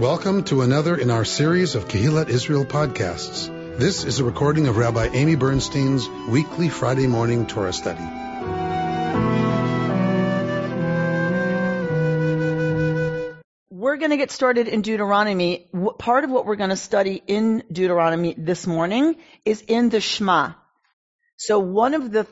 Welcome 0.00 0.44
to 0.44 0.62
another 0.62 0.96
in 0.96 1.10
our 1.10 1.26
series 1.26 1.74
of 1.74 1.86
Kehillat 1.86 2.30
Israel 2.30 2.64
podcasts. 2.64 3.48
This 3.76 4.04
is 4.04 4.18
a 4.18 4.24
recording 4.24 4.66
of 4.66 4.78
Rabbi 4.78 5.10
Amy 5.12 5.34
Bernstein's 5.34 6.08
weekly 6.26 6.70
Friday 6.70 7.06
morning 7.06 7.46
Torah 7.46 7.70
study. 7.70 8.00
We're 13.68 13.98
going 13.98 14.12
to 14.12 14.16
get 14.16 14.30
started 14.30 14.68
in 14.68 14.80
Deuteronomy. 14.80 15.68
Part 15.98 16.24
of 16.24 16.30
what 16.30 16.46
we're 16.46 16.56
going 16.56 16.70
to 16.70 16.76
study 16.76 17.22
in 17.26 17.62
Deuteronomy 17.70 18.34
this 18.38 18.66
morning 18.66 19.16
is 19.44 19.60
in 19.60 19.90
the 19.90 20.00
Shema. 20.00 20.54
So 21.36 21.58
one 21.58 21.92
of 21.92 22.10
the 22.10 22.26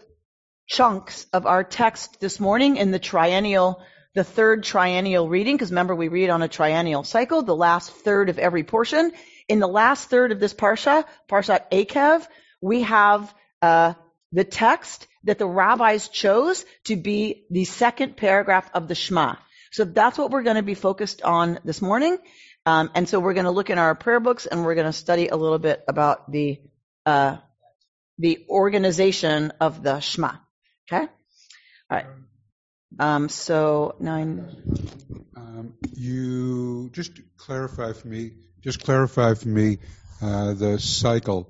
chunks 0.68 1.26
of 1.34 1.44
our 1.44 1.64
text 1.64 2.18
this 2.18 2.40
morning 2.40 2.78
in 2.78 2.92
the 2.92 2.98
triennial, 2.98 3.82
the 4.14 4.24
third 4.24 4.64
triennial 4.64 5.28
reading, 5.28 5.56
because 5.56 5.70
remember 5.70 5.94
we 5.94 6.08
read 6.08 6.30
on 6.30 6.42
a 6.42 6.48
triennial 6.48 7.04
cycle, 7.04 7.42
the 7.42 7.54
last 7.54 7.90
third 7.90 8.28
of 8.28 8.38
every 8.38 8.64
portion. 8.64 9.12
In 9.48 9.60
the 9.60 9.68
last 9.68 10.10
third 10.10 10.32
of 10.32 10.40
this 10.40 10.54
parsha, 10.54 11.04
Parshat 11.28 11.70
Eikev, 11.70 12.26
we 12.60 12.82
have 12.82 13.32
uh, 13.62 13.94
the 14.32 14.44
text 14.44 15.06
that 15.24 15.38
the 15.38 15.46
rabbis 15.46 16.08
chose 16.08 16.64
to 16.84 16.96
be 16.96 17.44
the 17.50 17.64
second 17.64 18.16
paragraph 18.16 18.70
of 18.74 18.88
the 18.88 18.94
Shema. 18.94 19.36
So 19.70 19.84
that's 19.84 20.18
what 20.18 20.30
we're 20.30 20.42
going 20.42 20.56
to 20.56 20.62
be 20.62 20.74
focused 20.74 21.22
on 21.22 21.60
this 21.64 21.82
morning. 21.82 22.18
Um, 22.66 22.90
and 22.94 23.08
so 23.08 23.20
we're 23.20 23.34
going 23.34 23.44
to 23.44 23.50
look 23.50 23.70
in 23.70 23.78
our 23.78 23.94
prayer 23.94 24.20
books 24.20 24.46
and 24.46 24.64
we're 24.64 24.74
going 24.74 24.86
to 24.86 24.92
study 24.92 25.28
a 25.28 25.36
little 25.36 25.58
bit 25.58 25.82
about 25.88 26.30
the 26.30 26.60
uh, 27.06 27.36
the 28.18 28.44
organization 28.48 29.52
of 29.60 29.82
the 29.82 30.00
Shema. 30.00 30.32
Okay. 30.90 31.06
All 31.06 31.08
right. 31.90 32.06
Um, 32.98 33.28
so 33.28 33.96
nine. 34.00 34.48
Um, 35.36 35.74
you 35.94 36.90
just 36.92 37.12
clarify 37.36 37.92
for 37.92 38.08
me. 38.08 38.32
Just 38.62 38.82
clarify 38.84 39.34
for 39.34 39.48
me 39.48 39.78
uh, 40.22 40.54
the 40.54 40.78
cycle 40.78 41.48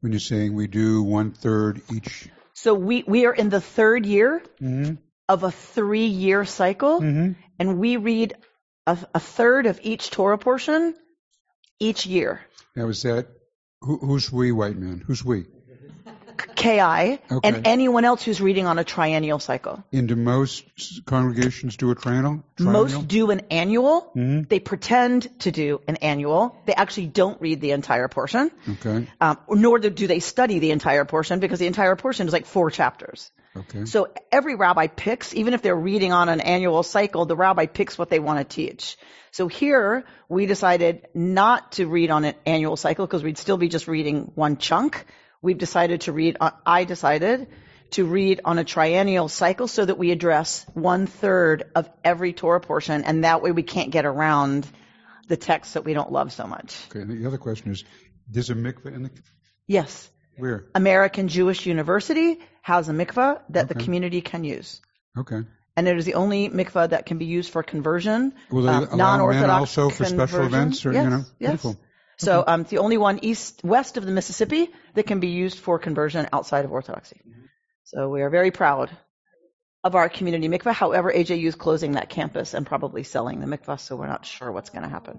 when 0.00 0.12
you're 0.12 0.20
saying 0.20 0.54
we 0.54 0.66
do 0.66 1.02
one 1.02 1.32
third 1.32 1.80
each. 1.94 2.28
So 2.54 2.74
we 2.74 3.02
we 3.06 3.26
are 3.26 3.32
in 3.34 3.48
the 3.48 3.60
third 3.60 4.04
year 4.06 4.42
Mm-hmm. 4.60 4.94
of 5.28 5.42
a 5.44 5.50
three 5.50 6.06
year 6.06 6.44
cycle, 6.44 7.00
Mm-hmm. 7.00 7.32
and 7.58 7.78
we 7.78 7.96
read 7.96 8.34
a, 8.86 8.98
a 9.14 9.20
third 9.20 9.66
of 9.66 9.80
each 9.82 10.10
Torah 10.10 10.38
portion 10.38 10.94
each 11.78 12.04
year. 12.04 12.40
Now 12.76 12.88
is 12.88 13.02
that 13.02 13.28
who, 13.80 13.96
who's 13.98 14.30
we, 14.30 14.52
white 14.52 14.76
man? 14.76 15.02
Who's 15.06 15.24
we? 15.24 15.46
Ki 16.56 16.80
Okay. 16.80 17.18
and 17.44 17.66
anyone 17.66 18.04
else 18.04 18.22
who's 18.22 18.40
reading 18.40 18.66
on 18.66 18.78
a 18.78 18.84
triennial 18.84 19.38
cycle. 19.38 19.82
And 19.92 20.08
do 20.08 20.16
most 20.16 20.64
congregations 21.06 21.76
do 21.76 21.90
a 21.90 21.94
triennial? 21.94 22.42
Most 22.58 23.08
do 23.08 23.30
an 23.30 23.42
annual. 23.50 24.10
Mhm. 24.16 24.48
They 24.48 24.60
pretend 24.60 25.28
to 25.40 25.50
do 25.50 25.80
an 25.88 25.96
annual. 25.96 26.56
They 26.66 26.74
actually 26.74 27.06
don't 27.06 27.40
read 27.40 27.60
the 27.60 27.70
entire 27.72 28.08
portion, 28.08 28.50
Okay. 28.68 29.08
um, 29.20 29.38
nor 29.48 29.78
do 29.78 30.06
they 30.06 30.20
study 30.20 30.58
the 30.58 30.70
entire 30.70 31.04
portion 31.04 31.40
because 31.40 31.58
the 31.58 31.66
entire 31.66 31.96
portion 31.96 32.26
is 32.26 32.32
like 32.32 32.46
four 32.46 32.70
chapters. 32.70 33.30
Okay. 33.56 33.84
So 33.84 34.08
every 34.30 34.54
rabbi 34.54 34.86
picks, 34.86 35.34
even 35.34 35.54
if 35.54 35.62
they're 35.62 35.74
reading 35.74 36.12
on 36.12 36.28
an 36.28 36.40
annual 36.40 36.82
cycle, 36.84 37.26
the 37.26 37.34
rabbi 37.36 37.66
picks 37.66 37.98
what 37.98 38.08
they 38.08 38.20
want 38.20 38.38
to 38.38 38.44
teach. 38.44 38.96
So 39.32 39.48
here 39.48 40.04
we 40.28 40.46
decided 40.46 41.08
not 41.14 41.72
to 41.72 41.86
read 41.86 42.10
on 42.10 42.24
an 42.24 42.34
annual 42.46 42.76
cycle 42.76 43.06
because 43.06 43.24
we'd 43.24 43.38
still 43.38 43.56
be 43.56 43.68
just 43.68 43.88
reading 43.88 44.30
one 44.34 44.56
chunk. 44.56 45.04
We've 45.42 45.58
decided 45.58 46.02
to 46.02 46.12
read, 46.12 46.36
on, 46.40 46.52
I 46.66 46.84
decided 46.84 47.48
to 47.92 48.04
read 48.04 48.40
on 48.44 48.58
a 48.58 48.64
triennial 48.64 49.28
cycle 49.28 49.66
so 49.68 49.84
that 49.84 49.98
we 49.98 50.10
address 50.10 50.66
one 50.74 51.06
third 51.06 51.64
of 51.74 51.88
every 52.04 52.32
Torah 52.32 52.60
portion 52.60 53.04
and 53.04 53.24
that 53.24 53.42
way 53.42 53.50
we 53.50 53.62
can't 53.62 53.90
get 53.90 54.04
around 54.04 54.66
the 55.28 55.36
texts 55.36 55.74
that 55.74 55.84
we 55.84 55.94
don't 55.94 56.12
love 56.12 56.32
so 56.32 56.46
much. 56.46 56.76
Okay. 56.90 57.00
And 57.00 57.10
the 57.10 57.26
other 57.26 57.38
question 57.38 57.72
is, 57.72 57.84
there's 58.28 58.50
a 58.50 58.54
mikveh 58.54 58.94
in 58.94 59.02
the 59.04 59.10
Yes. 59.66 60.10
where? 60.36 60.66
American 60.74 61.28
Jewish 61.28 61.66
University 61.66 62.38
has 62.62 62.88
a 62.88 62.92
mikvah 62.92 63.40
that 63.50 63.68
the 63.68 63.74
community 63.74 64.20
can 64.20 64.44
use. 64.44 64.80
Okay. 65.18 65.42
and 65.76 65.88
it 65.88 65.96
is 65.96 66.04
the 66.04 66.14
only 66.14 66.48
mikvah 66.48 66.90
that 66.90 67.06
can 67.06 67.18
be 67.18 67.24
used 67.24 67.50
for 67.50 67.62
conversion. 67.62 68.32
Will 68.50 68.62
they 68.62 68.68
um, 68.68 68.84
allow 68.84 68.88
men 68.88 68.98
non-Orthodox 68.98 69.78
also 69.78 69.88
for 69.88 70.04
special 70.04 70.44
events 70.44 70.84
or, 70.84 70.92
you 70.92 70.98
yes, 70.98 71.10
know? 71.10 71.24
Yes. 71.38 71.50
Beautiful. 71.50 71.76
So 72.20 72.44
um, 72.46 72.60
it's 72.62 72.70
the 72.70 72.78
only 72.78 72.98
one 72.98 73.20
east 73.22 73.62
west 73.64 73.96
of 73.96 74.04
the 74.04 74.12
Mississippi 74.12 74.68
that 74.92 75.06
can 75.06 75.20
be 75.20 75.28
used 75.28 75.58
for 75.58 75.78
conversion 75.78 76.28
outside 76.34 76.66
of 76.66 76.72
Orthodoxy. 76.72 77.18
So 77.84 78.10
we 78.10 78.20
are 78.20 78.28
very 78.28 78.50
proud 78.50 78.90
of 79.82 79.94
our 79.94 80.10
community 80.10 80.46
mikvah. 80.46 80.74
However, 80.74 81.10
AJU 81.10 81.46
is 81.46 81.54
closing 81.54 81.92
that 81.92 82.10
campus 82.10 82.52
and 82.52 82.66
probably 82.66 83.04
selling 83.04 83.40
the 83.40 83.46
mikvah, 83.46 83.80
so 83.80 83.96
we're 83.96 84.06
not 84.06 84.26
sure 84.26 84.52
what's 84.52 84.68
going 84.68 84.82
to 84.82 84.88
happen. 84.90 85.18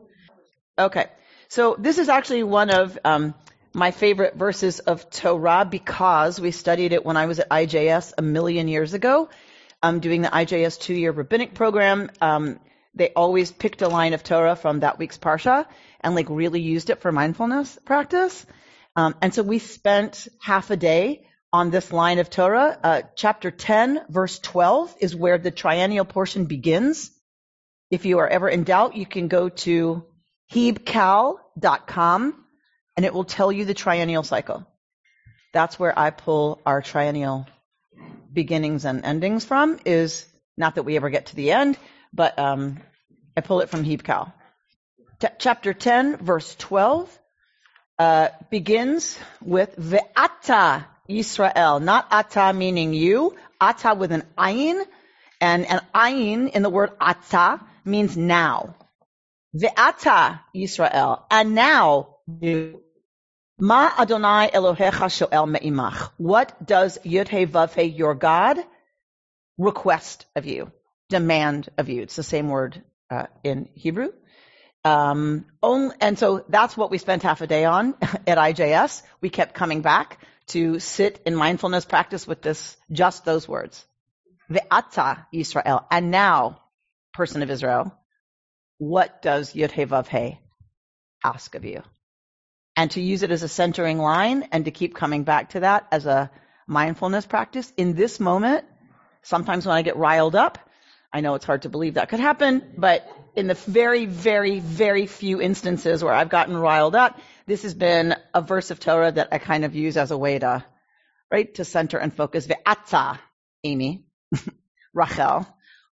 Okay, 0.77 1.07
so 1.47 1.75
this 1.79 1.97
is 1.97 2.07
actually 2.07 2.43
one 2.43 2.69
of 2.69 2.99
um, 3.03 3.33
my 3.73 3.89
favorite 3.89 4.35
verses 4.35 4.77
of 4.77 5.09
Torah 5.09 5.65
because 5.65 6.39
we 6.39 6.51
studied 6.51 6.93
it 6.93 7.03
when 7.03 7.17
I 7.17 7.25
was 7.25 7.39
at 7.39 7.49
IJS 7.49 8.13
a 8.19 8.21
million 8.21 8.67
years 8.67 8.93
ago. 8.93 9.27
I'm 9.81 10.01
doing 10.01 10.21
the 10.21 10.29
IJS 10.29 10.79
two-year 10.79 11.11
rabbinic 11.11 11.55
program. 11.55 12.11
Um, 12.21 12.59
they 12.93 13.09
always 13.09 13.51
picked 13.51 13.81
a 13.81 13.87
line 13.87 14.13
of 14.13 14.23
Torah 14.23 14.55
from 14.55 14.81
that 14.81 14.99
week's 14.99 15.17
parsha 15.17 15.65
and 16.01 16.15
like 16.15 16.27
really 16.29 16.61
used 16.61 16.89
it 16.89 17.01
for 17.01 17.11
mindfulness 17.11 17.77
practice. 17.85 18.45
Um, 18.95 19.15
and 19.21 19.33
so 19.33 19.43
we 19.43 19.59
spent 19.59 20.27
half 20.41 20.69
a 20.69 20.77
day 20.77 21.27
on 21.53 21.69
this 21.69 21.91
line 21.91 22.19
of 22.19 22.29
Torah. 22.29 22.77
Uh, 22.83 23.01
chapter 23.15 23.51
10, 23.51 24.05
verse 24.09 24.39
12 24.39 24.95
is 24.99 25.15
where 25.15 25.37
the 25.37 25.51
triennial 25.51 26.05
portion 26.05 26.45
begins. 26.45 27.11
If 27.89 28.05
you 28.05 28.19
are 28.19 28.27
ever 28.27 28.47
in 28.49 28.63
doubt, 28.63 28.95
you 28.95 29.05
can 29.05 29.27
go 29.27 29.49
to 29.49 30.05
hebcal.com 30.53 32.45
and 32.97 33.05
it 33.05 33.13
will 33.13 33.23
tell 33.23 33.51
you 33.51 33.65
the 33.65 33.73
triennial 33.73 34.23
cycle. 34.23 34.65
That's 35.53 35.77
where 35.79 35.97
I 35.97 36.09
pull 36.09 36.61
our 36.65 36.81
triennial 36.81 37.47
beginnings 38.31 38.85
and 38.85 39.03
endings 39.03 39.43
from 39.43 39.79
is 39.85 40.25
not 40.57 40.75
that 40.75 40.83
we 40.83 40.95
ever 40.95 41.09
get 41.09 41.27
to 41.27 41.35
the 41.35 41.51
end, 41.51 41.77
but 42.13 42.37
um, 42.39 42.79
I 43.35 43.41
pull 43.41 43.61
it 43.61 43.69
from 43.69 43.83
Hebcal. 43.83 44.31
Chapter 45.37 45.73
10, 45.73 46.17
verse 46.17 46.55
12, 46.55 47.19
uh, 47.99 48.29
begins 48.49 49.19
with 49.41 49.75
Ve'ata 49.75 50.85
Yisrael, 51.07 51.81
not 51.81 52.07
ata 52.11 52.53
meaning 52.53 52.93
you, 52.93 53.35
ata 53.59 53.93
with 53.93 54.11
an 54.11 54.23
ayin, 54.37 54.83
and 55.39 55.65
an 55.69 55.81
ayin 55.93 56.49
in 56.49 56.63
the 56.63 56.69
word 56.69 56.91
ata 56.99 57.59
means 57.85 58.17
now. 58.17 58.75
Ve'ata 59.55 60.39
Yisrael, 60.55 61.23
and 61.29 61.53
now 61.53 62.15
you. 62.39 62.81
Ma 63.59 63.91
Adonai 63.99 64.49
Elohecha 64.51 65.07
Shoel 65.07 65.47
Me'imach. 65.47 66.09
What 66.17 66.65
does 66.65 66.97
Yud 67.05 67.27
He 67.27 67.45
Vav 67.45 67.75
He, 67.75 67.83
your 67.83 68.15
God, 68.15 68.57
request 69.59 70.25
of 70.35 70.47
you, 70.47 70.71
demand 71.09 71.69
of 71.77 71.89
you? 71.89 72.01
It's 72.01 72.15
the 72.15 72.23
same 72.23 72.49
word 72.49 72.81
uh, 73.11 73.27
in 73.43 73.69
Hebrew. 73.75 74.13
Um, 74.83 75.45
and 75.61 76.17
so 76.17 76.43
that's 76.49 76.75
what 76.75 76.91
we 76.91 76.97
spent 76.97 77.23
half 77.23 77.41
a 77.41 77.47
day 77.47 77.65
on 77.65 77.95
at 78.27 78.37
IJS. 78.37 79.03
We 79.21 79.29
kept 79.29 79.53
coming 79.53 79.81
back 79.81 80.19
to 80.47 80.79
sit 80.79 81.21
in 81.25 81.35
mindfulness 81.35 81.85
practice 81.85 82.27
with 82.27 82.41
this, 82.41 82.77
just 82.91 83.25
those 83.25 83.47
words. 83.47 83.85
Ve'ata 84.49 85.25
Yisrael. 85.33 85.85
And 85.91 86.11
now, 86.11 86.61
person 87.13 87.41
of 87.41 87.49
Israel, 87.49 87.95
what 88.79 89.21
does 89.21 89.53
Yud 89.53 89.71
He 89.71 90.39
ask 91.23 91.55
of 91.55 91.63
you? 91.63 91.83
and 92.75 92.91
to 92.91 93.01
use 93.01 93.23
it 93.23 93.31
as 93.31 93.43
a 93.43 93.47
centering 93.47 93.97
line 93.97 94.47
and 94.51 94.65
to 94.65 94.71
keep 94.71 94.95
coming 94.95 95.23
back 95.23 95.49
to 95.49 95.61
that 95.61 95.87
as 95.91 96.05
a 96.05 96.31
mindfulness 96.67 97.25
practice 97.25 97.71
in 97.77 97.93
this 97.93 98.19
moment. 98.19 98.65
Sometimes 99.23 99.65
when 99.65 99.75
I 99.75 99.81
get 99.81 99.97
riled 99.97 100.35
up, 100.35 100.57
I 101.13 101.21
know 101.21 101.35
it's 101.35 101.45
hard 101.45 101.63
to 101.63 101.69
believe 101.69 101.95
that 101.95 102.09
could 102.09 102.19
happen, 102.19 102.73
but 102.77 103.07
in 103.35 103.47
the 103.47 103.53
very, 103.53 104.05
very, 104.05 104.59
very 104.59 105.05
few 105.05 105.41
instances 105.41 106.03
where 106.03 106.13
I've 106.13 106.29
gotten 106.29 106.55
riled 106.55 106.95
up, 106.95 107.19
this 107.45 107.63
has 107.63 107.73
been 107.73 108.15
a 108.33 108.41
verse 108.41 108.71
of 108.71 108.79
Torah 108.79 109.11
that 109.11 109.29
I 109.31 109.37
kind 109.37 109.65
of 109.65 109.75
use 109.75 109.97
as 109.97 110.11
a 110.11 110.17
way 110.17 110.39
to, 110.39 110.63
right, 111.31 111.53
to 111.55 111.65
center 111.65 111.97
and 111.97 112.13
focus. 112.13 112.47
Ve'ata, 112.47 113.19
Amy, 113.63 114.05
Rachel, 114.93 115.47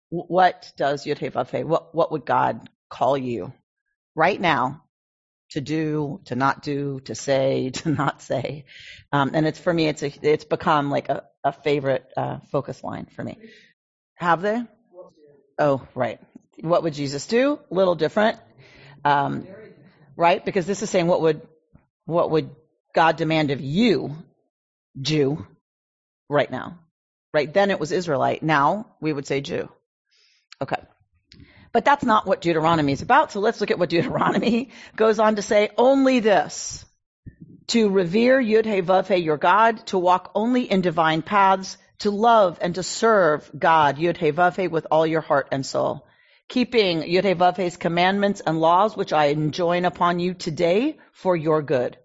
what 0.09 0.71
does 0.77 1.05
Yud 1.05 1.17
He 1.17 1.29
Vav 1.29 1.49
He, 1.49 1.63
what, 1.63 1.95
what 1.95 2.11
would 2.11 2.25
God 2.25 2.69
call 2.89 3.17
you 3.17 3.53
right 4.15 4.39
now 4.39 4.83
to 5.51 5.61
do, 5.61 6.21
to 6.25 6.35
not 6.35 6.61
do, 6.61 6.99
to 7.01 7.15
say, 7.15 7.69
to 7.73 7.89
not 7.89 8.21
say. 8.21 8.65
Um, 9.11 9.31
and 9.33 9.47
it's 9.47 9.59
for 9.59 9.73
me, 9.73 9.87
it's 9.87 10.03
a, 10.03 10.11
it's 10.21 10.45
become 10.45 10.89
like 10.91 11.09
a, 11.09 11.23
a 11.43 11.51
favorite 11.51 12.05
uh, 12.17 12.39
focus 12.51 12.83
line 12.83 13.07
for 13.15 13.23
me. 13.23 13.37
Have 14.15 14.41
they? 14.41 14.61
Oh, 15.57 15.87
right. 15.95 16.19
What 16.61 16.83
would 16.83 16.93
Jesus 16.93 17.25
do? 17.27 17.59
A 17.71 17.73
little 17.73 17.95
different, 17.95 18.37
um, 19.05 19.47
right? 20.15 20.43
Because 20.43 20.65
this 20.65 20.81
is 20.81 20.89
saying 20.89 21.07
what 21.07 21.21
would 21.21 21.41
what 22.05 22.31
would 22.31 22.49
God 22.93 23.17
demand 23.17 23.51
of 23.51 23.61
you, 23.61 24.15
Jew, 24.99 25.45
right 26.27 26.49
now? 26.49 26.79
Right 27.33 27.53
then 27.53 27.69
it 27.71 27.79
was 27.79 27.91
Israelite. 27.91 28.41
Now 28.41 28.87
we 28.99 29.13
would 29.13 29.27
say 29.27 29.41
Jew. 29.41 29.69
Okay. 30.61 30.81
But 31.71 31.85
that's 31.85 32.03
not 32.03 32.25
what 32.25 32.41
Deuteronomy 32.41 32.93
is 32.93 33.01
about. 33.01 33.31
So 33.31 33.39
let's 33.39 33.61
look 33.61 33.71
at 33.71 33.79
what 33.79 33.89
Deuteronomy 33.95 34.69
goes 34.95 35.19
on 35.19 35.35
to 35.35 35.41
say. 35.41 35.69
Only 35.77 36.19
this. 36.19 36.85
To 37.67 37.89
revere 37.89 38.41
Yud 38.41 38.65
He 38.65 38.81
Vav 38.81 39.07
He, 39.07 39.17
your 39.17 39.37
God, 39.37 39.85
to 39.87 39.99
walk 39.99 40.31
only 40.33 40.63
in 40.63 40.81
divine 40.81 41.21
paths, 41.21 41.77
to 41.99 42.09
love 42.09 42.57
and 42.61 42.73
to 42.75 42.81
serve 42.81 43.49
God, 43.57 43.97
Yud 43.97 44.17
He 44.17 44.31
Vav 44.31 44.55
He, 44.55 44.67
with 44.67 44.87
all 44.89 45.05
your 45.05 45.21
heart 45.21 45.49
and 45.51 45.63
soul. 45.63 46.07
Keeping 46.49 47.01
Yud 47.03 47.25
He 47.25 47.35
Vav 47.35 47.57
He's 47.57 47.77
commandments 47.77 48.41
and 48.43 48.59
laws, 48.59 48.97
which 48.97 49.13
I 49.13 49.25
enjoin 49.25 49.85
upon 49.85 50.19
you 50.19 50.33
today 50.33 50.97
for 51.13 51.35
your 51.35 51.61
good. 51.61 51.95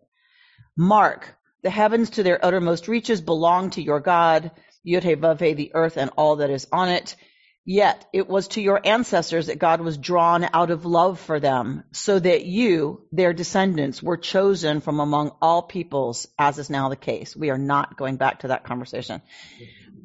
Mark, 0.76 1.34
the 1.62 1.70
heavens 1.70 2.10
to 2.10 2.22
their 2.22 2.44
uttermost 2.44 2.86
reaches 2.86 3.22
belong 3.22 3.70
to 3.70 3.82
your 3.82 4.00
God, 4.00 4.50
Yud 4.86 5.02
He 5.02 5.14
Vav 5.14 5.40
He, 5.40 5.54
the 5.54 5.74
earth 5.74 5.96
and 5.96 6.10
all 6.18 6.36
that 6.36 6.50
is 6.50 6.68
on 6.70 6.90
it. 6.90 7.16
Yet 7.64 8.04
it 8.12 8.28
was 8.28 8.48
to 8.48 8.60
your 8.60 8.78
ancestors 8.84 9.46
that 9.46 9.58
God 9.58 9.80
was 9.80 9.96
drawn 9.96 10.46
out 10.52 10.70
of 10.70 10.84
love 10.84 11.18
for 11.18 11.40
them, 11.40 11.84
so 11.92 12.18
that 12.18 12.44
you, 12.44 13.06
their 13.12 13.32
descendants, 13.32 14.02
were 14.02 14.18
chosen 14.18 14.82
from 14.82 15.00
among 15.00 15.32
all 15.40 15.62
peoples, 15.62 16.28
as 16.38 16.58
is 16.58 16.68
now 16.68 16.90
the 16.90 16.96
case. 16.96 17.34
We 17.34 17.48
are 17.48 17.56
not 17.56 17.96
going 17.96 18.18
back 18.18 18.40
to 18.40 18.48
that 18.48 18.64
conversation. 18.64 19.22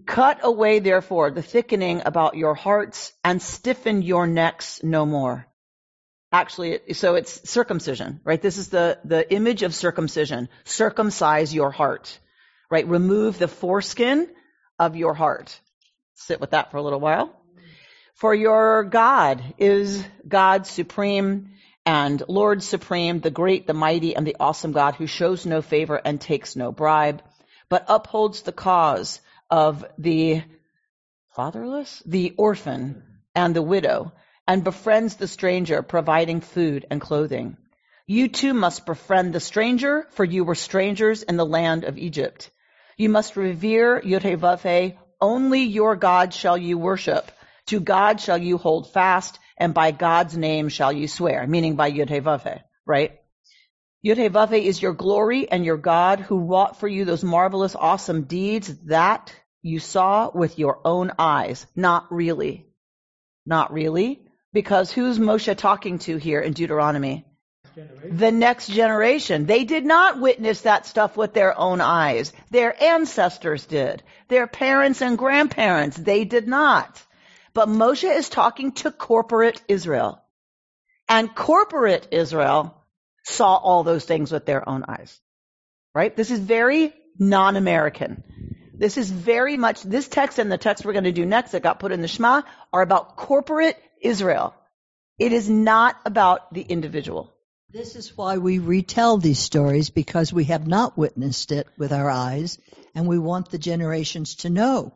Cut 0.09 0.39
away, 0.41 0.79
therefore, 0.79 1.29
the 1.29 1.43
thickening 1.43 2.01
about 2.03 2.35
your 2.35 2.55
hearts 2.55 3.13
and 3.23 3.39
stiffen 3.39 4.01
your 4.01 4.25
necks 4.25 4.81
no 4.81 5.05
more. 5.05 5.45
Actually, 6.31 6.79
so 6.93 7.13
it's 7.13 7.47
circumcision, 7.47 8.19
right? 8.23 8.41
This 8.41 8.57
is 8.57 8.69
the, 8.69 8.97
the 9.05 9.31
image 9.31 9.61
of 9.61 9.75
circumcision. 9.75 10.49
Circumcise 10.63 11.53
your 11.53 11.69
heart, 11.69 12.17
right? 12.71 12.87
Remove 12.87 13.37
the 13.37 13.47
foreskin 13.47 14.27
of 14.79 14.95
your 14.95 15.13
heart. 15.13 15.59
Sit 16.15 16.41
with 16.41 16.51
that 16.51 16.71
for 16.71 16.77
a 16.77 16.81
little 16.81 16.99
while. 16.99 17.31
For 18.15 18.33
your 18.33 18.85
God 18.85 19.43
is 19.59 20.03
God 20.27 20.65
supreme 20.65 21.51
and 21.85 22.23
Lord 22.27 22.63
supreme, 22.63 23.19
the 23.19 23.29
great, 23.29 23.67
the 23.67 23.75
mighty, 23.75 24.15
and 24.15 24.25
the 24.25 24.37
awesome 24.39 24.71
God 24.71 24.95
who 24.95 25.05
shows 25.05 25.45
no 25.45 25.61
favor 25.61 26.01
and 26.03 26.19
takes 26.19 26.55
no 26.55 26.71
bribe, 26.71 27.21
but 27.69 27.85
upholds 27.87 28.41
the 28.41 28.51
cause 28.51 29.21
of 29.49 29.85
the 29.97 30.43
fatherless, 31.35 32.01
the 32.05 32.33
orphan, 32.37 33.03
and 33.35 33.55
the 33.55 33.61
widow, 33.61 34.11
and 34.47 34.63
befriends 34.63 35.15
the 35.15 35.27
stranger, 35.27 35.81
providing 35.81 36.41
food 36.41 36.85
and 36.89 36.99
clothing. 36.99 37.57
You 38.07 38.27
too 38.27 38.53
must 38.53 38.85
befriend 38.85 39.33
the 39.33 39.39
stranger, 39.39 40.07
for 40.11 40.25
you 40.25 40.43
were 40.43 40.55
strangers 40.55 41.23
in 41.23 41.37
the 41.37 41.45
land 41.45 41.83
of 41.83 41.97
Egypt. 41.97 42.49
You 42.97 43.09
must 43.09 43.37
revere 43.37 44.01
Yud 44.01 44.97
only 45.21 45.61
your 45.61 45.95
God 45.95 46.33
shall 46.33 46.57
you 46.57 46.77
worship 46.77 47.31
to 47.69 47.79
God 47.79 48.19
shall 48.19 48.39
you 48.39 48.57
hold 48.57 48.91
fast, 48.91 49.37
and 49.55 49.75
by 49.75 49.91
God's 49.91 50.35
name 50.35 50.69
shall 50.69 50.91
you 50.91 51.07
swear, 51.07 51.45
meaning 51.45 51.75
by 51.75 51.91
Yud 51.91 52.61
right? 52.83 53.19
Yud 54.05 54.63
is 54.63 54.81
your 54.81 54.93
glory 54.93 55.51
and 55.51 55.65
your 55.65 55.77
God 55.77 56.21
who 56.21 56.39
wrought 56.39 56.79
for 56.79 56.87
you 56.87 57.03
those 57.03 57.23
marvelous, 57.23 57.75
awesome 57.75 58.23
deeds 58.23 58.73
that 58.85 59.33
you 59.61 59.79
saw 59.79 60.31
with 60.33 60.57
your 60.57 60.79
own 60.85 61.11
eyes. 61.19 61.67
Not 61.75 62.09
really. 62.09 62.65
Not 63.45 63.73
really. 63.73 64.25
Because 64.53 64.91
who's 64.91 65.19
Moshe 65.19 65.55
talking 65.57 65.99
to 65.99 66.15
here 66.15 66.39
in 66.39 66.53
Deuteronomy? 66.53 67.25
Generation. 67.75 68.17
The 68.17 68.31
next 68.31 68.67
generation. 68.69 69.45
They 69.45 69.65
did 69.65 69.85
not 69.85 70.19
witness 70.19 70.61
that 70.61 70.85
stuff 70.85 71.17
with 71.17 71.33
their 71.33 71.57
own 71.57 71.81
eyes. 71.81 72.31
Their 72.51 72.81
ancestors 72.81 73.65
did. 73.65 74.01
Their 74.29 74.47
parents 74.47 75.01
and 75.01 75.17
grandparents, 75.17 75.97
they 75.97 76.23
did 76.23 76.47
not. 76.47 77.05
But 77.53 77.67
Moshe 77.67 78.09
is 78.09 78.29
talking 78.29 78.71
to 78.73 78.91
corporate 78.91 79.61
Israel. 79.67 80.23
And 81.09 81.35
corporate 81.35 82.07
Israel 82.11 82.78
saw 83.29 83.55
all 83.55 83.83
those 83.83 84.05
things 84.05 84.31
with 84.31 84.45
their 84.45 84.67
own 84.67 84.83
eyes. 84.87 85.19
Right? 85.95 86.15
This 86.15 86.31
is 86.31 86.39
very 86.39 86.93
non-American. 87.17 88.23
This 88.73 88.97
is 88.97 89.11
very 89.11 89.57
much, 89.57 89.83
this 89.83 90.07
text 90.07 90.39
and 90.39 90.51
the 90.51 90.57
text 90.57 90.85
we're 90.85 90.93
going 90.93 91.03
to 91.03 91.11
do 91.11 91.25
next 91.25 91.51
that 91.51 91.63
got 91.63 91.79
put 91.79 91.91
in 91.91 92.01
the 92.01 92.07
Shema 92.07 92.43
are 92.71 92.81
about 92.81 93.17
corporate 93.17 93.77
Israel. 94.01 94.55
It 95.17 95.33
is 95.33 95.49
not 95.49 95.97
about 96.05 96.53
the 96.53 96.61
individual. 96.61 97.33
This 97.71 97.95
is 97.95 98.17
why 98.17 98.37
we 98.37 98.57
retell 98.59 99.17
these 99.17 99.39
stories 99.39 99.89
because 99.89 100.33
we 100.33 100.45
have 100.45 100.65
not 100.65 100.97
witnessed 100.97 101.51
it 101.51 101.67
with 101.77 101.91
our 101.91 102.09
eyes 102.09 102.57
and 102.95 103.05
we 103.05 103.19
want 103.19 103.49
the 103.49 103.59
generations 103.59 104.35
to 104.37 104.49
know. 104.49 104.93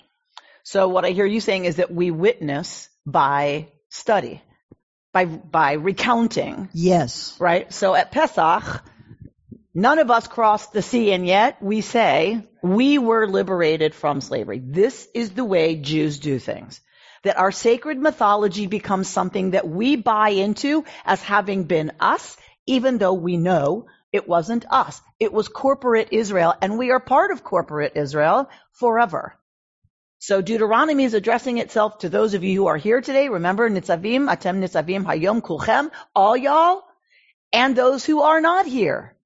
So 0.64 0.88
what 0.88 1.06
I 1.06 1.10
hear 1.10 1.26
you 1.26 1.42
saying 1.42 1.66
is 1.66 1.76
that 1.76 1.94
we 1.94 2.10
witness 2.10 2.90
by 3.06 3.68
study, 3.90 4.42
by, 5.14 5.26
by 5.26 5.74
recounting. 5.74 6.68
Yes. 6.74 7.38
Right? 7.40 7.72
So 7.72 7.94
at 7.96 8.12
Pesach, 8.12 8.84
none 9.74 10.00
of 10.00 10.12
us 10.12 10.28
crossed 10.28 10.74
the 10.74 10.82
sea 10.82 11.14
and 11.14 11.26
yet 11.26 11.62
we 11.62 11.82
say 11.82 12.46
we 12.62 12.98
were 12.98 13.28
liberated 13.28 13.94
from 13.94 14.20
slavery. 14.20 14.60
This 14.60 15.08
is 15.14 15.32
the 15.32 15.46
way 15.46 15.76
Jews 15.76 16.20
do 16.20 16.40
things. 16.40 16.82
That 17.24 17.38
our 17.38 17.52
sacred 17.54 18.00
mythology 18.00 18.68
becomes 18.68 19.08
something 19.08 19.52
that 19.52 19.68
we 19.68 19.96
buy 19.96 20.30
into 20.30 20.84
as 21.06 21.22
having 21.22 21.64
been 21.66 21.94
us, 22.02 22.36
even 22.66 22.98
though 22.98 23.14
we 23.14 23.38
know 23.38 23.86
it 24.12 24.28
wasn't 24.28 24.66
us. 24.70 25.00
It 25.20 25.32
was 25.32 25.48
corporate 25.48 26.10
Israel 26.12 26.54
and 26.62 26.78
we 26.78 26.92
are 26.92 27.00
part 27.00 27.32
of 27.32 27.44
corporate 27.44 27.94
Israel 27.96 28.50
forever. 28.74 29.38
So 30.24 30.42
Deuteronomy 30.42 31.04
is 31.04 31.14
addressing 31.14 31.58
itself 31.58 31.98
to 31.98 32.08
those 32.08 32.34
of 32.34 32.46
you 32.46 32.56
who 32.56 32.68
are 32.68 32.78
here 32.78 33.02
today. 33.02 33.28
Remember, 33.28 33.70
Nitzavim, 33.70 34.34
Atem 34.34 34.64
Nitzavim, 34.64 35.04
Hayom 35.04 35.42
Kulchem, 35.42 35.92
all 36.16 36.38
y'all, 36.38 36.86
and 37.52 37.76
those 37.76 38.06
who 38.06 38.22
are 38.22 38.40
not 38.40 38.66
here. 38.66 39.18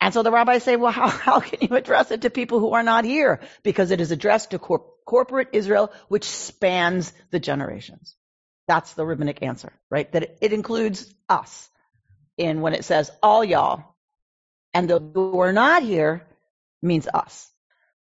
And 0.00 0.12
so 0.12 0.24
the 0.24 0.32
rabbis 0.32 0.64
say, 0.64 0.74
well, 0.74 0.90
how, 1.00 1.06
how 1.06 1.38
can 1.38 1.60
you 1.60 1.76
address 1.76 2.10
it 2.10 2.22
to 2.22 2.30
people 2.30 2.58
who 2.58 2.72
are 2.72 2.82
not 2.82 3.04
here? 3.04 3.42
Because 3.62 3.92
it 3.92 4.00
is 4.00 4.10
addressed 4.10 4.50
to 4.50 4.58
cor- 4.58 4.84
corporate 5.06 5.50
Israel, 5.52 5.92
which 6.08 6.24
spans 6.24 7.12
the 7.30 7.38
generations. 7.38 8.16
That's 8.66 8.92
the 8.94 9.06
rabbinic 9.06 9.40
answer, 9.40 9.72
right? 9.88 10.10
That 10.10 10.24
it, 10.24 10.38
it 10.40 10.52
includes 10.52 11.14
us 11.28 11.70
in 12.36 12.60
when 12.60 12.74
it 12.74 12.84
says 12.84 13.08
all 13.22 13.44
y'all. 13.44 13.84
And 14.72 14.90
those 14.90 15.12
who 15.14 15.38
are 15.38 15.52
not 15.52 15.84
here 15.84 16.26
means 16.82 17.06
us. 17.06 17.53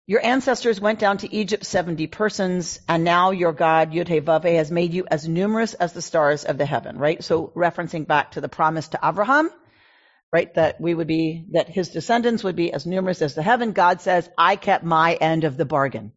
Your 0.06 0.22
ancestors 0.22 0.82
went 0.82 0.98
down 0.98 1.16
to 1.18 1.34
Egypt 1.34 1.64
70 1.64 2.08
persons, 2.08 2.78
and 2.86 3.04
now 3.04 3.30
your 3.30 3.54
God, 3.54 3.92
Yud-He-Vav-He, 3.92 4.56
has 4.56 4.70
made 4.70 4.92
you 4.92 5.06
as 5.10 5.26
numerous 5.26 5.72
as 5.72 5.94
the 5.94 6.02
stars 6.02 6.44
of 6.44 6.58
the 6.58 6.66
heaven, 6.66 6.98
right? 6.98 7.24
So 7.24 7.50
referencing 7.56 8.06
back 8.06 8.32
to 8.32 8.42
the 8.42 8.48
promise 8.50 8.88
to 8.88 9.00
Abraham, 9.02 9.48
right? 10.30 10.52
That 10.56 10.78
we 10.78 10.92
would 10.94 11.06
be, 11.06 11.46
that 11.52 11.70
his 11.70 11.88
descendants 11.88 12.44
would 12.44 12.54
be 12.54 12.70
as 12.70 12.84
numerous 12.84 13.22
as 13.22 13.34
the 13.34 13.42
heaven. 13.42 13.72
God 13.72 14.02
says, 14.02 14.28
I 14.36 14.56
kept 14.56 14.84
my 14.84 15.14
end 15.14 15.44
of 15.44 15.56
the 15.56 15.64
bargain. 15.64 16.12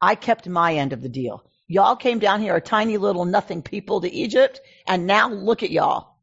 I 0.00 0.16
kept 0.16 0.48
my 0.48 0.74
end 0.74 0.92
of 0.92 1.00
the 1.00 1.08
deal. 1.08 1.44
Y'all 1.68 1.94
came 1.94 2.18
down 2.18 2.40
here, 2.40 2.56
a 2.56 2.60
tiny 2.60 2.96
little 2.96 3.24
nothing 3.24 3.62
people 3.62 4.00
to 4.00 4.12
Egypt, 4.12 4.60
and 4.84 5.06
now 5.06 5.30
look 5.30 5.62
at 5.62 5.70
y'all, 5.70 6.16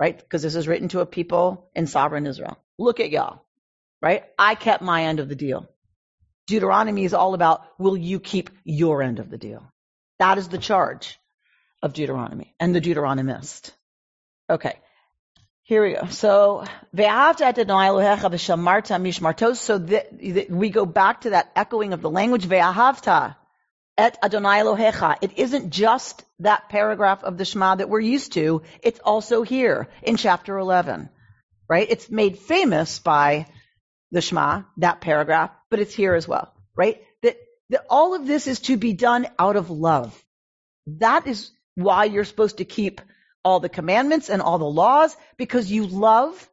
right? 0.00 0.16
Because 0.16 0.40
this 0.40 0.54
is 0.54 0.68
written 0.68 0.88
to 0.88 1.00
a 1.00 1.06
people 1.06 1.70
in 1.74 1.86
sovereign 1.86 2.26
Israel. 2.26 2.56
Look 2.78 2.98
at 3.00 3.10
y'all, 3.10 3.42
right? 4.00 4.24
I 4.38 4.54
kept 4.54 4.82
my 4.82 5.04
end 5.04 5.20
of 5.20 5.28
the 5.28 5.34
deal. 5.34 5.68
Deuteronomy 6.46 7.04
is 7.04 7.14
all 7.14 7.34
about 7.34 7.64
will 7.78 7.96
you 7.96 8.20
keep 8.20 8.50
your 8.64 9.02
end 9.02 9.18
of 9.18 9.30
the 9.30 9.38
deal? 9.38 9.70
That 10.18 10.38
is 10.38 10.48
the 10.48 10.58
charge 10.58 11.18
of 11.82 11.92
Deuteronomy 11.92 12.54
and 12.58 12.74
the 12.74 12.80
Deuteronomist. 12.80 13.72
Okay. 14.48 14.76
Here 15.64 15.82
we 15.82 15.94
go. 15.94 16.06
So, 16.06 16.64
so 19.58 19.78
that, 19.78 20.48
we 20.50 20.70
go 20.70 20.86
back 20.86 21.20
to 21.22 21.30
that 21.30 21.50
echoing 21.56 21.92
of 21.92 22.02
the 22.02 22.10
language, 22.10 22.46
ve'ahavta 22.46 23.34
et 23.98 24.16
Adonai 24.22 24.60
Elohecha. 24.60 25.16
It 25.22 25.38
isn't 25.38 25.70
just 25.70 26.24
that 26.38 26.68
paragraph 26.68 27.24
of 27.24 27.36
the 27.38 27.44
Shema 27.44 27.74
that 27.76 27.88
we're 27.88 28.00
used 28.00 28.34
to. 28.34 28.62
It's 28.82 29.00
also 29.00 29.42
here 29.42 29.88
in 30.02 30.16
chapter 30.16 30.56
11, 30.56 31.08
right? 31.68 31.86
It's 31.90 32.10
made 32.10 32.38
famous 32.38 33.00
by 33.00 33.46
the 34.16 34.22
Shema, 34.22 34.62
that 34.78 35.02
paragraph, 35.02 35.50
but 35.68 35.78
it's 35.78 35.94
here 35.94 36.14
as 36.14 36.26
well, 36.26 36.50
right? 36.74 37.02
That, 37.22 37.36
that 37.68 37.84
all 37.90 38.14
of 38.14 38.26
this 38.26 38.46
is 38.46 38.60
to 38.60 38.78
be 38.78 38.94
done 38.94 39.26
out 39.38 39.56
of 39.56 39.68
love. 39.68 40.24
That 40.86 41.26
is 41.26 41.50
why 41.74 42.04
you're 42.06 42.24
supposed 42.24 42.56
to 42.56 42.64
keep 42.64 43.02
all 43.44 43.60
the 43.60 43.68
commandments 43.68 44.30
and 44.30 44.40
all 44.40 44.56
the 44.56 44.64
laws 44.64 45.14
because 45.36 45.70
you 45.70 45.86
love 45.86 46.48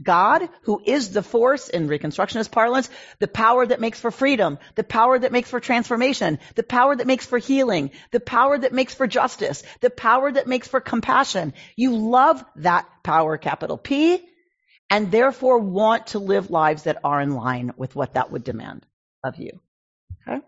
God, 0.00 0.48
who 0.62 0.80
is 0.84 1.10
the 1.10 1.24
force 1.24 1.68
in 1.68 1.88
Reconstructionist 1.88 2.52
parlance, 2.52 2.88
the 3.18 3.26
power 3.26 3.66
that 3.66 3.80
makes 3.80 3.98
for 3.98 4.12
freedom, 4.12 4.60
the 4.76 4.84
power 4.84 5.18
that 5.18 5.32
makes 5.32 5.50
for 5.50 5.58
transformation, 5.58 6.38
the 6.54 6.62
power 6.62 6.94
that 6.94 7.08
makes 7.08 7.26
for 7.26 7.38
healing, 7.38 7.90
the 8.12 8.20
power 8.20 8.56
that 8.56 8.72
makes 8.72 8.94
for 8.94 9.08
justice, 9.08 9.64
the 9.80 9.90
power 9.90 10.30
that 10.30 10.46
makes 10.46 10.68
for 10.68 10.80
compassion. 10.80 11.52
You 11.74 11.96
love 11.96 12.44
that 12.54 12.88
power, 13.02 13.38
capital 13.38 13.76
P, 13.76 14.24
and 14.90 15.10
therefore 15.10 15.58
want 15.58 16.08
to 16.08 16.18
live 16.18 16.50
lives 16.50 16.84
that 16.84 16.98
are 17.04 17.20
in 17.20 17.34
line 17.34 17.72
with 17.76 17.94
what 17.94 18.14
that 18.14 18.30
would 18.30 18.44
demand 18.44 18.86
of 19.22 19.36
you. 19.36 19.60
Okay? 20.26 20.40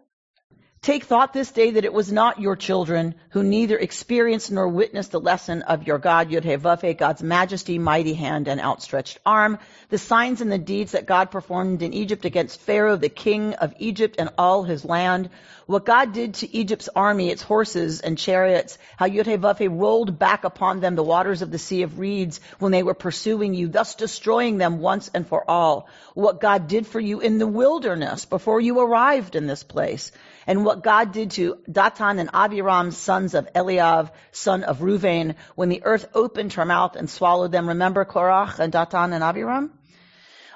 Take 0.82 1.04
thought 1.04 1.35
this 1.35 1.50
day 1.50 1.73
that 1.73 1.85
it 1.85 1.92
was 1.92 2.11
not 2.11 2.40
your 2.40 2.56
children 2.56 3.14
who 3.30 3.42
neither 3.42 3.76
experienced 3.76 4.50
nor 4.50 4.66
witnessed 4.66 5.12
the 5.12 5.20
lesson 5.20 5.61
of 5.61 5.87
your 5.87 5.99
God, 5.99 6.30
Yud 6.30 6.97
God's 6.97 7.23
majesty, 7.23 7.78
mighty 7.78 8.14
hand, 8.14 8.49
and 8.49 8.59
outstretched 8.59 9.18
arm, 9.26 9.59
the 9.90 9.99
signs 9.99 10.40
and 10.40 10.50
the 10.50 10.56
deeds 10.56 10.92
that 10.92 11.04
God 11.04 11.30
performed 11.30 11.82
in 11.82 11.92
Egypt 11.92 12.25
against 12.25 12.61
Pharaoh, 12.61 12.97
the 12.97 13.11
king 13.11 13.52
of 13.54 13.75
Egypt, 13.78 14.16
and 14.18 14.30
all 14.38 14.62
his 14.62 14.82
land, 14.82 15.28
what 15.70 15.84
God 15.84 16.12
did 16.12 16.34
to 16.34 16.52
Egypt's 16.52 16.88
army, 16.96 17.30
its 17.30 17.42
horses 17.42 18.00
and 18.00 18.18
chariots, 18.18 18.76
how 18.96 19.06
Yud 19.06 19.78
rolled 19.78 20.18
back 20.18 20.42
upon 20.42 20.80
them 20.80 20.96
the 20.96 21.04
waters 21.04 21.42
of 21.42 21.52
the 21.52 21.58
Sea 21.58 21.82
of 21.82 22.00
Reeds 22.00 22.40
when 22.58 22.72
they 22.72 22.82
were 22.82 22.92
pursuing 22.92 23.54
you, 23.54 23.68
thus 23.68 23.94
destroying 23.94 24.58
them 24.58 24.80
once 24.80 25.12
and 25.14 25.24
for 25.24 25.48
all. 25.48 25.88
What 26.14 26.40
God 26.40 26.66
did 26.66 26.88
for 26.88 26.98
you 26.98 27.20
in 27.20 27.38
the 27.38 27.46
wilderness 27.46 28.24
before 28.24 28.60
you 28.60 28.80
arrived 28.80 29.36
in 29.36 29.46
this 29.46 29.62
place 29.62 30.10
and 30.44 30.64
what 30.64 30.82
God 30.82 31.12
did 31.12 31.30
to 31.32 31.58
Datan 31.70 32.18
and 32.18 32.30
Abiram, 32.34 32.90
sons 32.90 33.34
of 33.34 33.52
Eliav, 33.52 34.10
son 34.32 34.64
of 34.64 34.78
Reuven, 34.80 35.36
when 35.54 35.68
the 35.68 35.84
earth 35.84 36.08
opened 36.14 36.54
her 36.54 36.64
mouth 36.64 36.96
and 36.96 37.08
swallowed 37.08 37.52
them. 37.52 37.68
Remember 37.68 38.04
Korach 38.04 38.58
and 38.58 38.72
Datan 38.72 39.12
and 39.12 39.22
Abiram? 39.22 39.70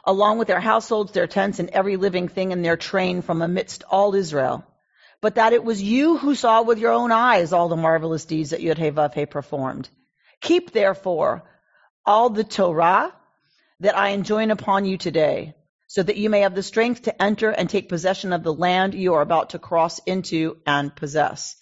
Along 0.03 0.39
with 0.39 0.49
their 0.49 0.59
households, 0.59 1.13
their 1.13 1.29
tents, 1.29 1.61
and 1.61 1.71
every 1.71 1.95
living 1.97 2.27
thing 2.27 2.51
in 2.51 2.63
their 2.63 2.77
train 2.77 3.23
from 3.23 3.43
amidst 3.43 3.85
all 3.89 4.17
Israel. 4.17 4.65
But 5.25 5.37
that 5.37 5.55
it 5.55 5.65
was 5.65 5.83
you 5.83 6.19
who 6.19 6.35
saw 6.35 6.61
with 6.61 6.79
your 6.79 6.93
own 6.93 7.11
eyes 7.11 7.55
all 7.55 7.71
the 7.71 7.77
marvelous 7.77 8.27
deeds 8.27 8.51
that 8.51 8.61
Yud 8.61 9.31
performed. 9.31 9.89
Keep 10.43 10.73
therefore 10.73 11.45
all 12.05 12.29
the 12.29 12.45
Torah 12.45 13.11
that 13.81 13.97
I 13.97 14.11
enjoin 14.11 14.51
upon 14.51 14.85
you 14.85 14.99
today 14.99 15.55
so 15.87 16.03
that 16.03 16.19
you 16.19 16.29
may 16.29 16.41
have 16.41 16.55
the 16.55 16.63
strength 16.63 17.05
to 17.05 17.23
enter 17.23 17.49
and 17.49 17.71
take 17.71 17.89
possession 17.89 18.35
of 18.35 18.43
the 18.43 18.53
land 18.53 18.93
you 18.93 19.15
are 19.15 19.23
about 19.23 19.51
to 19.51 19.59
cross 19.59 19.99
into 20.01 20.59
and 20.67 20.95
possess. 20.95 21.57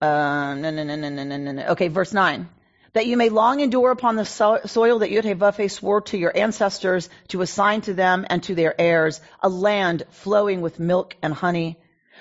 Uh, 0.00 0.56
no, 0.56 0.72
no, 0.72 0.82
no, 0.82 0.96
no, 0.96 1.08
no, 1.08 1.22
no, 1.22 1.52
no. 1.52 1.66
Okay, 1.68 1.86
verse 1.86 2.12
9. 2.12 2.48
That 2.94 3.06
you 3.06 3.16
may 3.16 3.28
long 3.28 3.60
endure 3.60 3.92
upon 3.92 4.16
the 4.16 4.24
so- 4.24 4.62
soil 4.66 4.98
that 4.98 5.10
Yud 5.12 5.70
swore 5.70 6.00
to 6.00 6.18
your 6.18 6.36
ancestors 6.36 7.08
to 7.28 7.42
assign 7.42 7.82
to 7.82 7.94
them 7.94 8.26
and 8.28 8.42
to 8.42 8.56
their 8.56 8.74
heirs, 8.76 9.20
a 9.40 9.48
land 9.48 10.02
flowing 10.10 10.62
with 10.62 10.80
milk 10.80 11.14
and 11.22 11.32
honey. 11.32 11.78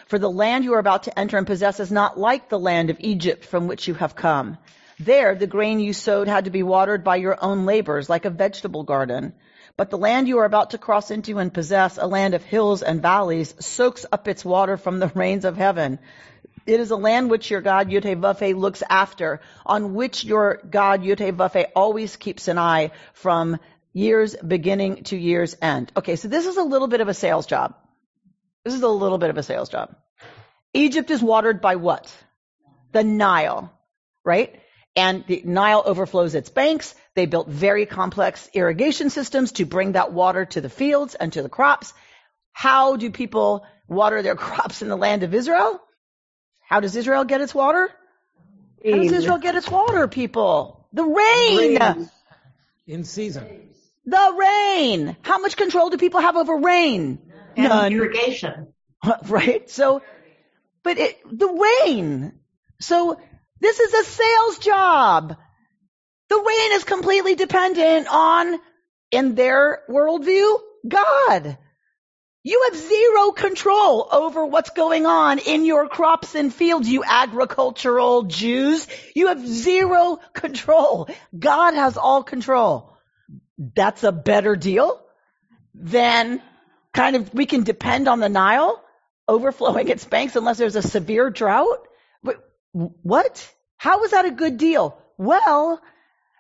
For 0.08 0.20
the 0.20 0.30
land 0.30 0.64
you 0.64 0.74
are 0.74 0.80
about 0.80 1.04
to 1.04 1.20
enter 1.20 1.38
and 1.38 1.48
possess 1.48 1.80
is 1.80 1.92
not 1.92 2.20
like 2.20 2.50
the 2.50 2.60
land 2.60 2.90
of 2.90 2.98
Egypt 3.00 3.46
from 3.46 3.68
which 3.68 3.88
you 3.88 3.94
have 3.96 4.16
come. 4.16 4.58
There, 5.00 5.34
the 5.36 5.48
grain 5.48 5.80
you 5.80 5.94
sowed 5.94 6.28
had 6.28 6.46
to 6.46 6.52
be 6.52 6.64
watered 6.64 7.04
by 7.04 7.16
your 7.16 7.44
own 7.44 7.66
labors, 7.66 8.10
like 8.10 8.26
a 8.26 8.30
vegetable 8.30 8.84
garden. 8.84 9.34
But 9.78 9.90
the 9.90 9.98
land 9.98 10.28
you 10.28 10.40
are 10.40 10.46
about 10.46 10.72
to 10.72 10.78
cross 10.78 11.10
into 11.12 11.40
and 11.40 11.54
possess, 11.54 11.98
a 11.98 12.06
land 12.06 12.34
of 12.34 12.44
hills 12.44 12.84
and 12.84 13.02
valleys, 13.02 13.56
soaks 13.60 14.06
up 14.12 14.28
its 14.28 14.46
water 14.46 14.78
from 14.78 15.00
the 15.00 15.08
rains 15.16 15.46
of 15.46 15.58
heaven. 15.58 15.98
It 16.68 16.80
is 16.80 16.92
a 16.92 16.96
land 16.96 17.32
which 17.32 17.50
your 17.50 17.62
God 17.62 17.90
Yud 17.90 18.56
looks 18.58 18.84
after, 18.88 19.42
on 19.66 19.96
which 19.96 20.24
your 20.24 20.62
God 20.70 21.02
Yud 21.02 21.66
always 21.76 22.16
keeps 22.16 22.48
an 22.48 22.60
eye 22.60 22.92
from 23.14 23.58
years 23.94 24.36
beginning 24.36 25.04
to 25.06 25.18
year's 25.18 25.56
end. 25.62 25.92
Okay, 25.98 26.16
so 26.16 26.28
this 26.28 26.46
is 26.46 26.58
a 26.58 26.64
little 26.64 26.88
bit 26.88 27.02
of 27.02 27.08
a 27.08 27.14
sales 27.14 27.48
job. 27.48 27.76
This 28.64 28.74
is 28.74 28.84
a 28.84 28.88
little 28.88 29.18
bit 29.18 29.30
of 29.30 29.38
a 29.38 29.44
sales 29.44 29.70
job. 29.70 29.96
Egypt 30.74 31.10
is 31.12 31.22
watered 31.22 31.62
by 31.62 31.76
what? 31.76 32.14
The 32.92 33.04
Nile, 33.04 33.72
right? 34.24 34.60
And 34.96 35.26
the 35.26 35.42
Nile 35.46 35.84
overflows 35.86 36.36
its 36.36 36.50
banks. 36.50 36.94
They 37.16 37.26
built 37.26 37.48
very 37.48 37.86
complex 37.86 38.50
irrigation 38.54 39.10
systems 39.10 39.54
to 39.54 39.66
bring 39.66 39.94
that 39.94 40.14
water 40.14 40.46
to 40.46 40.62
the 40.62 40.70
fields 40.70 41.16
and 41.16 41.34
to 41.34 41.42
the 41.42 41.50
crops. 41.50 41.94
How 42.52 42.98
do 42.98 43.10
people 43.10 43.66
water 43.88 44.22
their 44.22 44.36
crops 44.48 44.82
in 44.82 44.90
the 44.90 44.98
land 44.98 45.24
of 45.24 45.34
Israel? 45.34 45.82
How 46.60 46.80
does 46.80 46.96
Israel 46.96 47.24
get 47.24 47.42
its 47.42 47.54
water? 47.54 47.90
How 48.84 48.98
does 48.98 49.12
Israel 49.12 49.38
get 49.38 49.56
its 49.56 49.70
water, 49.70 50.08
people? 50.08 50.88
The 50.94 51.04
rain. 51.04 51.80
rain. 51.80 52.10
In 52.88 53.04
season. 53.04 53.70
The 54.06 54.36
rain. 54.38 55.16
How 55.22 55.40
much 55.40 55.56
control 55.56 55.90
do 55.90 55.98
people 55.98 56.22
have 56.22 56.36
over 56.36 56.58
rain? 56.58 57.20
And 57.56 57.70
None. 57.70 57.92
irrigation. 57.94 58.74
right? 59.28 59.70
So, 59.70 60.02
but 60.84 60.98
it, 60.98 61.18
the 61.26 61.48
rain. 61.86 62.34
So 62.80 63.20
this 63.60 63.80
is 63.80 63.94
a 63.94 64.04
sales 64.04 64.58
job. 64.60 65.38
The 66.30 66.38
rain 66.38 66.72
is 66.74 66.84
completely 66.84 67.36
dependent 67.36 68.08
on, 68.10 68.60
in 69.12 69.36
their 69.36 69.82
worldview, 69.90 70.60
God. 70.88 71.58
You 72.44 72.70
have 72.70 72.80
zero 72.80 73.32
control 73.32 74.08
over 74.12 74.46
what's 74.46 74.72
going 74.72 75.06
on 75.06 75.38
in 75.38 75.64
your 75.64 75.88
crops 75.88 76.34
and 76.34 76.52
fields, 76.52 76.90
you 76.90 77.04
agricultural 77.06 78.24
Jews. 78.24 78.88
You 79.16 79.28
have 79.28 79.46
zero 79.46 80.20
control. 80.34 81.08
God 81.38 81.76
has 81.76 81.98
all 81.98 82.24
control. 82.24 82.98
That's 83.60 84.04
a 84.04 84.12
better 84.12 84.56
deal 84.56 85.00
than 85.76 86.42
kind 86.94 87.16
of 87.16 87.34
we 87.34 87.46
can 87.46 87.64
depend 87.64 88.08
on 88.08 88.20
the 88.20 88.30
Nile 88.30 88.84
overflowing 89.28 89.88
its 89.88 90.06
banks 90.06 90.36
unless 90.36 90.58
there's 90.58 90.76
a 90.76 90.82
severe 90.82 91.30
drought. 91.30 91.88
But 92.24 92.44
what? 92.74 93.54
How 93.78 94.04
is 94.04 94.12
that 94.12 94.26
a 94.26 94.32
good 94.32 94.58
deal? 94.58 94.98
Well, 95.18 95.82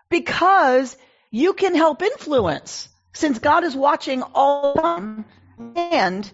because 0.09 0.95
you 1.31 1.53
can 1.53 1.75
help 1.75 2.01
influence. 2.01 2.89
Since 3.13 3.39
God 3.39 3.63
is 3.63 3.75
watching 3.75 4.23
all 4.23 4.73
the 4.73 4.81
time, 4.81 5.25
and 5.75 6.31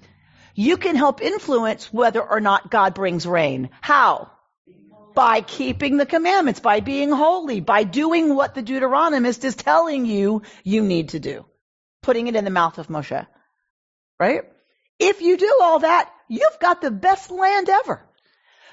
you 0.53 0.77
can 0.77 0.95
help 0.95 1.21
influence 1.21 1.91
whether 1.93 2.21
or 2.21 2.39
not 2.39 2.69
God 2.69 2.93
brings 2.93 3.25
rain. 3.25 3.69
How? 3.81 4.31
By 5.15 5.41
keeping 5.41 5.97
the 5.97 6.05
commandments, 6.05 6.59
by 6.59 6.79
being 6.79 7.11
holy, 7.11 7.59
by 7.59 7.83
doing 7.83 8.35
what 8.35 8.53
the 8.53 8.61
Deuteronomist 8.61 9.43
is 9.43 9.55
telling 9.55 10.05
you 10.05 10.43
you 10.63 10.83
need 10.83 11.09
to 11.09 11.19
do. 11.19 11.45
Putting 12.03 12.27
it 12.27 12.35
in 12.35 12.45
the 12.45 12.51
mouth 12.51 12.77
of 12.77 12.87
Moshe. 12.87 13.25
Right? 14.19 14.43
If 14.99 15.21
you 15.21 15.37
do 15.37 15.59
all 15.61 15.79
that, 15.79 16.11
you've 16.27 16.59
got 16.59 16.81
the 16.81 16.91
best 16.91 17.31
land 17.31 17.69
ever. 17.69 18.01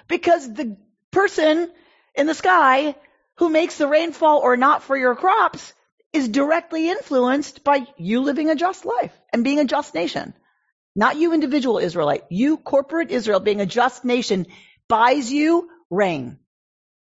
Because 0.08 0.52
the 0.52 0.76
person 1.10 1.70
in 2.14 2.26
the 2.26 2.34
sky 2.34 2.96
who 3.36 3.48
makes 3.48 3.78
the 3.78 3.88
rainfall 3.88 4.38
or 4.38 4.56
not 4.56 4.82
for 4.82 4.96
your 4.96 5.14
crops 5.14 5.72
is 6.12 6.28
directly 6.28 6.88
influenced 6.88 7.64
by 7.64 7.86
you 7.96 8.20
living 8.20 8.48
a 8.48 8.54
just 8.54 8.84
life 8.84 9.12
and 9.32 9.42
being 9.44 9.58
a 9.58 9.64
just 9.64 9.94
nation. 9.94 10.32
Not 10.94 11.16
you 11.16 11.32
individual 11.32 11.78
Israelite. 11.78 12.24
You 12.30 12.56
corporate 12.56 13.10
Israel 13.10 13.40
being 13.40 13.60
a 13.60 13.66
just 13.66 14.04
nation 14.04 14.46
buys 14.88 15.32
you 15.32 15.68
rain. 15.90 16.38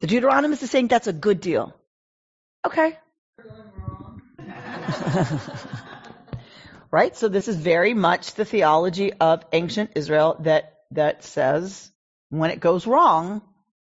The 0.02 0.08
Deuteronomist 0.08 0.64
is 0.64 0.72
saying 0.72 0.88
that's 0.88 1.08
a 1.08 1.14
good 1.14 1.42
deal. 1.42 1.76
Okay. 2.66 2.98
right? 6.92 7.16
So 7.16 7.28
this 7.28 7.48
is 7.48 7.56
very 7.56 7.94
much 7.94 8.34
the 8.34 8.46
theology 8.46 9.14
of 9.14 9.44
ancient 9.52 9.92
Israel 9.96 10.38
that, 10.42 10.80
that 10.92 11.24
says 11.24 11.92
when 12.30 12.52
it 12.52 12.60
goes 12.60 12.88
wrong, 12.88 13.42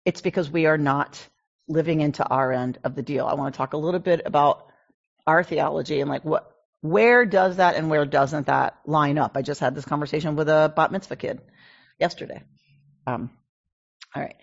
it's 0.05 0.21
because 0.21 0.49
we 0.49 0.65
are 0.65 0.77
not 0.77 1.21
living 1.67 2.01
into 2.01 2.25
our 2.25 2.51
end 2.51 2.77
of 2.83 2.95
the 2.95 3.01
deal. 3.01 3.25
I 3.25 3.33
want 3.33 3.53
to 3.53 3.57
talk 3.57 3.73
a 3.73 3.77
little 3.77 3.99
bit 3.99 4.21
about 4.25 4.67
our 5.25 5.43
theology 5.43 6.01
and 6.01 6.09
like 6.09 6.23
what, 6.23 6.51
where 6.81 7.25
does 7.25 7.57
that 7.57 7.75
and 7.75 7.89
where 7.89 8.05
doesn't 8.05 8.47
that 8.47 8.79
line 8.85 9.17
up? 9.17 9.35
I 9.35 9.41
just 9.41 9.59
had 9.59 9.73
this 9.73 9.85
conversation 9.85 10.35
with 10.35 10.49
a 10.49 10.71
bat 10.75 10.91
mitzvah 10.91 11.15
kid 11.15 11.41
yesterday. 11.99 12.43
Um, 13.07 13.31
all 14.15 14.21
right. 14.21 14.35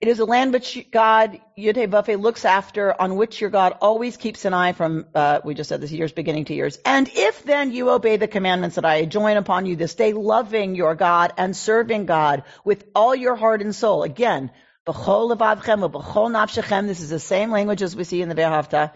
It 0.00 0.06
is 0.06 0.20
a 0.20 0.24
land 0.24 0.52
which 0.52 0.86
God, 0.92 1.40
Yud 1.58 2.20
looks 2.20 2.44
after, 2.44 3.00
on 3.00 3.16
which 3.16 3.40
your 3.40 3.50
God 3.50 3.76
always 3.80 4.16
keeps 4.16 4.44
an 4.44 4.54
eye 4.54 4.72
from, 4.72 5.06
uh, 5.12 5.40
we 5.44 5.54
just 5.54 5.68
said 5.68 5.80
this 5.80 5.90
year's 5.90 6.12
beginning 6.12 6.44
to 6.44 6.54
years. 6.54 6.78
And 6.84 7.10
if 7.12 7.42
then 7.42 7.72
you 7.72 7.90
obey 7.90 8.16
the 8.16 8.28
commandments 8.28 8.76
that 8.76 8.84
I 8.84 9.06
join 9.06 9.36
upon 9.36 9.66
you 9.66 9.74
this 9.74 9.96
day, 9.96 10.12
loving 10.12 10.76
your 10.76 10.94
God 10.94 11.32
and 11.36 11.56
serving 11.56 12.06
God 12.06 12.44
with 12.64 12.84
all 12.94 13.12
your 13.12 13.34
heart 13.34 13.60
and 13.60 13.74
soul. 13.74 14.04
Again, 14.04 14.52
B'chol 14.86 15.36
levavchem 15.36 15.90
b'chol 15.90 16.30
nafshechem. 16.30 16.86
This 16.86 17.00
is 17.00 17.10
the 17.10 17.18
same 17.18 17.50
language 17.50 17.82
as 17.82 17.96
we 17.96 18.04
see 18.04 18.22
in 18.22 18.28
the 18.28 18.36
Ve'ahavta. 18.36 18.92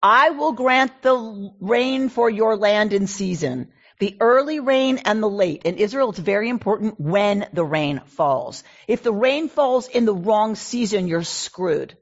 I 0.00 0.30
will 0.30 0.52
grant 0.52 1.02
the 1.02 1.52
rain 1.60 2.08
for 2.10 2.30
your 2.30 2.56
land 2.56 2.92
in 2.92 3.08
season, 3.08 3.72
the 4.00 4.16
early 4.20 4.60
rain 4.60 4.98
and 5.04 5.22
the 5.22 5.28
late. 5.28 5.62
In 5.62 5.76
Israel, 5.76 6.10
it's 6.10 6.18
very 6.18 6.48
important 6.48 6.98
when 6.98 7.46
the 7.52 7.64
rain 7.64 8.00
falls. 8.06 8.64
If 8.88 9.02
the 9.02 9.12
rain 9.12 9.48
falls 9.48 9.88
in 9.88 10.04
the 10.04 10.14
wrong 10.14 10.56
season, 10.56 11.06
you're 11.08 11.22
screwed. 11.22 11.96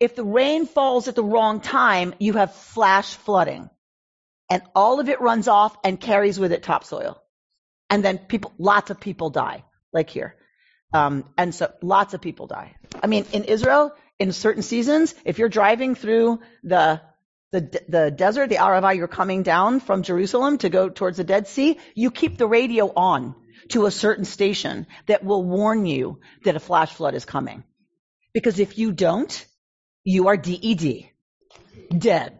If 0.00 0.16
the 0.16 0.24
rain 0.24 0.66
falls 0.66 1.08
at 1.08 1.14
the 1.14 1.24
wrong 1.24 1.60
time, 1.60 2.14
you 2.18 2.32
have 2.34 2.54
flash 2.54 3.14
flooding. 3.14 3.70
And 4.50 4.62
all 4.74 5.00
of 5.00 5.08
it 5.08 5.20
runs 5.20 5.48
off 5.48 5.76
and 5.84 6.00
carries 6.00 6.38
with 6.38 6.52
it 6.52 6.62
topsoil. 6.62 7.22
And 7.88 8.04
then 8.04 8.18
people, 8.18 8.52
lots 8.58 8.90
of 8.90 8.98
people 8.98 9.30
die, 9.30 9.64
like 9.92 10.10
here. 10.10 10.36
Um, 10.92 11.24
and 11.38 11.54
so 11.54 11.72
lots 11.82 12.14
of 12.14 12.20
people 12.20 12.46
die. 12.46 12.74
I 13.02 13.06
mean, 13.06 13.26
in 13.32 13.44
Israel, 13.44 13.94
in 14.18 14.32
certain 14.32 14.62
seasons, 14.62 15.14
if 15.24 15.38
you're 15.38 15.48
driving 15.48 15.94
through 15.94 16.40
the 16.62 17.00
the, 17.52 17.82
the 17.88 18.10
desert, 18.10 18.48
the 18.48 18.56
Arava, 18.56 18.96
you're 18.96 19.08
coming 19.08 19.42
down 19.42 19.80
from 19.80 20.02
Jerusalem 20.02 20.58
to 20.58 20.68
go 20.68 20.88
towards 20.88 21.18
the 21.18 21.24
Dead 21.24 21.46
Sea, 21.46 21.78
you 21.94 22.10
keep 22.10 22.36
the 22.38 22.46
radio 22.46 22.92
on. 22.94 23.34
to 23.68 23.86
a 23.86 23.90
certain 23.90 24.24
station 24.24 24.86
that 25.06 25.24
will 25.24 25.44
warn 25.44 25.86
you 25.86 26.18
that 26.44 26.56
a 26.56 26.60
flash 26.60 26.92
flood 26.92 27.14
is 27.14 27.24
coming. 27.24 27.62
Because 28.34 28.58
if 28.58 28.78
you 28.78 28.92
don't, 28.92 29.46
you 30.04 30.28
are 30.28 30.36
DED. 30.36 31.08
Dead. 31.96 32.38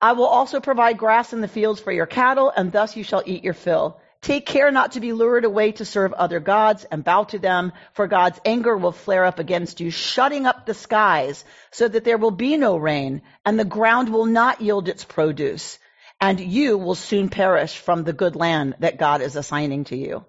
I 0.00 0.12
will 0.12 0.26
also 0.26 0.60
provide 0.60 0.98
grass 0.98 1.32
in 1.32 1.40
the 1.40 1.48
fields 1.48 1.80
for 1.80 1.92
your 1.92 2.06
cattle, 2.06 2.52
and 2.54 2.72
thus 2.72 2.96
you 2.96 3.04
shall 3.04 3.22
eat 3.24 3.44
your 3.44 3.54
fill. 3.54 4.00
Take 4.22 4.46
care 4.46 4.70
not 4.70 4.92
to 4.92 5.00
be 5.00 5.12
lured 5.12 5.44
away 5.44 5.72
to 5.72 5.84
serve 5.84 6.12
other 6.12 6.38
gods 6.38 6.84
and 6.84 7.02
bow 7.02 7.24
to 7.24 7.40
them, 7.40 7.72
for 7.92 8.06
God's 8.06 8.40
anger 8.44 8.76
will 8.76 8.92
flare 8.92 9.24
up 9.24 9.40
against 9.40 9.80
you, 9.80 9.90
shutting 9.90 10.46
up 10.46 10.64
the 10.64 10.74
skies 10.74 11.44
so 11.72 11.88
that 11.88 12.04
there 12.04 12.18
will 12.18 12.30
be 12.30 12.56
no 12.56 12.76
rain, 12.76 13.22
and 13.44 13.58
the 13.58 13.64
ground 13.64 14.10
will 14.10 14.26
not 14.26 14.60
yield 14.60 14.88
its 14.88 15.04
produce, 15.04 15.76
and 16.20 16.38
you 16.38 16.78
will 16.78 16.94
soon 16.94 17.30
perish 17.30 17.76
from 17.76 18.04
the 18.04 18.12
good 18.12 18.36
land 18.36 18.76
that 18.78 18.96
God 18.96 19.22
is 19.22 19.34
assigning 19.34 19.84
to 19.84 19.96
you. 19.96 20.24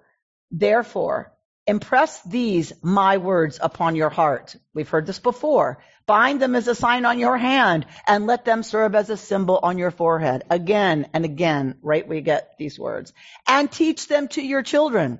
Therefore, 0.50 1.31
impress 1.67 2.19
these 2.23 2.73
my 2.81 3.17
words 3.17 3.59
upon 3.62 3.95
your 3.95 4.09
heart. 4.09 4.55
We've 4.73 4.89
heard 4.89 5.05
this 5.05 5.19
before. 5.19 5.83
Bind 6.05 6.41
them 6.41 6.55
as 6.55 6.67
a 6.67 6.75
sign 6.75 7.05
on 7.05 7.19
your 7.19 7.38
hand 7.38 7.86
and 8.07 8.27
let 8.27 8.45
them 8.45 8.63
serve 8.63 8.95
as 8.95 9.10
a 9.10 9.17
symbol 9.17 9.60
on 9.62 9.77
your 9.77 9.91
forehead. 9.91 10.43
Again 10.50 11.07
and 11.13 11.24
again, 11.25 11.75
right? 11.81 12.07
We 12.07 12.22
get 12.22 12.55
these 12.57 12.77
words 12.77 13.13
and 13.48 13.72
teach 13.72 14.07
them 14.07 14.27
to 14.29 14.41
your 14.41 14.63
children, 14.63 15.19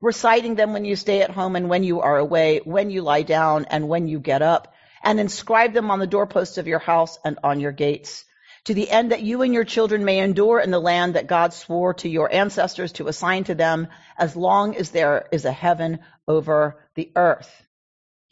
reciting 0.00 0.54
them 0.54 0.72
when 0.72 0.84
you 0.84 0.96
stay 0.96 1.22
at 1.22 1.30
home 1.30 1.56
and 1.56 1.68
when 1.68 1.82
you 1.82 2.00
are 2.00 2.18
away, 2.18 2.60
when 2.64 2.90
you 2.90 3.02
lie 3.02 3.22
down 3.22 3.66
and 3.70 3.88
when 3.88 4.08
you 4.08 4.20
get 4.20 4.42
up 4.42 4.74
and 5.02 5.18
inscribe 5.18 5.72
them 5.72 5.90
on 5.90 5.98
the 5.98 6.06
doorposts 6.06 6.58
of 6.58 6.66
your 6.66 6.78
house 6.78 7.18
and 7.24 7.38
on 7.42 7.60
your 7.60 7.72
gates 7.72 8.24
to 8.66 8.74
the 8.74 8.90
end 8.90 9.12
that 9.12 9.22
you 9.22 9.42
and 9.42 9.54
your 9.54 9.64
children 9.64 10.04
may 10.04 10.18
endure 10.18 10.58
in 10.58 10.72
the 10.72 10.80
land 10.80 11.14
that 11.14 11.28
God 11.28 11.54
swore 11.54 11.94
to 11.94 12.08
your 12.08 12.32
ancestors 12.32 12.92
to 12.92 13.06
assign 13.06 13.44
to 13.44 13.54
them 13.54 13.86
as 14.18 14.34
long 14.34 14.76
as 14.76 14.90
there 14.90 15.28
is 15.30 15.44
a 15.44 15.52
heaven 15.52 16.00
over 16.26 16.76
the 16.96 17.12
earth. 17.14 17.65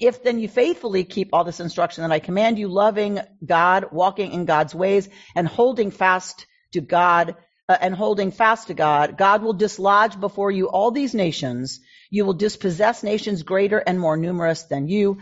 If 0.05 0.23
then 0.23 0.39
you 0.39 0.49
faithfully 0.49 1.05
keep 1.05 1.31
all 1.33 1.45
this 1.45 1.61
instruction 1.61 2.03
that 2.03 2.13
I 2.13 2.19
command 2.19 2.59
you, 2.59 2.69
loving 2.69 3.21
God, 3.43 3.87
walking 3.91 4.33
in 4.33 4.45
God's 4.45 4.75
ways, 4.75 5.09
and 5.35 5.49
holding 5.49 5.91
fast 5.91 6.47
to 6.73 6.83
God, 6.83 7.37
uh, 7.71 7.79
and 7.81 7.95
holding 7.95 8.31
fast 8.31 8.67
to 8.67 8.75
God, 8.75 9.17
God 9.17 9.43
will 9.43 9.55
dislodge 9.55 10.21
before 10.21 10.51
you 10.51 10.69
all 10.69 10.91
these 10.91 11.15
nations. 11.15 11.81
You 12.11 12.27
will 12.27 12.35
dispossess 12.35 13.03
nations 13.03 13.45
greater 13.45 13.79
and 13.79 13.99
more 13.99 14.19
numerous 14.19 14.65
than 14.65 14.89
you. 14.89 15.21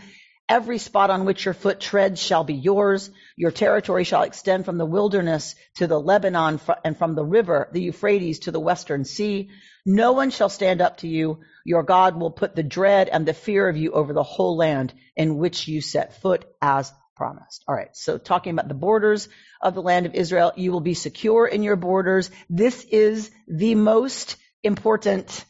Every 0.49 0.77
spot 0.77 1.09
on 1.09 1.23
which 1.23 1.45
your 1.45 1.53
foot 1.53 1.79
treads 1.79 2.21
shall 2.21 2.43
be 2.43 2.53
yours. 2.53 3.09
Your 3.37 3.51
territory 3.51 4.03
shall 4.03 4.23
extend 4.23 4.65
from 4.65 4.77
the 4.77 4.85
wilderness 4.85 5.55
to 5.75 5.87
the 5.87 5.99
Lebanon 5.99 6.59
and 6.83 6.97
from 6.97 7.15
the 7.15 7.23
river, 7.23 7.69
the 7.71 7.81
Euphrates 7.81 8.39
to 8.39 8.51
the 8.51 8.59
western 8.59 9.05
sea. 9.05 9.49
No 9.85 10.11
one 10.11 10.31
shall 10.31 10.49
stand 10.49 10.81
up 10.81 10.97
to 10.97 11.07
you. 11.07 11.39
Your 11.65 11.83
God 11.83 12.19
will 12.19 12.31
put 12.31 12.55
the 12.55 12.63
dread 12.63 13.07
and 13.07 13.25
the 13.25 13.33
fear 13.33 13.69
of 13.69 13.77
you 13.77 13.93
over 13.93 14.11
the 14.11 14.23
whole 14.23 14.57
land 14.57 14.93
in 15.15 15.37
which 15.37 15.67
you 15.67 15.79
set 15.79 16.21
foot 16.21 16.45
as 16.61 16.91
promised. 17.15 17.63
All 17.67 17.75
right. 17.75 17.95
So 17.95 18.17
talking 18.17 18.51
about 18.51 18.67
the 18.67 18.73
borders 18.73 19.29
of 19.61 19.75
the 19.75 19.81
land 19.81 20.05
of 20.05 20.13
Israel, 20.13 20.51
you 20.57 20.73
will 20.73 20.81
be 20.81 20.93
secure 20.93 21.47
in 21.47 21.63
your 21.63 21.77
borders. 21.77 22.29
This 22.49 22.83
is 22.83 23.31
the 23.47 23.75
most 23.75 24.35
important 24.61 25.45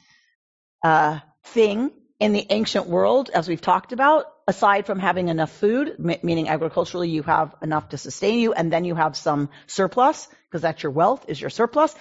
uh, 0.84 1.20
thing 1.46 1.92
in 2.20 2.34
the 2.34 2.46
ancient 2.50 2.88
world, 2.88 3.32
as 3.34 3.48
we've 3.48 3.60
talked 3.62 3.92
about 3.92 4.26
aside 4.48 4.86
from 4.86 5.00
having 5.00 5.30
enough 5.30 5.52
food, 5.52 5.96
meaning 6.00 6.50
agriculturally 6.50 7.10
you 7.10 7.24
have 7.24 7.56
enough 7.62 7.90
to 7.90 7.98
sustain 7.98 8.40
you, 8.40 8.54
and 8.54 8.72
then 8.72 8.86
you 8.86 8.96
have 8.96 9.16
some 9.16 9.50
surplus, 9.68 10.28
because 10.50 10.62
that's 10.62 10.84
your 10.84 10.92
wealth, 10.92 11.26
is 11.28 11.40
your 11.40 11.50
surplus. 11.50 11.96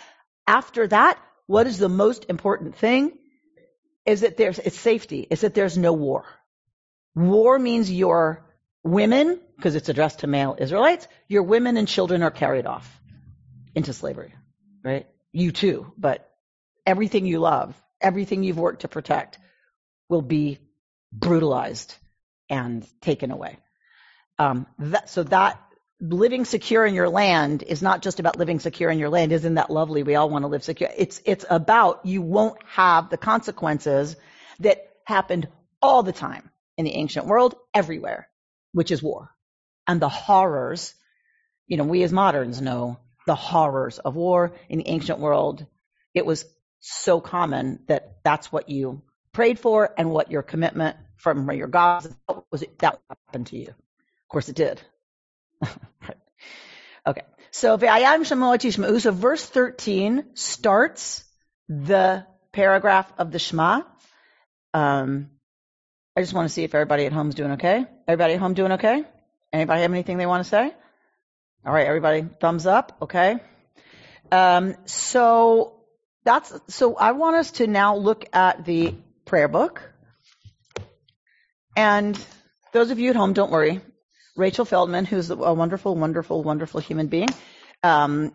After 0.47 0.87
that, 0.89 1.19
what 1.47 1.67
is 1.67 1.79
the 1.79 1.89
most 1.89 2.27
important 2.29 2.77
thing? 2.77 3.19
Is 4.05 4.23
that 4.23 4.37
there's, 4.37 4.59
it's 4.59 4.79
safety, 4.79 5.27
is 5.31 5.43
that 5.43 5.55
there's 5.55 5.79
no 5.79 5.93
war. 5.93 6.25
War 7.15 7.59
means 7.59 7.91
your 7.91 8.45
women, 8.83 9.41
because 9.57 9.77
it's 9.77 9.89
addressed 9.89 10.21
to 10.21 10.27
male 10.27 10.57
Israelites, 10.59 11.07
your 11.29 11.45
women 11.45 11.77
and 11.77 11.87
children 11.87 12.23
are 12.23 12.33
carried 12.33 12.67
off 12.67 13.01
into 13.75 13.93
slavery, 13.93 14.35
right? 14.83 15.07
You 15.33 15.53
too, 15.53 15.93
but 15.97 16.29
everything 16.85 17.27
you 17.27 17.38
love, 17.38 17.81
everything 18.01 18.43
you've 18.43 18.59
worked 18.59 18.83
to 18.83 18.88
protect 18.88 19.38
will 20.09 20.23
be 20.23 20.59
brutalized 21.12 21.95
and 22.53 22.87
taken 23.01 23.31
away. 23.31 23.59
Um, 24.38 24.67
that, 24.79 25.09
so 25.09 25.25
that 25.25 25.59
living 26.01 26.45
secure 26.45 26.85
in 26.85 26.95
your 26.95 27.09
land 27.09 27.62
is 27.62 27.81
not 27.81 28.03
just 28.03 28.21
about 28.21 28.38
living 28.38 28.61
secure 28.61 28.91
in 28.91 28.99
your 28.99 29.09
land. 29.09 29.33
Isn't 29.33 29.55
that 29.55 29.71
lovely? 29.71 30.03
We 30.03 30.17
all 30.17 30.29
want 30.29 30.43
to 30.43 30.49
live 30.49 30.62
secure. 30.62 30.91
It's, 30.97 31.21
it's 31.25 31.47
about 31.49 32.05
you 32.05 32.21
won't 32.21 32.62
have 32.67 33.09
the 33.09 33.17
consequences 33.17 34.17
that 34.61 34.87
happened 35.07 35.49
all 35.81 36.03
the 36.03 36.12
time 36.12 36.51
in 36.77 36.85
the 36.85 36.95
ancient 36.95 37.27
world, 37.27 37.55
everywhere, 37.73 38.29
which 38.73 38.91
is 38.91 39.03
war. 39.03 39.31
And 39.88 40.01
the 40.01 40.11
horrors, 40.11 40.95
you 41.67 41.79
know, 41.79 41.85
we 41.85 42.03
as 42.03 42.12
moderns 42.12 42.61
know 42.61 42.99
the 43.27 43.35
horrors 43.35 43.99
of 43.99 44.15
war 44.15 44.53
in 44.69 44.79
the 44.79 44.88
ancient 44.88 45.21
world. 45.21 45.67
It 46.12 46.27
was 46.27 46.45
so 46.81 47.21
common 47.21 47.81
that 47.88 48.19
that's 48.25 48.53
what 48.53 48.69
you 48.69 49.03
prayed 49.33 49.59
for 49.59 49.95
and 49.97 50.11
what 50.11 50.31
your 50.31 50.43
commitment 50.43 50.97
from 51.23 51.51
your 51.53 51.69
gods 51.69 52.09
was 52.51 52.63
it, 52.63 52.79
that 52.81 53.01
happened 53.09 53.47
to 53.49 53.57
you. 53.57 53.69
Of 53.69 54.29
course 54.29 54.49
it 54.49 54.57
did. 54.57 54.81
Okay. 57.05 57.23
So 57.51 57.77
so 57.77 59.13
verse 59.13 59.45
13 59.45 60.25
starts 60.35 61.25
the 61.69 62.27
paragraph 62.53 63.13
of 63.19 63.33
the 63.33 63.39
Shema. 63.39 63.83
Um, 64.73 65.31
I 66.17 66.21
just 66.21 66.33
want 66.33 66.49
to 66.49 66.55
see 66.55 66.65
if 66.65 66.75
everybody 66.75 67.07
at 67.07 67.13
home 67.13 67.29
is 67.29 67.35
doing 67.35 67.53
okay. 67.53 67.87
Everybody 68.07 68.35
at 68.35 68.41
home 68.41 68.55
doing 68.55 68.73
okay? 68.73 69.05
Anybody 69.53 69.83
have 69.83 69.91
anything 69.91 70.17
they 70.17 70.27
want 70.27 70.45
to 70.45 70.49
say? 70.49 70.73
All 71.67 71.73
right, 71.73 71.87
everybody, 71.87 72.23
thumbs 72.41 72.67
up. 72.67 72.97
Okay. 73.03 73.37
Um, 74.31 74.77
so 74.87 75.81
that's 76.25 76.53
so. 76.69 76.97
I 76.97 77.13
want 77.13 77.37
us 77.37 77.51
to 77.53 77.67
now 77.67 77.97
look 77.97 78.25
at 78.33 78.65
the 78.65 78.95
prayer 79.25 79.49
book. 79.49 79.91
And 81.77 82.19
those 82.73 82.91
of 82.91 82.99
you 82.99 83.11
at 83.11 83.17
home, 83.17 83.33
don't 83.33 83.51
worry. 83.51 83.81
Rachel 84.37 84.65
Feldman, 84.65 85.05
who's 85.05 85.31
a 85.31 85.37
wonderful, 85.37 85.95
wonderful, 85.95 86.43
wonderful 86.43 86.81
human 86.81 87.09
being, 87.09 87.29
um, 87.83 88.33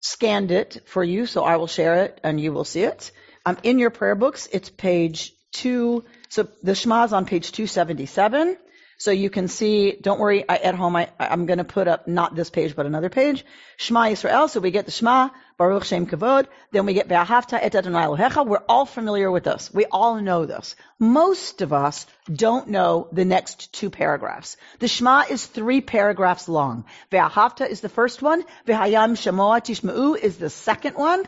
scanned 0.00 0.50
it 0.50 0.82
for 0.86 1.02
you, 1.02 1.26
so 1.26 1.44
I 1.44 1.56
will 1.56 1.66
share 1.66 2.04
it 2.04 2.20
and 2.24 2.40
you 2.40 2.52
will 2.52 2.64
see 2.64 2.82
it. 2.82 3.12
Um, 3.46 3.56
in 3.62 3.78
your 3.78 3.90
prayer 3.90 4.14
books, 4.14 4.48
it's 4.52 4.68
page 4.68 5.32
two. 5.52 6.04
So 6.28 6.48
the 6.62 6.74
Shema 6.74 7.04
is 7.04 7.12
on 7.12 7.24
page 7.24 7.52
277. 7.52 8.56
So 8.98 9.12
you 9.12 9.30
can 9.30 9.46
see, 9.46 9.92
don't 9.92 10.18
worry, 10.18 10.44
I, 10.48 10.56
at 10.56 10.74
home, 10.74 10.96
I, 10.96 11.10
I'm 11.20 11.46
going 11.46 11.58
to 11.58 11.64
put 11.64 11.86
up 11.86 12.08
not 12.08 12.34
this 12.34 12.50
page, 12.50 12.74
but 12.74 12.84
another 12.84 13.08
page. 13.08 13.44
Shema 13.76 14.06
Yisrael. 14.06 14.50
So 14.50 14.58
we 14.58 14.72
get 14.72 14.86
the 14.86 14.90
Shema, 14.90 15.28
Baruch 15.58 15.84
Shem 15.84 16.06
Kavod. 16.06 16.46
Then 16.70 16.86
we 16.86 16.94
get 16.94 17.08
Ve'ahavta 17.08 17.58
et 17.60 17.74
Adonai 17.74 18.04
Elohecha. 18.04 18.46
We're 18.46 18.62
all 18.68 18.86
familiar 18.86 19.28
with 19.28 19.42
this. 19.42 19.74
We 19.74 19.86
all 19.86 20.20
know 20.20 20.46
this. 20.46 20.76
Most 21.00 21.62
of 21.62 21.72
us 21.72 22.06
don't 22.32 22.68
know 22.68 23.08
the 23.10 23.24
next 23.24 23.72
two 23.72 23.90
paragraphs. 23.90 24.56
The 24.78 24.86
Shema 24.86 25.24
is 25.28 25.44
three 25.44 25.80
paragraphs 25.80 26.48
long. 26.48 26.84
Ve'ahavta 27.10 27.68
is 27.68 27.80
the 27.80 27.88
first 27.88 28.22
one. 28.22 28.44
Ve'hayam 28.66 29.16
Shemoa 29.16 29.60
Tishma'u 29.60 30.16
is 30.16 30.36
the 30.36 30.48
second 30.48 30.94
one. 30.94 31.24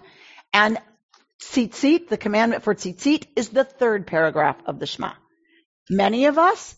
And 0.52 0.78
Tzitzit, 1.42 2.08
the 2.08 2.16
commandment 2.16 2.62
for 2.62 2.74
Tzitzit, 2.74 3.26
is 3.34 3.48
the 3.48 3.64
third 3.64 4.06
paragraph 4.06 4.58
of 4.64 4.78
the 4.78 4.86
Shema. 4.86 5.12
Many 5.88 6.26
of 6.26 6.38
us 6.38 6.76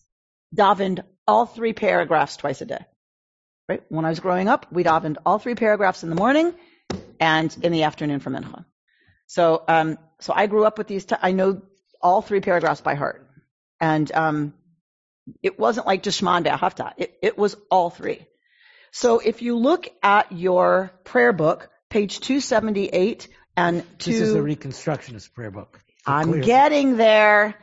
davened 0.56 1.00
all 1.28 1.44
three 1.44 1.74
paragraphs 1.74 2.38
twice 2.38 2.62
a 2.62 2.66
day. 2.66 2.84
Right? 3.68 3.82
When 3.90 4.06
I 4.06 4.08
was 4.08 4.20
growing 4.20 4.48
up, 4.48 4.72
we 4.72 4.84
davened 4.84 5.18
all 5.26 5.38
three 5.38 5.54
paragraphs 5.54 6.02
in 6.02 6.08
the 6.08 6.16
morning 6.16 6.54
and 7.20 7.56
in 7.62 7.72
the 7.72 7.84
afternoon 7.84 8.20
for 8.20 8.30
mincha. 8.30 8.64
So, 9.26 9.62
um, 9.68 9.98
so 10.20 10.32
I 10.34 10.46
grew 10.46 10.64
up 10.64 10.78
with 10.78 10.88
these. 10.88 11.04
T- 11.04 11.16
I 11.20 11.32
know 11.32 11.62
all 12.00 12.22
three 12.22 12.40
paragraphs 12.40 12.80
by 12.80 12.94
heart, 12.94 13.28
and 13.80 14.10
um, 14.12 14.54
it 15.42 15.58
wasn't 15.58 15.86
like 15.86 16.02
just 16.02 16.18
Shema 16.18 16.36
and 16.36 16.46
Ve'ahavta. 16.46 16.92
It, 16.96 17.14
it 17.22 17.38
was 17.38 17.56
all 17.70 17.90
three. 17.90 18.26
So 18.90 19.20
if 19.20 19.40
you 19.40 19.56
look 19.56 19.88
at 20.02 20.32
your 20.32 20.92
prayer 21.04 21.32
book, 21.32 21.70
page 21.88 22.20
278 22.20 23.28
and 23.56 23.84
two, 23.98 24.10
this 24.10 24.20
is 24.20 24.34
a 24.34 24.38
Reconstructionist 24.38 25.32
prayer 25.32 25.50
book. 25.50 25.80
I'm 26.06 26.40
getting 26.40 26.96
there. 26.96 27.54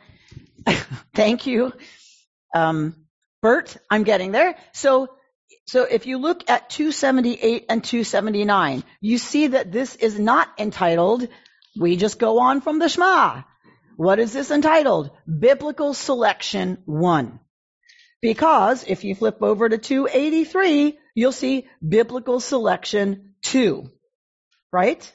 Thank 1.14 1.46
you. 1.46 1.72
Um, 2.54 2.96
Bert, 3.42 3.76
I'm 3.90 4.02
getting 4.02 4.32
there. 4.32 4.56
So, 4.72 5.08
so 5.70 5.84
if 5.84 6.06
you 6.06 6.18
look 6.18 6.48
at 6.50 6.70
278 6.70 7.66
and 7.68 7.84
279, 7.84 8.82
you 9.00 9.18
see 9.18 9.48
that 9.48 9.70
this 9.70 9.94
is 9.94 10.18
not 10.18 10.48
entitled, 10.58 11.28
we 11.78 11.96
just 11.96 12.18
go 12.18 12.40
on 12.40 12.60
from 12.60 12.78
the 12.78 12.88
Shema. 12.88 13.42
What 13.96 14.18
is 14.18 14.32
this 14.32 14.50
entitled? 14.50 15.10
Biblical 15.26 15.94
Selection 15.94 16.78
1. 16.86 17.38
Because 18.20 18.84
if 18.86 19.04
you 19.04 19.14
flip 19.14 19.42
over 19.42 19.68
to 19.68 19.78
283, 19.78 20.98
you'll 21.14 21.32
see 21.32 21.68
Biblical 21.86 22.40
Selection 22.40 23.34
2. 23.42 23.90
Right? 24.72 25.12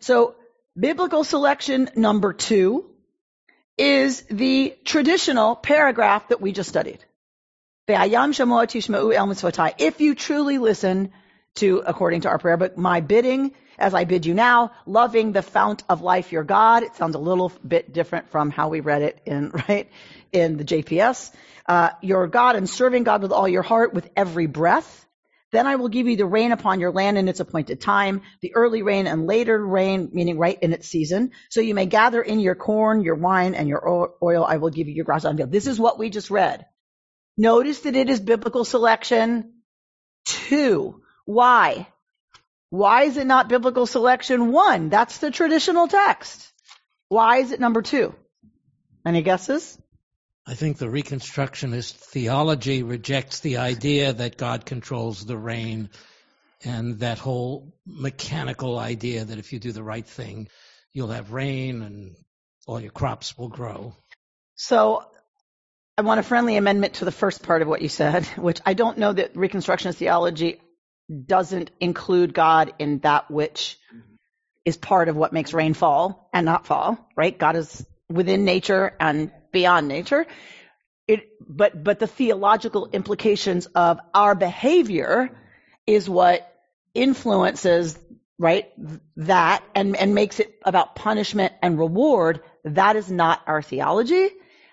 So 0.00 0.34
Biblical 0.78 1.24
selection 1.24 1.88
number 1.96 2.34
two 2.34 2.90
is 3.78 4.22
the 4.22 4.76
traditional 4.84 5.56
paragraph 5.56 6.28
that 6.28 6.40
we 6.42 6.52
just 6.52 6.68
studied. 6.68 7.02
If 9.78 10.00
you 10.00 10.14
truly 10.16 10.58
listen 10.58 11.12
to, 11.54 11.82
according 11.86 12.22
to 12.22 12.28
our 12.28 12.38
prayer 12.38 12.56
book, 12.56 12.76
my 12.76 13.00
bidding, 13.00 13.54
as 13.78 13.94
I 13.94 14.04
bid 14.04 14.26
you 14.26 14.34
now, 14.34 14.72
loving 14.86 15.30
the 15.30 15.42
fount 15.42 15.84
of 15.88 16.02
life, 16.02 16.32
your 16.32 16.42
God. 16.42 16.82
It 16.82 16.96
sounds 16.96 17.14
a 17.14 17.20
little 17.20 17.52
bit 17.66 17.92
different 17.92 18.30
from 18.30 18.50
how 18.50 18.70
we 18.70 18.80
read 18.80 19.02
it 19.02 19.20
in, 19.24 19.50
right, 19.68 19.88
in 20.32 20.56
the 20.56 20.64
JPS. 20.64 21.32
Uh, 21.66 21.90
your 22.02 22.26
God 22.26 22.56
and 22.56 22.68
serving 22.68 23.04
God 23.04 23.22
with 23.22 23.30
all 23.30 23.46
your 23.46 23.62
heart, 23.62 23.94
with 23.94 24.10
every 24.16 24.46
breath. 24.46 25.06
Then 25.52 25.68
I 25.68 25.76
will 25.76 25.88
give 25.88 26.08
you 26.08 26.16
the 26.16 26.26
rain 26.26 26.50
upon 26.50 26.80
your 26.80 26.90
land 26.90 27.18
in 27.18 27.28
its 27.28 27.38
appointed 27.38 27.80
time, 27.80 28.22
the 28.40 28.56
early 28.56 28.82
rain 28.82 29.06
and 29.06 29.28
later 29.28 29.64
rain, 29.64 30.10
meaning 30.12 30.38
right 30.38 30.58
in 30.60 30.72
its 30.72 30.88
season. 30.88 31.30
So 31.50 31.60
you 31.60 31.74
may 31.74 31.86
gather 31.86 32.20
in 32.20 32.40
your 32.40 32.56
corn, 32.56 33.02
your 33.02 33.14
wine, 33.14 33.54
and 33.54 33.68
your 33.68 34.12
oil. 34.20 34.44
I 34.44 34.56
will 34.56 34.70
give 34.70 34.88
you 34.88 34.94
your 34.94 35.04
grass 35.04 35.24
on 35.24 35.36
field. 35.36 35.52
This 35.52 35.68
is 35.68 35.78
what 35.78 36.00
we 36.00 36.10
just 36.10 36.30
read. 36.30 36.66
Notice 37.36 37.80
that 37.80 37.96
it 37.96 38.08
is 38.08 38.20
biblical 38.20 38.64
selection 38.64 39.52
two. 40.24 41.02
Why? 41.24 41.86
Why 42.70 43.04
is 43.04 43.16
it 43.16 43.26
not 43.26 43.48
biblical 43.48 43.86
selection 43.86 44.52
one? 44.52 44.88
That's 44.88 45.18
the 45.18 45.30
traditional 45.30 45.88
text. 45.88 46.52
Why 47.08 47.38
is 47.38 47.52
it 47.52 47.60
number 47.60 47.82
two? 47.82 48.14
Any 49.04 49.22
guesses? 49.22 49.78
I 50.46 50.54
think 50.54 50.78
the 50.78 50.86
Reconstructionist 50.86 51.92
theology 51.92 52.82
rejects 52.82 53.40
the 53.40 53.58
idea 53.58 54.12
that 54.12 54.36
God 54.36 54.64
controls 54.64 55.24
the 55.24 55.36
rain 55.36 55.90
and 56.64 57.00
that 57.00 57.18
whole 57.18 57.74
mechanical 57.84 58.78
idea 58.78 59.24
that 59.24 59.38
if 59.38 59.52
you 59.52 59.58
do 59.58 59.72
the 59.72 59.82
right 59.82 60.06
thing, 60.06 60.48
you'll 60.92 61.08
have 61.08 61.32
rain 61.32 61.82
and 61.82 62.16
all 62.66 62.80
your 62.80 62.90
crops 62.90 63.36
will 63.36 63.48
grow. 63.48 63.94
So 64.54 65.04
I 65.98 66.02
want 66.02 66.20
a 66.20 66.22
friendly 66.22 66.58
amendment 66.58 66.94
to 66.94 67.06
the 67.06 67.12
first 67.12 67.42
part 67.42 67.62
of 67.62 67.68
what 67.68 67.80
you 67.80 67.88
said, 67.88 68.26
which 68.36 68.60
I 68.66 68.74
don't 68.74 68.98
know 68.98 69.12
that 69.12 69.34
Reconstructionist 69.34 69.94
theology 69.94 70.60
doesn't 71.26 71.70
include 71.80 72.34
God 72.34 72.74
in 72.78 72.98
that 72.98 73.30
which 73.30 73.78
mm-hmm. 73.88 74.00
is 74.66 74.76
part 74.76 75.08
of 75.08 75.16
what 75.16 75.32
makes 75.32 75.54
rain 75.54 75.72
fall 75.72 76.28
and 76.34 76.44
not 76.44 76.66
fall, 76.66 76.98
right? 77.16 77.36
God 77.36 77.56
is 77.56 77.86
within 78.10 78.44
nature 78.44 78.94
and 79.00 79.30
beyond 79.52 79.88
nature. 79.88 80.26
It, 81.08 81.28
but, 81.40 81.82
but 81.82 81.98
the 81.98 82.06
theological 82.06 82.88
implications 82.92 83.66
of 83.66 83.98
our 84.12 84.34
behavior 84.34 85.30
is 85.86 86.10
what 86.10 86.52
influences, 86.92 87.98
right, 88.38 88.70
that 89.16 89.62
and, 89.74 89.96
and 89.96 90.14
makes 90.14 90.40
it 90.40 90.58
about 90.62 90.94
punishment 90.94 91.54
and 91.62 91.78
reward. 91.78 92.42
That 92.64 92.96
is 92.96 93.10
not 93.10 93.40
our 93.46 93.62
theology. 93.62 94.28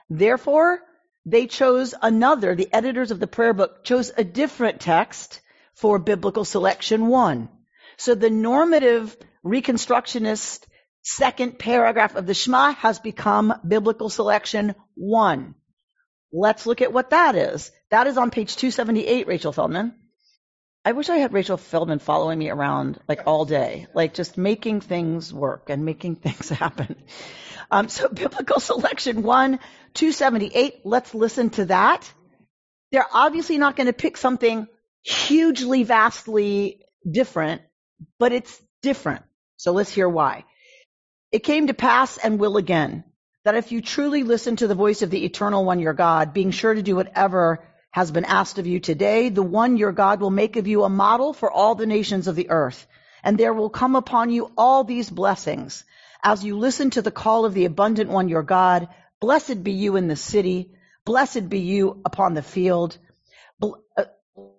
Therefore, 0.09 0.81
they 1.25 1.47
chose 1.47 1.93
another, 2.01 2.55
the 2.55 2.73
editors 2.73 3.11
of 3.11 3.19
the 3.19 3.27
prayer 3.27 3.53
book 3.53 3.83
chose 3.83 4.11
a 4.15 4.23
different 4.23 4.81
text 4.81 5.41
for 5.73 5.99
biblical 5.99 6.45
selection 6.45 7.07
one. 7.07 7.49
So 7.97 8.15
the 8.15 8.29
normative 8.29 9.15
reconstructionist 9.45 10.65
second 11.01 11.59
paragraph 11.59 12.15
of 12.15 12.25
the 12.25 12.33
Shema 12.33 12.73
has 12.73 12.99
become 12.99 13.53
biblical 13.65 14.09
selection 14.09 14.75
one. 14.95 15.55
Let's 16.31 16.65
look 16.65 16.81
at 16.81 16.93
what 16.93 17.11
that 17.11 17.35
is. 17.35 17.71
That 17.91 18.07
is 18.07 18.17
on 18.17 18.31
page 18.31 18.55
278, 18.55 19.27
Rachel 19.27 19.51
Feldman. 19.51 19.93
I 20.85 20.91
wish 20.91 21.09
I 21.09 21.17
had 21.17 21.31
Rachel 21.31 21.55
Feldman 21.55 21.99
following 21.99 22.37
me 22.37 22.49
around 22.49 22.99
like 23.07 23.21
all 23.25 23.45
day, 23.45 23.87
like 23.93 24.13
just 24.13 24.37
making 24.37 24.81
things 24.81 25.33
work 25.33 25.69
and 25.69 25.85
making 25.85 26.15
things 26.17 26.49
happen. 26.49 26.95
Um, 27.71 27.87
so 27.87 28.09
biblical 28.09 28.59
selection 28.59 29.23
one, 29.23 29.59
278. 29.93 30.81
Let's 30.83 31.13
listen 31.13 31.49
to 31.51 31.65
that. 31.65 32.11
They're 32.91 33.07
obviously 33.11 33.57
not 33.57 33.75
going 33.75 33.87
to 33.87 33.93
pick 33.93 34.17
something 34.17 34.67
hugely, 35.03 35.83
vastly 35.83 36.85
different, 37.09 37.61
but 38.19 38.33
it's 38.33 38.61
different. 38.81 39.23
So 39.57 39.71
let's 39.71 39.91
hear 39.91 40.09
why. 40.09 40.43
It 41.31 41.39
came 41.39 41.67
to 41.67 41.73
pass 41.73 42.17
and 42.17 42.39
will 42.39 42.57
again 42.57 43.05
that 43.45 43.55
if 43.55 43.71
you 43.71 43.81
truly 43.81 44.23
listen 44.23 44.57
to 44.57 44.67
the 44.67 44.75
voice 44.75 45.01
of 45.01 45.09
the 45.09 45.23
eternal 45.25 45.65
one, 45.65 45.79
your 45.79 45.93
God, 45.93 46.33
being 46.33 46.51
sure 46.51 46.73
to 46.73 46.81
do 46.81 46.95
whatever 46.95 47.65
has 47.93 48.09
been 48.09 48.25
asked 48.25 48.57
of 48.57 48.65
you 48.65 48.79
today, 48.79 49.29
the 49.29 49.43
one 49.43 49.77
your 49.77 49.91
God 49.91 50.19
will 50.19 50.31
make 50.31 50.55
of 50.55 50.65
you 50.65 50.83
a 50.83 50.89
model 50.89 51.31
for 51.31 51.51
all 51.51 51.75
the 51.75 51.85
nations 51.85 52.27
of 52.27 52.35
the 52.35 52.49
earth. 52.49 52.87
And 53.23 53.37
there 53.37 53.53
will 53.53 53.69
come 53.69 53.95
upon 53.95 54.31
you 54.31 54.51
all 54.57 54.83
these 54.83 55.11
blessings. 55.11 55.83
As 56.23 56.43
you 56.43 56.57
listen 56.57 56.89
to 56.89 57.03
the 57.03 57.11
call 57.11 57.45
of 57.45 57.53
the 57.53 57.65
abundant 57.65 58.09
one, 58.09 58.29
your 58.29 58.41
God, 58.41 58.87
blessed 59.21 59.63
be 59.63 59.73
you 59.73 59.95
in 59.95 60.07
the 60.07 60.15
city, 60.15 60.71
blessed 61.05 61.47
be 61.49 61.59
you 61.59 62.01
upon 62.03 62.33
the 62.33 62.41
field, 62.41 62.97
uh, 63.61 64.05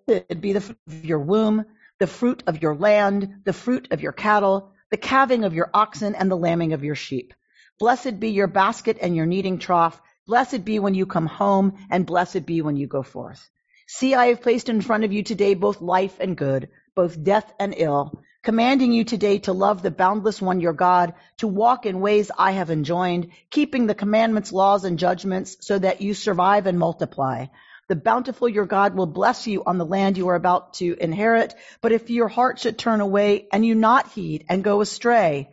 blessed 0.07 0.39
be 0.39 0.53
the 0.53 0.61
fruit 0.61 0.79
of 0.87 1.03
your 1.03 1.19
womb, 1.19 1.65
the 1.99 2.07
fruit 2.07 2.41
of 2.47 2.61
your 2.61 2.73
land, 2.73 3.41
the 3.43 3.51
fruit 3.51 3.89
of 3.91 3.99
your 3.99 4.13
cattle, 4.13 4.71
the 4.91 4.97
calving 4.97 5.43
of 5.43 5.53
your 5.53 5.69
oxen 5.73 6.15
and 6.15 6.31
the 6.31 6.37
lambing 6.37 6.71
of 6.71 6.85
your 6.85 6.95
sheep. 6.95 7.33
Blessed 7.79 8.17
be 8.17 8.29
your 8.29 8.47
basket 8.47 8.97
and 9.01 9.13
your 9.13 9.25
kneading 9.25 9.59
trough. 9.59 10.01
Blessed 10.27 10.65
be 10.65 10.79
when 10.79 10.95
you 10.95 11.05
come 11.05 11.27
home 11.27 11.77
and 11.91 12.05
blessed 12.05 12.47
be 12.47 12.61
when 12.61 12.77
you 12.77 12.87
go 12.87 13.03
forth. 13.03 13.47
See, 13.87 14.15
I 14.15 14.27
have 14.27 14.41
placed 14.41 14.69
in 14.69 14.81
front 14.81 15.03
of 15.03 15.13
you 15.13 15.21
today 15.21 15.53
both 15.53 15.81
life 15.81 16.17
and 16.19 16.35
good, 16.35 16.69
both 16.95 17.23
death 17.23 17.53
and 17.59 17.75
ill, 17.77 18.23
commanding 18.41 18.91
you 18.91 19.03
today 19.03 19.37
to 19.39 19.53
love 19.53 19.83
the 19.83 19.91
boundless 19.91 20.41
one, 20.41 20.61
your 20.61 20.73
God, 20.73 21.13
to 21.37 21.47
walk 21.47 21.85
in 21.85 21.99
ways 21.99 22.31
I 22.35 22.51
have 22.53 22.71
enjoined, 22.71 23.29
keeping 23.51 23.85
the 23.85 23.93
commandments, 23.93 24.51
laws, 24.51 24.83
and 24.83 24.97
judgments 24.97 25.57
so 25.61 25.77
that 25.77 26.01
you 26.01 26.15
survive 26.15 26.65
and 26.65 26.79
multiply. 26.79 27.45
The 27.87 27.95
bountiful 27.95 28.49
your 28.49 28.65
God 28.65 28.95
will 28.95 29.05
bless 29.05 29.45
you 29.45 29.63
on 29.63 29.77
the 29.77 29.85
land 29.85 30.17
you 30.17 30.29
are 30.29 30.35
about 30.35 30.73
to 30.75 30.97
inherit. 30.99 31.53
But 31.81 31.91
if 31.91 32.09
your 32.09 32.29
heart 32.29 32.57
should 32.57 32.79
turn 32.79 32.99
away 32.99 33.47
and 33.53 33.63
you 33.63 33.75
not 33.75 34.11
heed 34.11 34.45
and 34.49 34.63
go 34.63 34.81
astray, 34.81 35.51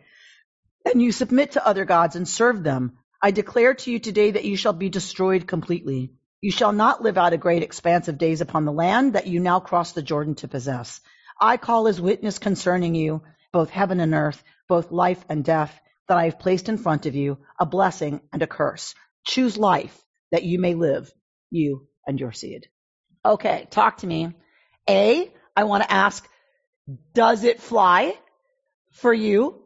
and 0.83 0.99
you 0.99 1.11
submit 1.11 1.51
to 1.51 1.65
other 1.65 1.85
gods 1.85 2.15
and 2.15 2.27
serve 2.27 2.63
them, 2.63 2.97
I 3.25 3.31
declare 3.31 3.73
to 3.73 3.89
you 3.89 3.99
today 3.99 4.31
that 4.31 4.43
you 4.43 4.57
shall 4.57 4.73
be 4.73 4.89
destroyed 4.89 5.47
completely. 5.47 6.11
You 6.41 6.51
shall 6.51 6.73
not 6.73 7.01
live 7.01 7.17
out 7.17 7.31
a 7.31 7.37
great 7.37 7.63
expanse 7.63 8.09
of 8.09 8.17
days 8.17 8.41
upon 8.41 8.65
the 8.65 8.73
land 8.73 9.13
that 9.13 9.27
you 9.27 9.39
now 9.39 9.61
cross 9.61 9.93
the 9.93 10.01
Jordan 10.01 10.35
to 10.35 10.49
possess. 10.49 10.99
I 11.39 11.55
call 11.55 11.87
as 11.87 12.01
witness 12.01 12.37
concerning 12.37 12.95
you, 12.95 13.23
both 13.53 13.69
heaven 13.69 14.01
and 14.01 14.13
earth, 14.13 14.43
both 14.67 14.91
life 14.91 15.23
and 15.29 15.41
death, 15.41 15.73
that 16.09 16.17
I 16.17 16.25
have 16.25 16.37
placed 16.37 16.67
in 16.67 16.77
front 16.77 17.05
of 17.05 17.15
you 17.15 17.37
a 17.57 17.65
blessing 17.65 18.19
and 18.33 18.41
a 18.41 18.47
curse. 18.47 18.93
Choose 19.25 19.57
life 19.57 19.97
that 20.33 20.43
you 20.43 20.59
may 20.59 20.73
live, 20.73 21.09
you 21.49 21.87
and 22.05 22.19
your 22.19 22.33
seed. 22.33 22.67
Okay, 23.23 23.67
talk 23.69 23.99
to 23.99 24.07
me. 24.07 24.33
A, 24.89 25.31
I 25.55 25.63
want 25.63 25.83
to 25.83 25.93
ask, 25.93 26.27
does 27.13 27.45
it 27.45 27.61
fly 27.61 28.17
for 28.91 29.13
you? 29.13 29.63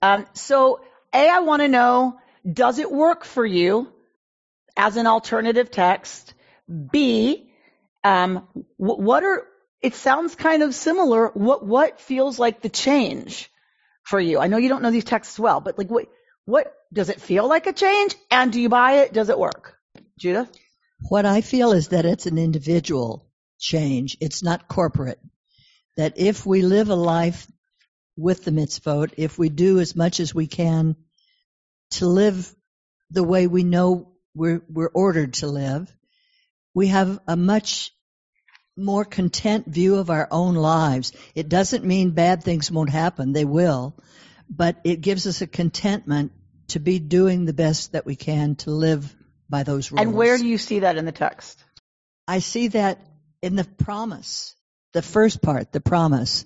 Um, 0.00 0.26
so, 0.34 0.80
A, 1.12 1.28
I 1.28 1.40
want 1.40 1.62
to 1.62 1.68
know, 1.68 2.20
does 2.50 2.78
it 2.78 2.90
work 2.90 3.24
for 3.24 3.44
you 3.44 3.92
as 4.76 4.96
an 4.96 5.06
alternative 5.06 5.70
text? 5.70 6.34
B, 6.90 7.50
um, 8.04 8.46
what 8.76 9.24
are, 9.24 9.46
it 9.80 9.94
sounds 9.94 10.34
kind 10.34 10.62
of 10.62 10.74
similar. 10.74 11.28
What, 11.28 11.64
what 11.64 12.00
feels 12.00 12.38
like 12.38 12.62
the 12.62 12.68
change 12.68 13.50
for 14.02 14.20
you? 14.20 14.38
I 14.38 14.46
know 14.48 14.56
you 14.56 14.68
don't 14.68 14.82
know 14.82 14.90
these 14.90 15.04
texts 15.04 15.38
well, 15.38 15.60
but 15.60 15.78
like 15.78 15.90
what, 15.90 16.06
what, 16.44 16.74
does 16.92 17.10
it 17.10 17.20
feel 17.20 17.46
like 17.46 17.66
a 17.66 17.72
change? 17.72 18.14
And 18.30 18.52
do 18.52 18.60
you 18.60 18.68
buy 18.68 19.00
it? 19.00 19.12
Does 19.12 19.28
it 19.28 19.38
work? 19.38 19.76
Judith? 20.18 20.50
What 21.08 21.26
I 21.26 21.42
feel 21.42 21.72
is 21.72 21.88
that 21.88 22.06
it's 22.06 22.26
an 22.26 22.38
individual 22.38 23.28
change. 23.58 24.16
It's 24.20 24.42
not 24.42 24.68
corporate. 24.68 25.20
That 25.96 26.14
if 26.16 26.46
we 26.46 26.62
live 26.62 26.88
a 26.88 26.94
life 26.94 27.46
with 28.16 28.44
the 28.44 28.50
mitzvot, 28.50 29.14
if 29.16 29.38
we 29.38 29.48
do 29.48 29.80
as 29.80 29.94
much 29.94 30.20
as 30.20 30.34
we 30.34 30.46
can 30.46 30.96
to 31.92 32.06
live 32.06 32.54
the 33.10 33.24
way 33.24 33.46
we 33.46 33.64
know 33.64 34.12
we're, 34.34 34.62
we're 34.68 34.90
ordered 34.92 35.34
to 35.34 35.46
live, 35.46 35.92
we 36.74 36.88
have 36.88 37.18
a 37.26 37.36
much 37.36 37.92
more 38.76 39.04
content 39.04 39.66
view 39.66 39.96
of 39.96 40.10
our 40.10 40.28
own 40.30 40.54
lives. 40.54 41.12
It 41.34 41.48
doesn't 41.48 41.84
mean 41.84 42.10
bad 42.10 42.44
things 42.44 42.70
won't 42.70 42.90
happen. 42.90 43.32
They 43.32 43.44
will. 43.44 43.96
But 44.48 44.76
it 44.84 45.00
gives 45.00 45.26
us 45.26 45.42
a 45.42 45.46
contentment 45.46 46.32
to 46.68 46.78
be 46.78 46.98
doing 46.98 47.44
the 47.44 47.52
best 47.52 47.92
that 47.92 48.06
we 48.06 48.16
can 48.16 48.54
to 48.56 48.70
live 48.70 49.14
by 49.48 49.62
those 49.62 49.90
rules. 49.90 50.02
And 50.02 50.14
where 50.14 50.38
do 50.38 50.46
you 50.46 50.58
see 50.58 50.80
that 50.80 50.96
in 50.96 51.04
the 51.04 51.12
text? 51.12 51.62
I 52.26 52.38
see 52.38 52.68
that 52.68 53.00
in 53.42 53.56
the 53.56 53.64
promise, 53.64 54.54
the 54.92 55.02
first 55.02 55.42
part, 55.42 55.72
the 55.72 55.80
promise. 55.80 56.44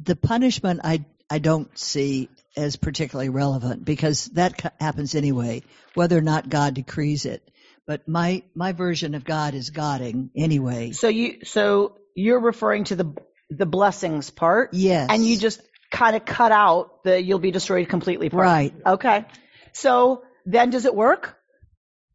The 0.00 0.16
punishment 0.16 0.80
I, 0.84 1.04
I 1.28 1.38
don't 1.38 1.76
see 1.78 2.28
as 2.56 2.76
particularly 2.76 3.28
relevant 3.28 3.84
because 3.84 4.26
that 4.26 4.74
happens 4.80 5.14
anyway, 5.14 5.62
whether 5.94 6.16
or 6.16 6.22
not 6.22 6.48
God 6.48 6.74
decrees 6.74 7.24
it. 7.24 7.42
But 7.86 8.06
my, 8.06 8.42
my 8.54 8.72
version 8.72 9.14
of 9.14 9.24
God 9.24 9.54
is 9.54 9.70
Godding 9.70 10.30
anyway. 10.36 10.92
So 10.92 11.08
you, 11.08 11.44
so 11.44 11.96
you're 12.14 12.40
referring 12.40 12.84
to 12.84 12.96
the, 12.96 13.14
the 13.50 13.66
blessings 13.66 14.30
part? 14.30 14.70
Yes. 14.72 15.08
And 15.10 15.26
you 15.26 15.36
just 15.36 15.60
kind 15.90 16.16
of 16.16 16.24
cut 16.24 16.52
out 16.52 17.04
the 17.04 17.22
you'll 17.22 17.38
be 17.38 17.50
destroyed 17.50 17.88
completely 17.88 18.30
part. 18.30 18.44
Right. 18.44 18.74
Okay. 18.86 19.24
So 19.72 20.22
then 20.46 20.70
does 20.70 20.84
it 20.84 20.94
work 20.94 21.36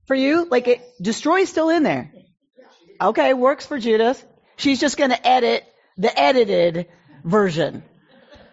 for 0.05 0.15
you? 0.15 0.47
Like 0.49 0.67
it, 0.67 0.81
destroy 1.01 1.41
is 1.41 1.49
still 1.49 1.69
in 1.69 1.83
there. 1.83 2.11
Okay, 2.99 3.33
works 3.33 3.65
for 3.65 3.77
Judith. 3.77 4.25
She's 4.55 4.79
just 4.79 4.97
going 4.97 5.11
to 5.11 5.27
edit 5.27 5.63
the 5.97 6.19
edited 6.19 6.87
version. 7.23 7.83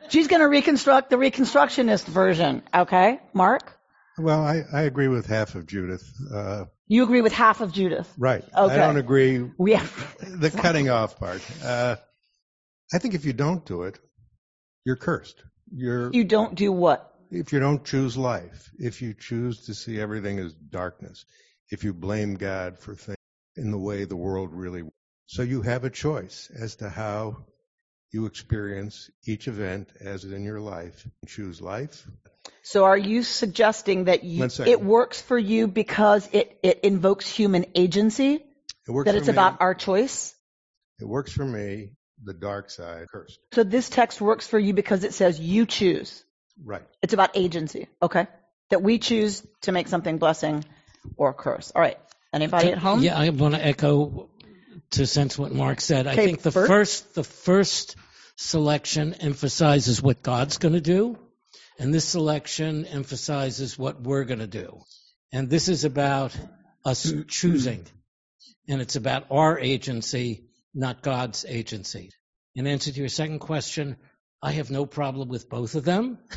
She's 0.08 0.28
going 0.28 0.40
to 0.40 0.48
reconstruct 0.48 1.10
the 1.10 1.16
reconstructionist 1.16 2.04
version. 2.06 2.62
Okay, 2.74 3.20
Mark? 3.32 3.78
Well, 4.18 4.42
I, 4.42 4.62
I 4.72 4.82
agree 4.82 5.08
with 5.08 5.26
half 5.26 5.54
of 5.54 5.66
Judith. 5.66 6.08
Uh, 6.32 6.66
You 6.86 7.02
agree 7.04 7.20
with 7.20 7.32
half 7.32 7.60
of 7.60 7.72
Judith. 7.72 8.12
right. 8.16 8.44
Okay. 8.56 8.74
I 8.74 8.76
don't 8.76 8.96
agree 8.96 9.50
have, 9.74 10.16
the 10.40 10.50
cutting 10.50 10.88
off 10.88 11.18
part. 11.18 11.42
Uh, 11.64 11.96
I 12.92 12.98
think 12.98 13.14
if 13.14 13.24
you 13.24 13.32
don't 13.32 13.64
do 13.64 13.82
it, 13.82 13.98
you're 14.84 14.96
cursed. 14.96 15.42
You're 15.72 16.12
you 16.12 16.24
don't 16.24 16.54
do 16.54 16.70
what? 16.70 17.10
if 17.30 17.52
you 17.52 17.58
don't 17.58 17.84
choose 17.84 18.16
life, 18.16 18.70
if 18.78 19.02
you 19.02 19.14
choose 19.14 19.66
to 19.66 19.74
see 19.74 20.00
everything 20.00 20.38
as 20.38 20.54
darkness, 20.54 21.24
if 21.70 21.82
you 21.82 21.92
blame 21.92 22.34
God 22.34 22.78
for 22.78 22.94
things 22.94 23.18
in 23.56 23.70
the 23.70 23.78
way 23.78 24.04
the 24.04 24.16
world 24.16 24.50
really 24.52 24.82
works. 24.82 24.94
so 25.26 25.42
you 25.42 25.62
have 25.62 25.84
a 25.84 25.90
choice 25.90 26.50
as 26.56 26.76
to 26.76 26.88
how 26.88 27.46
you 28.14 28.27
experience 28.27 29.11
each 29.27 29.48
event 29.48 29.88
as 30.00 30.24
in 30.24 30.44
your 30.44 30.61
life. 30.61 31.05
And 31.05 31.29
choose 31.29 31.61
life. 31.61 32.07
So 32.62 32.85
are 32.85 32.96
you 32.96 33.24
suggesting 33.24 34.05
that 34.05 34.22
you, 34.22 34.48
it 34.64 34.81
works 34.81 35.20
for 35.20 35.37
you 35.37 35.66
because 35.66 36.29
it, 36.33 36.59
it 36.62 36.81
invokes 36.85 37.29
human 37.29 37.66
agency? 37.74 38.35
It 38.87 38.90
works 38.90 39.07
That 39.07 39.12
for 39.12 39.18
it's 39.18 39.27
me. 39.27 39.33
about 39.33 39.61
our 39.61 39.74
choice? 39.74 40.35
It 41.00 41.09
works 41.09 41.33
for 41.33 41.44
me. 41.44 41.90
The 42.22 42.33
dark 42.33 42.70
side, 42.70 43.07
cursed. 43.12 43.40
So 43.53 43.64
this 43.64 43.90
text 43.90 44.20
works 44.20 44.46
for 44.46 44.59
you 44.59 44.72
because 44.72 45.03
it 45.03 45.12
says 45.12 45.40
you 45.40 45.66
choose. 45.66 46.24
Right. 46.64 46.85
It's 47.03 47.12
about 47.12 47.37
agency. 47.37 47.88
Okay. 48.00 48.29
That 48.70 48.81
we 48.81 48.98
choose 48.98 49.44
to 49.62 49.72
make 49.72 49.88
something 49.88 50.18
blessing 50.18 50.64
or 51.16 51.35
curse. 51.35 51.72
All 51.74 51.83
right. 51.83 51.98
Anybody 52.33 52.70
at 52.70 52.79
home? 52.79 53.03
Yeah, 53.03 53.18
I 53.18 53.29
want 53.31 53.55
to 53.55 53.66
echo 53.66 54.31
to 54.92 55.07
sense 55.07 55.37
what 55.37 55.53
Mark 55.53 55.81
said. 55.81 56.07
I 56.07 56.14
think 56.14 56.42
the 56.42 56.50
Bert? 56.50 56.68
first 56.68 57.14
the 57.14 57.24
first 57.24 57.96
selection 58.37 59.14
emphasizes 59.14 60.03
what 60.03 60.23
God's 60.23 60.59
going 60.59 60.75
to 60.75 60.81
do, 60.81 61.18
and 61.79 61.92
this 61.92 62.05
selection 62.05 62.85
emphasizes 62.87 63.79
what 63.79 64.01
we're 64.01 64.25
going 64.25 64.40
to 64.40 64.47
do. 64.47 64.81
And 65.33 65.51
this 65.51 65.68
is 65.68 65.85
about 65.85 66.37
us 66.85 67.12
choosing, 67.29 67.87
and 68.68 68.81
it's 68.81 68.97
about 68.97 69.27
our 69.31 69.59
agency, 69.59 70.44
not 70.75 71.03
God's 71.03 71.44
agency. 71.49 72.11
In 72.55 72.66
answer 72.66 72.92
to 72.92 73.01
your 73.01 73.09
second 73.09 73.40
question, 73.40 73.97
I 74.42 74.53
have 74.53 74.70
no 74.70 74.87
problem 74.87 75.29
with 75.29 75.49
both 75.49 75.75
of 75.75 75.85
them. 75.85 76.18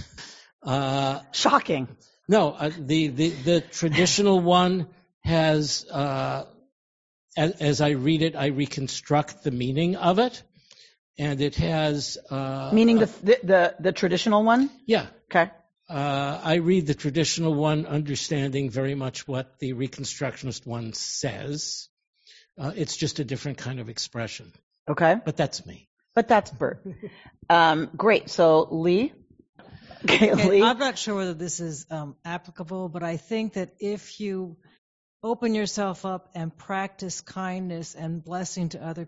Uh, 0.64 1.22
Shocking. 1.32 1.88
no, 2.28 2.50
uh, 2.52 2.72
the, 2.78 3.08
the 3.08 3.30
the 3.30 3.62
traditional 3.62 4.40
one 4.40 4.88
has, 5.24 5.86
uh, 5.90 6.46
as, 7.38 7.52
as 7.62 7.80
I 7.80 7.90
read 7.92 8.22
it, 8.24 8.36
I 8.36 8.48
reconstruct 8.48 9.44
the 9.44 9.52
meaning 9.52 9.96
of 9.96 10.20
it, 10.20 10.42
and 11.17 11.41
it 11.41 11.56
has. 11.56 12.17
Uh, 12.30 12.71
Meaning 12.73 12.99
the, 12.99 13.06
the, 13.23 13.39
the, 13.43 13.75
the 13.80 13.91
traditional 13.91 14.43
one? 14.43 14.69
yeah, 14.86 15.08
Okay. 15.32 15.51
uh, 15.89 16.39
I 16.43 16.56
read 16.56 16.88
the 16.88 16.93
traditional 16.95 17.53
one, 17.53 17.86
understanding 17.86 18.69
very 18.69 18.95
much 18.95 19.27
what 19.27 19.60
the 19.60 19.73
reconstructionist 19.73 20.65
one 20.65 20.93
says. 20.93 21.89
Uh, 22.58 22.71
it's 22.75 22.97
just 22.97 23.19
a 23.19 23.23
different 23.23 23.58
kind 23.60 23.80
of 23.80 23.89
expression, 23.89 24.51
Okay. 24.89 25.15
but 25.25 25.38
that's 25.38 25.65
me. 25.65 25.89
But 26.15 26.27
that's 26.27 26.49
Bert. 26.49 26.84
Um, 27.49 27.89
great. 27.95 28.30
So 28.30 28.67
Lee? 28.71 29.13
Okay, 30.03 30.32
Okay, 30.32 30.49
Lee? 30.49 30.63
I'm 30.63 30.80
not 30.80 30.97
sure 30.97 31.15
whether 31.15 31.34
this 31.36 31.60
is 31.60 31.86
um, 31.91 32.15
applicable, 32.25 32.89
but 32.89 33.03
I 33.03 33.17
think 33.17 33.53
that 33.53 33.73
if 33.80 34.19
you 34.19 34.58
open 35.21 35.53
yourself 35.56 36.06
up 36.06 36.30
and 36.34 36.56
practice 36.56 37.21
kindness 37.21 37.93
and 37.95 38.23
blessing 38.23 38.69
to 38.69 38.84
other, 38.84 39.08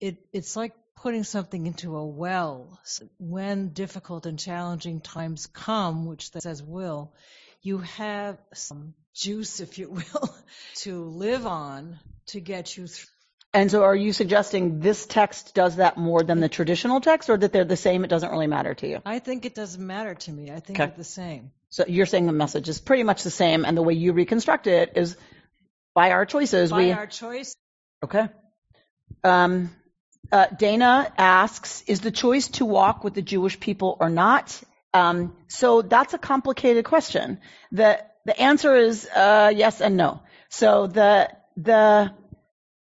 it 0.00 0.18
it's 0.32 0.56
like 0.56 0.72
putting 1.02 1.24
something 1.24 1.66
into 1.66 1.96
a 1.96 2.04
well. 2.04 2.78
So 2.84 3.08
when 3.18 3.68
difficult 3.68 4.26
and 4.26 4.38
challenging 4.38 5.00
times 5.00 5.46
come, 5.46 6.06
which 6.06 6.30
says 6.32 6.62
will, 6.62 7.14
you 7.62 7.78
have 7.78 8.38
some 8.54 8.94
juice, 9.14 9.60
if 9.60 9.78
you 9.78 9.90
will, 10.12 10.36
to 10.76 11.04
live 11.04 11.46
on 11.46 11.98
to 12.26 12.40
get 12.40 12.76
you 12.76 12.86
through. 12.86 13.08
And 13.54 13.70
so 13.70 13.82
are 13.84 13.96
you 13.96 14.12
suggesting 14.12 14.80
this 14.80 15.06
text 15.06 15.54
does 15.54 15.76
that 15.76 15.96
more 15.96 16.22
than 16.22 16.40
the 16.40 16.50
traditional 16.50 17.00
text 17.00 17.30
or 17.30 17.38
that 17.38 17.50
they're 17.50 17.64
the 17.64 17.76
same, 17.76 18.04
it 18.04 18.08
doesn't 18.08 18.30
really 18.30 18.46
matter 18.46 18.74
to 18.74 18.86
you? 18.86 19.00
I 19.06 19.20
think 19.20 19.46
it 19.46 19.54
doesn't 19.54 19.84
matter 19.84 20.14
to 20.14 20.32
me. 20.32 20.50
I 20.50 20.60
think 20.60 20.78
Okay. 20.78 20.86
they're 20.86 20.96
the 20.98 21.04
same. 21.04 21.52
So 21.70 21.84
you're 21.88 22.06
saying 22.06 22.26
the 22.26 22.32
message 22.32 22.68
is 22.68 22.78
pretty 22.78 23.04
much 23.04 23.22
the 23.22 23.30
same 23.30 23.64
and 23.64 23.76
the 23.76 23.82
way 23.82 23.94
you 23.94 24.12
reconstruct 24.12 24.66
it 24.66 24.92
is 24.96 25.16
by 25.94 26.10
our 26.10 26.26
choices. 26.26 26.70
By 26.70 26.76
we, 26.76 26.92
our 26.92 27.06
choice, 27.06 27.56
okay. 28.04 28.28
Um, 29.24 29.70
uh, 30.30 30.46
Dana 30.56 31.12
asks, 31.16 31.82
is 31.86 32.00
the 32.00 32.10
choice 32.10 32.48
to 32.48 32.64
walk 32.64 33.04
with 33.04 33.14
the 33.14 33.22
Jewish 33.22 33.58
people 33.58 33.96
or 34.00 34.10
not? 34.10 34.60
Um, 34.94 35.36
so 35.48 35.82
that's 35.82 36.14
a 36.14 36.18
complicated 36.18 36.84
question. 36.84 37.40
The, 37.72 38.04
the 38.24 38.38
answer 38.40 38.74
is, 38.76 39.06
uh, 39.06 39.52
yes 39.54 39.80
and 39.80 39.96
no. 39.96 40.22
So 40.48 40.86
the, 40.86 41.30
the, 41.56 42.12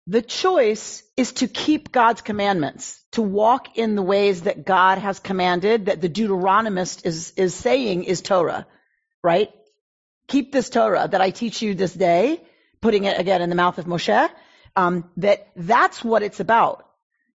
the 0.07 0.21
choice 0.21 1.03
is 1.17 1.33
to 1.33 1.47
keep 1.47 1.91
God's 1.91 2.21
commandments, 2.21 3.01
to 3.13 3.21
walk 3.21 3.77
in 3.77 3.95
the 3.95 4.01
ways 4.01 4.41
that 4.41 4.65
God 4.65 4.97
has 4.99 5.19
commanded, 5.19 5.87
that 5.87 6.01
the 6.01 6.09
Deuteronomist 6.09 7.05
is, 7.05 7.33
is 7.37 7.55
saying 7.55 8.03
is 8.03 8.21
Torah, 8.21 8.67
right? 9.23 9.51
Keep 10.27 10.51
this 10.51 10.69
Torah 10.69 11.07
that 11.07 11.21
I 11.21 11.31
teach 11.31 11.61
you 11.61 11.75
this 11.75 11.93
day, 11.93 12.41
putting 12.81 13.05
it 13.05 13.19
again 13.19 13.41
in 13.41 13.49
the 13.49 13.55
mouth 13.55 13.77
of 13.77 13.85
Moshe, 13.85 14.29
um, 14.75 15.09
that 15.17 15.47
that's 15.55 16.03
what 16.03 16.23
it's 16.23 16.39
about. 16.39 16.85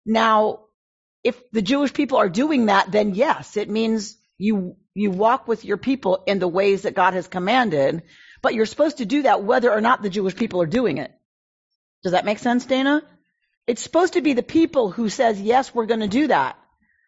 Now, 0.07 0.61
if 1.23 1.51
the 1.51 1.63
Jewish 1.63 1.93
people 1.93 2.19
are 2.19 2.29
doing 2.29 2.67
that, 2.67 2.91
then 2.91 3.15
yes, 3.15 3.57
it 3.57 3.69
means 3.69 4.17
you, 4.39 4.77
you 4.95 5.11
walk 5.11 5.47
with 5.47 5.65
your 5.65 5.77
people 5.77 6.23
in 6.27 6.39
the 6.39 6.49
ways 6.49 6.83
that 6.83 6.95
God 6.95 7.15
has 7.15 7.29
commanded, 7.29 8.03
but 8.43 8.55
you're 8.55 8.67
supposed 8.67 8.99
to 8.99 9.05
do 9.05 9.23
that 9.23 9.43
whether 9.43 9.71
or 9.71 9.81
not 9.81 10.03
the 10.03 10.11
Jewish 10.11 10.35
people 10.35 10.63
are 10.63 10.67
doing 10.67 10.99
it. 10.99 11.13
Does 12.03 12.13
that 12.13 12.25
make 12.25 12.39
sense, 12.39 12.65
Dana? 12.65 13.03
It's 13.67 13.83
supposed 13.83 14.15
to 14.15 14.23
be 14.23 14.33
the 14.33 14.43
people 14.43 14.91
who 14.91 15.11
says, 15.11 15.41
yes, 15.41 15.75
we're 15.75 15.87
going 15.87 16.01
to 16.01 16.09
do 16.09 16.29
that. 16.29 16.59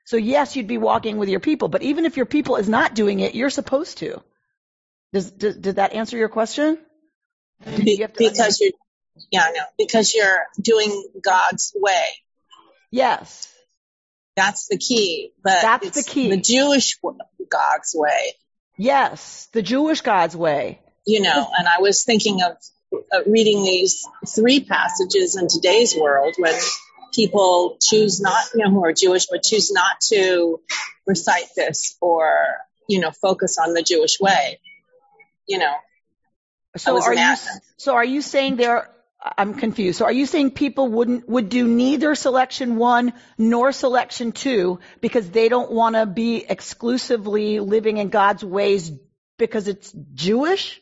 So 0.05 0.17
yes, 0.17 0.57
you'd 0.57 0.67
be 0.67 0.79
walking 0.79 1.17
with 1.17 1.29
your 1.29 1.41
people, 1.41 1.69
but 1.69 1.83
even 1.83 2.05
if 2.05 2.17
your 2.17 2.27
people 2.27 2.57
is 2.57 2.69
not 2.69 2.95
doing 2.95 3.21
it, 3.21 3.35
you're 3.35 3.51
supposed 3.51 3.99
to. 3.99 4.23
Does, 5.13 5.31
does 5.31 5.57
did 5.57 5.77
that 5.77 5.93
answer 5.93 6.17
your 6.17 6.29
question? 6.29 6.79
You 7.67 8.09
because 8.09 8.61
you're 8.61 8.73
yeah 9.31 9.51
no 9.55 9.63
because 9.79 10.15
you're 10.15 10.47
doing 10.61 11.05
god's 11.23 11.73
way 11.77 12.05
yes. 12.93 13.53
that's 14.37 14.69
the 14.69 14.79
key 14.79 15.33
but 15.43 15.61
That's 15.63 15.91
the 16.05 16.09
key. 16.09 16.31
the 16.31 16.37
jewish 16.37 16.99
god's 17.51 17.93
way 17.95 18.35
Yes, 18.79 19.49
the 19.53 19.61
Jewish 19.63 20.01
God's 20.01 20.35
way. 20.37 20.81
you 21.07 21.21
know 21.21 21.47
and 21.59 21.67
i 21.69 21.81
was 21.81 22.05
thinking 22.05 22.43
of 22.43 22.53
uh, 23.13 23.23
reading 23.27 23.65
these 23.65 24.07
three 24.29 24.61
passages 24.61 25.37
in 25.37 25.49
today's 25.49 25.97
world 25.97 26.35
when 26.39 26.55
people 27.13 27.77
choose 27.81 28.21
not 28.21 28.43
you 28.55 28.65
know 28.65 28.71
who 28.71 28.85
are 28.85 28.93
jewish 28.93 29.27
but 29.31 29.43
choose 29.43 29.71
not 29.73 30.01
to 30.01 30.61
recite 31.07 31.49
this 31.57 31.97
or 32.01 32.25
you 32.89 33.01
know 33.01 33.11
focus 33.11 33.59
on 33.59 33.75
the 33.75 33.83
jewish 33.83 34.19
way 34.21 34.59
you 35.47 35.59
know 35.59 35.75
So 36.77 36.97
are 37.03 37.15
you 37.15 37.37
so 37.77 37.95
are 37.95 38.05
you 38.05 38.23
saying 38.23 38.57
there 38.57 38.89
I'm 39.25 39.55
confused. 39.55 39.99
So 39.99 40.05
are 40.05 40.13
you 40.13 40.27
saying 40.27 40.53
people 40.53 40.89
wouldn't 40.89 41.29
would 41.29 41.49
do 41.49 41.67
neither 41.67 42.15
selection 42.15 42.77
1 42.77 43.13
nor 43.39 43.71
selection 43.71 44.33
2 44.33 44.81
because 45.01 45.31
they 45.31 45.49
don't 45.49 45.71
want 45.71 45.95
to 45.95 46.07
be 46.07 46.45
exclusively 46.49 47.61
living 47.61 47.99
in 47.99 48.09
God's 48.09 48.45
ways 48.45 48.91
because 49.39 49.69
it's 49.69 49.93
Jewish? 50.15 50.81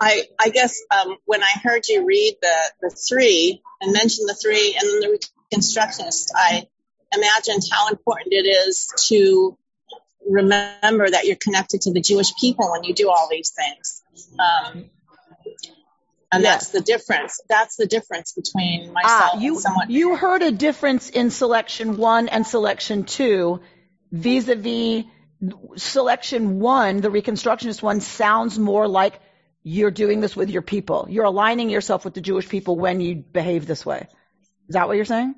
I, 0.00 0.24
I 0.38 0.50
guess 0.50 0.80
um, 0.90 1.16
when 1.24 1.42
I 1.42 1.52
heard 1.62 1.88
you 1.88 2.04
read 2.04 2.36
the, 2.40 2.56
the 2.82 2.90
three 2.90 3.62
and 3.80 3.92
mention 3.92 4.26
the 4.26 4.34
three 4.34 4.76
and 4.78 4.88
then 4.88 5.00
the 5.00 5.18
reconstructionist, 5.52 6.28
I 6.34 6.68
imagined 7.12 7.62
how 7.72 7.88
important 7.88 8.32
it 8.32 8.46
is 8.46 8.92
to 9.08 9.56
remember 10.28 11.08
that 11.10 11.24
you're 11.24 11.36
connected 11.36 11.82
to 11.82 11.92
the 11.92 12.00
Jewish 12.00 12.34
people 12.40 12.70
when 12.70 12.84
you 12.84 12.94
do 12.94 13.10
all 13.10 13.28
these 13.30 13.50
things. 13.50 14.02
Um, 14.38 14.90
and 16.34 16.44
that's 16.44 16.68
the 16.68 16.80
difference. 16.80 17.40
That's 17.48 17.76
the 17.76 17.86
difference 17.86 18.32
between 18.32 18.92
myself 18.92 19.30
Ah, 19.34 19.38
you 19.38 19.52
and 19.54 19.60
someone. 19.60 19.90
you 19.90 20.16
heard 20.16 20.42
a 20.42 20.50
difference 20.50 21.10
in 21.10 21.30
selection 21.30 21.96
1 21.96 22.28
and 22.28 22.46
selection 22.46 23.04
2 23.04 23.60
vis-a-vis 24.12 25.04
selection 25.76 26.60
1, 26.60 27.00
the 27.00 27.10
reconstructionist 27.10 27.82
one 27.82 28.00
sounds 28.00 28.58
more 28.58 28.86
like 28.88 29.20
you're 29.62 29.90
doing 29.90 30.20
this 30.20 30.36
with 30.36 30.50
your 30.50 30.62
people. 30.62 31.06
You're 31.08 31.24
aligning 31.24 31.70
yourself 31.70 32.04
with 32.04 32.14
the 32.14 32.20
Jewish 32.20 32.48
people 32.48 32.76
when 32.76 33.00
you 33.00 33.16
behave 33.16 33.66
this 33.66 33.84
way. 33.84 34.06
Is 34.68 34.74
that 34.74 34.86
what 34.88 34.96
you're 34.96 35.04
saying? 35.04 35.34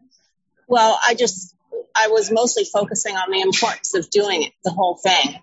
Well, 0.68 0.98
I 1.06 1.14
just 1.14 1.54
I 1.94 2.08
was 2.08 2.30
mostly 2.30 2.64
focusing 2.64 3.16
on 3.16 3.30
the 3.30 3.40
importance 3.40 3.94
of 3.94 4.10
doing 4.10 4.42
it, 4.42 4.52
the 4.64 4.70
whole 4.70 4.96
thing, 4.96 5.36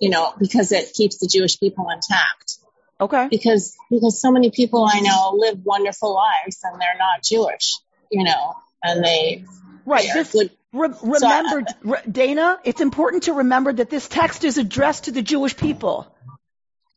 you 0.00 0.10
know, 0.10 0.34
because 0.38 0.72
it 0.72 0.92
keeps 0.92 1.18
the 1.18 1.28
Jewish 1.28 1.60
people 1.60 1.86
intact. 1.90 2.56
Okay. 3.00 3.28
Because 3.30 3.76
because 3.90 4.20
so 4.20 4.30
many 4.30 4.50
people 4.50 4.84
I 4.84 5.00
know 5.00 5.34
live 5.36 5.60
wonderful 5.64 6.14
lives 6.14 6.58
and 6.62 6.80
they're 6.80 6.98
not 6.98 7.22
Jewish, 7.22 7.74
you 8.10 8.24
know, 8.24 8.54
and 8.82 9.02
they 9.04 9.44
Right. 9.86 10.06
they 10.12 10.22
This, 10.22 10.34
re- 10.72 10.90
remember, 11.02 11.64
re- 11.82 11.98
Dana, 12.10 12.58
it's 12.64 12.80
important 12.80 13.24
to 13.24 13.32
remember 13.34 13.72
that 13.72 13.88
this 13.90 14.06
text 14.08 14.44
is 14.44 14.58
addressed 14.58 15.04
to 15.04 15.12
the 15.12 15.22
Jewish 15.22 15.56
people. 15.56 16.06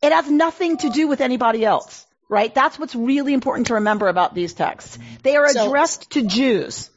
It 0.01 0.11
has 0.11 0.29
nothing 0.29 0.77
to 0.77 0.89
do 0.89 1.07
with 1.07 1.21
anybody 1.21 1.63
else, 1.63 2.05
right? 2.29 2.53
That's 2.53 2.77
what's 2.77 2.93
really 2.93 3.33
important 3.33 3.67
to 3.67 3.75
remember 3.75 4.09
about 4.09 4.35
these 4.35 4.53
texts. 4.53 4.97
They 5.23 5.37
are 5.37 5.47
So- 5.49 5.67
addressed 5.67 6.11
to 6.11 6.21
Jews. 6.23 6.89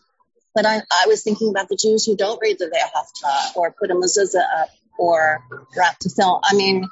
But 0.55 0.65
I, 0.67 0.77
I 0.91 1.07
was 1.07 1.23
thinking 1.23 1.51
about 1.51 1.69
the 1.69 1.77
Jews 1.77 2.05
who 2.07 2.17
don't 2.17 2.41
read 2.43 2.59
the 2.59 2.65
Ve'ahavta 2.67 3.57
or 3.57 3.73
put 3.79 3.91
a 3.91 3.95
mezuzah 3.95 4.41
up 4.63 4.69
or 4.99 5.45
wrap 5.77 5.99
tefillin. 6.01 6.41
I 6.43 6.55
mean, 6.55 6.89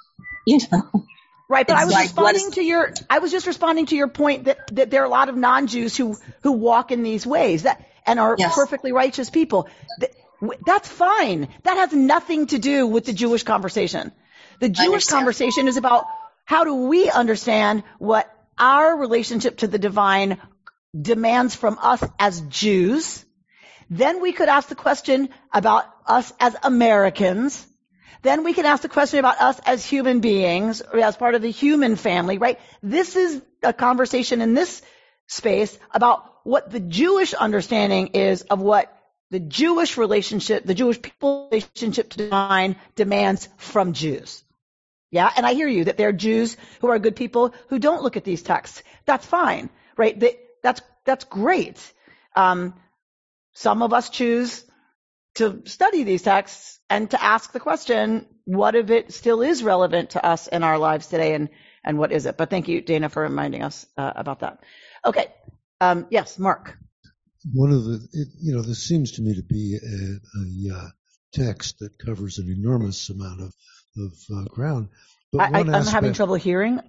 you 0.47 0.59
know, 0.71 0.83
Right, 1.49 1.67
but 1.67 1.77
I 1.77 1.85
was 1.85 1.93
like, 1.93 2.05
responding 2.05 2.51
to 2.53 2.63
your 2.63 2.93
I 3.11 3.19
was 3.19 3.31
just 3.31 3.47
responding 3.47 3.87
to 3.87 3.97
your 3.97 4.09
point 4.09 4.45
that, 4.45 4.75
that 4.77 4.91
there 4.91 5.03
are 5.03 5.07
a 5.07 5.11
lot 5.11 5.29
of 5.29 5.37
non-Jews 5.37 5.97
who 5.97 6.17
who 6.43 6.53
walk 6.53 6.91
in 6.91 7.03
these 7.03 7.27
ways 7.27 7.65
that 7.65 7.85
and 8.07 8.19
are 8.19 8.35
Yes. 8.39 8.55
perfectly 8.55 8.93
righteous 8.93 9.31
people. 9.31 9.69
Th- 10.01 10.13
That's 10.67 10.89
fine. 10.89 11.49
That 11.65 11.77
has 11.77 11.93
nothing 11.93 12.47
to 12.49 12.59
do 12.59 12.87
with 12.87 13.05
the 13.05 13.13
Jewish 13.13 13.43
conversation. 13.43 14.13
The 14.61 14.69
Jewish 14.69 15.07
conversation 15.07 15.69
is 15.69 15.77
about 15.77 16.07
how 16.45 16.65
do 16.65 16.75
we 16.75 17.11
understand 17.11 17.83
what 17.99 18.31
our 18.59 18.97
relationship 18.97 19.59
to 19.59 19.67
the 19.67 19.79
divine 19.79 20.39
demands 20.99 21.55
from 21.55 21.79
us 21.81 22.03
as 22.19 22.41
Jews. 22.43 23.25
Then 23.91 24.21
we 24.21 24.33
could 24.33 24.49
ask 24.49 24.69
the 24.69 24.75
question 24.75 25.29
about 25.53 25.85
us 26.07 26.33
as 26.41 26.57
Americans. 26.63 27.67
Then 28.23 28.45
we 28.45 28.53
can 28.53 28.67
ask 28.67 28.83
the 28.83 28.89
question 28.89 29.19
about 29.19 29.41
us 29.41 29.61
as 29.67 29.85
human 29.85 30.21
beings, 30.21 30.81
as 30.81 31.17
part 31.17 31.35
of 31.35 31.43
the 31.43 31.51
human 31.51 31.97
family, 31.97 32.39
right? 32.39 32.59
This 32.83 33.17
is 33.17 33.43
a 33.63 33.73
conversation 33.73 34.41
in 34.41 34.55
this 34.55 34.83
space 35.27 35.79
about 35.93 36.31
what 36.45 36.71
the 36.71 36.81
Jewish 36.81 37.35
understanding 37.35 38.09
is 38.09 38.43
of 38.43 38.61
what 38.61 38.95
the 39.31 39.41
Jewish 39.41 39.97
relationship, 39.97 40.65
the 40.65 40.75
Jewish 40.75 41.01
people 41.01 41.49
relationship 41.51 42.11
to 42.11 42.19
divine 42.19 42.77
demands 42.95 43.49
from 43.57 43.93
Jews. 43.93 44.43
Yeah, 45.11 45.31
and 45.37 45.47
I 45.47 45.55
hear 45.55 45.69
you 45.69 45.85
that 45.85 45.97
there 45.97 46.09
are 46.09 46.13
Jews 46.13 46.57
who 46.81 46.89
are 46.89 46.99
good 46.99 47.17
people 47.17 47.55
who 47.69 47.79
don't 47.79 48.03
look 48.03 48.17
at 48.17 48.25
these 48.25 48.43
texts. 48.43 48.83
That's 49.07 49.25
fine, 49.25 49.71
right? 49.97 50.23
That's 50.63 50.83
that's 51.05 51.25
great. 51.25 51.79
Um, 52.35 52.75
some 53.53 53.83
of 53.83 53.93
us 53.93 54.11
choose 54.11 54.65
to 55.35 55.63
study 55.65 56.05
these 56.05 56.23
texts 56.23 56.79
and 56.89 57.11
to 57.11 57.23
ask 57.23 57.53
the 57.53 57.61
question, 57.61 58.27
what 58.45 58.75
if 58.75 58.91
it 58.91 59.13
still 59.13 59.43
is 59.43 59.63
relevant 59.63 60.11
to 60.11 60.25
us 60.25 60.47
in 60.47 60.63
our 60.63 60.79
lives 60.79 61.07
today, 61.09 61.35
and 61.35 61.49
and 61.85 61.99
what 61.99 62.13
is 62.13 62.27
it? 62.27 62.37
But 62.37 62.51
thank 62.51 62.69
you, 62.69 62.81
Dana, 62.81 63.09
for 63.09 63.23
reminding 63.23 63.63
us 63.63 63.87
uh, 63.97 64.13
about 64.17 64.41
that. 64.41 64.61
Okay, 65.05 65.27
um, 65.81 66.07
yes, 66.11 66.39
Mark. 66.39 66.77
one 67.53 67.73
of 67.73 67.85
the, 67.85 68.09
it, 68.13 68.29
you 68.41 68.55
know, 68.55 68.63
this 68.63 68.83
seems 68.83 69.13
to 69.13 69.23
me 69.23 69.35
to 69.35 69.43
be 69.43 69.77
a, 69.77 70.73
a 70.73 70.77
uh, 70.77 70.89
text 71.33 71.79
that 71.81 71.99
covers 71.99 72.39
an 72.39 72.49
enormous 72.49 73.11
amount 73.11 73.41
of 73.41 73.55
of 73.97 74.13
uh, 74.35 74.45
ground. 74.45 74.89
But 75.33 75.55
I, 75.55 75.61
I'm 75.61 75.87
having 75.87 76.13
trouble 76.13 76.37
hearing. 76.37 76.81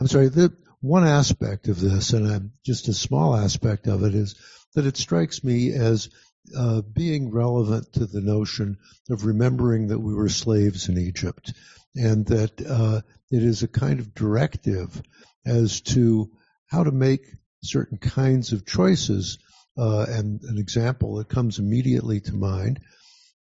I'm 0.00 0.06
sorry. 0.08 0.28
The 0.28 0.52
one 0.80 1.06
aspect 1.06 1.68
of 1.68 1.80
this, 1.80 2.12
and 2.12 2.26
I'm 2.26 2.52
just 2.64 2.88
a 2.88 2.94
small 2.94 3.36
aspect 3.36 3.86
of 3.86 4.02
it, 4.04 4.14
is 4.14 4.34
that 4.74 4.86
it 4.86 4.96
strikes 4.96 5.44
me 5.44 5.72
as 5.72 6.08
uh, 6.56 6.82
being 6.82 7.30
relevant 7.30 7.92
to 7.94 8.06
the 8.06 8.20
notion 8.20 8.78
of 9.10 9.24
remembering 9.24 9.88
that 9.88 9.98
we 9.98 10.14
were 10.14 10.28
slaves 10.28 10.88
in 10.88 10.98
Egypt, 10.98 11.52
and 11.94 12.26
that 12.26 12.60
uh, 12.66 13.00
it 13.30 13.42
is 13.42 13.62
a 13.62 13.68
kind 13.68 14.00
of 14.00 14.14
directive 14.14 15.02
as 15.46 15.80
to 15.80 16.30
how 16.66 16.84
to 16.84 16.92
make 16.92 17.26
certain 17.62 17.98
kinds 17.98 18.52
of 18.52 18.66
choices. 18.66 19.38
Uh, 19.76 20.04
and 20.08 20.42
an 20.42 20.58
example 20.58 21.16
that 21.16 21.28
comes 21.28 21.58
immediately 21.58 22.20
to 22.20 22.34
mind 22.34 22.80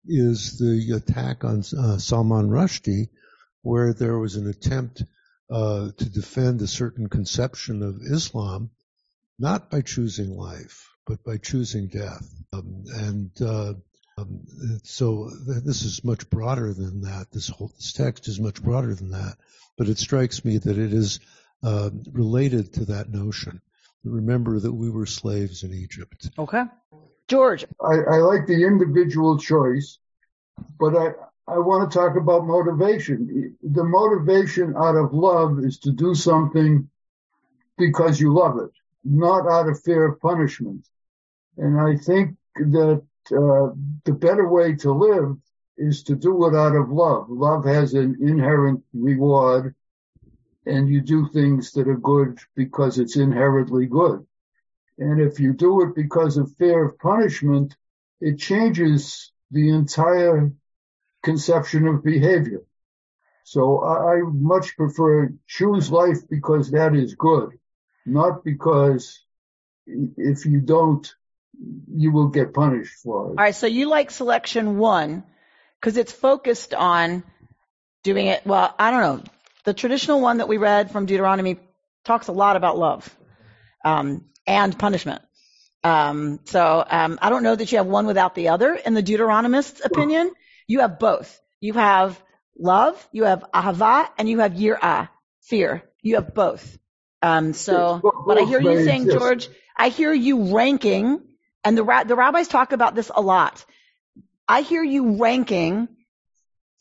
is 0.05 0.57
the 0.57 0.95
attack 0.95 1.43
on 1.43 1.59
uh, 1.77 1.97
Salman 1.97 2.49
Rushdie, 2.49 3.09
where 3.61 3.93
there 3.93 4.17
was 4.17 4.35
an 4.35 4.47
attempt 4.47 5.03
uh, 5.49 5.89
to 5.97 6.09
defend 6.09 6.61
a 6.61 6.67
certain 6.67 7.09
conception 7.09 7.83
of 7.83 8.01
Islam, 8.01 8.71
not 9.37 9.69
by 9.69 9.81
choosing 9.81 10.35
life, 10.35 10.90
but 11.05 11.23
by 11.23 11.37
choosing 11.37 11.87
death. 11.87 12.27
Um, 12.53 12.83
and 12.93 13.31
uh, 13.41 13.73
um, 14.17 14.41
so 14.83 15.29
th- 15.45 15.63
this 15.63 15.83
is 15.83 16.03
much 16.03 16.29
broader 16.29 16.73
than 16.73 17.01
that. 17.01 17.27
This 17.31 17.47
whole 17.49 17.71
this 17.75 17.93
text 17.93 18.27
is 18.27 18.39
much 18.39 18.61
broader 18.61 18.93
than 18.93 19.11
that. 19.11 19.37
But 19.77 19.89
it 19.89 19.97
strikes 19.97 20.43
me 20.45 20.57
that 20.57 20.77
it 20.77 20.93
is 20.93 21.19
uh, 21.63 21.89
related 22.11 22.73
to 22.73 22.85
that 22.85 23.09
notion. 23.09 23.61
Remember 24.03 24.59
that 24.59 24.73
we 24.73 24.89
were 24.89 25.05
slaves 25.05 25.63
in 25.63 25.73
Egypt. 25.73 26.29
Okay, 26.37 26.63
George. 27.27 27.65
I, 27.79 27.93
I 27.93 28.17
like 28.17 28.47
the 28.47 28.65
individual 28.65 29.37
choice, 29.37 29.99
but 30.79 30.95
I, 30.95 31.11
I 31.47 31.59
want 31.59 31.91
to 31.91 31.97
talk 31.97 32.15
about 32.15 32.45
motivation. 32.45 33.55
The 33.61 33.83
motivation 33.83 34.75
out 34.75 34.95
of 34.95 35.13
love 35.13 35.59
is 35.59 35.79
to 35.79 35.91
do 35.91 36.15
something 36.15 36.89
because 37.77 38.19
you 38.19 38.33
love 38.33 38.57
it, 38.57 38.71
not 39.03 39.47
out 39.47 39.69
of 39.69 39.81
fear 39.81 40.05
of 40.05 40.19
punishment. 40.19 40.87
And 41.57 41.79
I 41.79 41.97
think 41.97 42.37
that 42.55 43.03
uh, 43.31 43.75
the 44.05 44.13
better 44.13 44.47
way 44.47 44.75
to 44.77 44.91
live 44.91 45.37
is 45.77 46.03
to 46.03 46.15
do 46.15 46.47
it 46.47 46.55
out 46.55 46.75
of 46.75 46.89
love. 46.89 47.29
Love 47.29 47.65
has 47.65 47.93
an 47.93 48.17
inherent 48.21 48.83
reward 48.93 49.75
and 50.65 50.89
you 50.89 51.01
do 51.01 51.27
things 51.29 51.71
that 51.71 51.87
are 51.87 51.97
good 51.97 52.39
because 52.55 52.99
it's 52.99 53.15
inherently 53.15 53.87
good. 53.87 54.25
And 54.97 55.19
if 55.19 55.39
you 55.39 55.53
do 55.53 55.81
it 55.81 55.95
because 55.95 56.37
of 56.37 56.55
fear 56.57 56.85
of 56.85 56.99
punishment, 56.99 57.75
it 58.19 58.37
changes 58.37 59.31
the 59.49 59.69
entire 59.69 60.51
conception 61.23 61.87
of 61.87 62.03
behavior. 62.03 62.61
So 63.43 63.79
I, 63.79 64.17
I 64.17 64.21
much 64.23 64.77
prefer 64.77 65.33
choose 65.47 65.91
life 65.91 66.19
because 66.29 66.71
that 66.71 66.95
is 66.95 67.15
good, 67.15 67.49
not 68.05 68.43
because 68.43 69.19
if 69.85 70.45
you 70.45 70.61
don't, 70.61 71.13
you 71.93 72.11
will 72.11 72.29
get 72.29 72.53
punished 72.53 72.95
for 73.03 73.27
it. 73.27 73.29
All 73.29 73.35
right, 73.35 73.55
so 73.55 73.67
you 73.67 73.89
like 73.89 74.11
selection 74.11 74.77
one 74.77 75.23
because 75.79 75.97
it's 75.97 76.11
focused 76.11 76.73
on 76.73 77.23
doing 78.03 78.27
it. 78.27 78.45
Well, 78.45 78.73
I 78.77 78.91
don't 78.91 79.01
know. 79.01 79.23
The 79.63 79.73
traditional 79.73 80.21
one 80.21 80.37
that 80.37 80.47
we 80.47 80.57
read 80.57 80.91
from 80.91 81.05
Deuteronomy 81.05 81.59
talks 82.03 82.27
a 82.27 82.31
lot 82.31 82.55
about 82.55 82.77
love 82.77 83.15
um, 83.85 84.25
and 84.47 84.77
punishment. 84.77 85.21
Um, 85.83 86.39
so 86.45 86.83
um, 86.87 87.19
I 87.21 87.29
don't 87.29 87.43
know 87.43 87.55
that 87.55 87.71
you 87.71 87.77
have 87.77 87.87
one 87.87 88.05
without 88.05 88.35
the 88.35 88.49
other. 88.49 88.75
In 88.75 88.93
the 88.93 89.01
Deuteronomist's 89.01 89.81
opinion, 89.83 90.31
you 90.67 90.79
have 90.79 90.99
both. 90.99 91.39
You 91.59 91.73
have 91.73 92.21
love, 92.57 93.07
you 93.11 93.25
have 93.25 93.45
ahava, 93.53 94.07
and 94.17 94.29
you 94.29 94.39
have 94.39 94.53
yirah, 94.53 95.09
fear. 95.41 95.83
You 96.01 96.15
have 96.15 96.33
both. 96.33 96.77
Um, 97.21 97.53
so, 97.53 98.01
but 98.25 98.37
I 98.37 98.45
hear 98.45 98.59
you 98.59 98.83
saying, 98.83 99.03
exist. 99.03 99.19
George, 99.19 99.49
I 99.77 99.89
hear 99.89 100.11
you 100.11 100.55
ranking, 100.55 101.21
and 101.63 101.77
the 101.77 101.83
ra- 101.83 102.03
the 102.03 102.15
rabbis 102.15 102.47
talk 102.47 102.71
about 102.71 102.95
this 102.95 103.11
a 103.13 103.21
lot. 103.21 103.63
I 104.47 104.61
hear 104.61 104.83
you 104.83 105.17
ranking. 105.17 105.87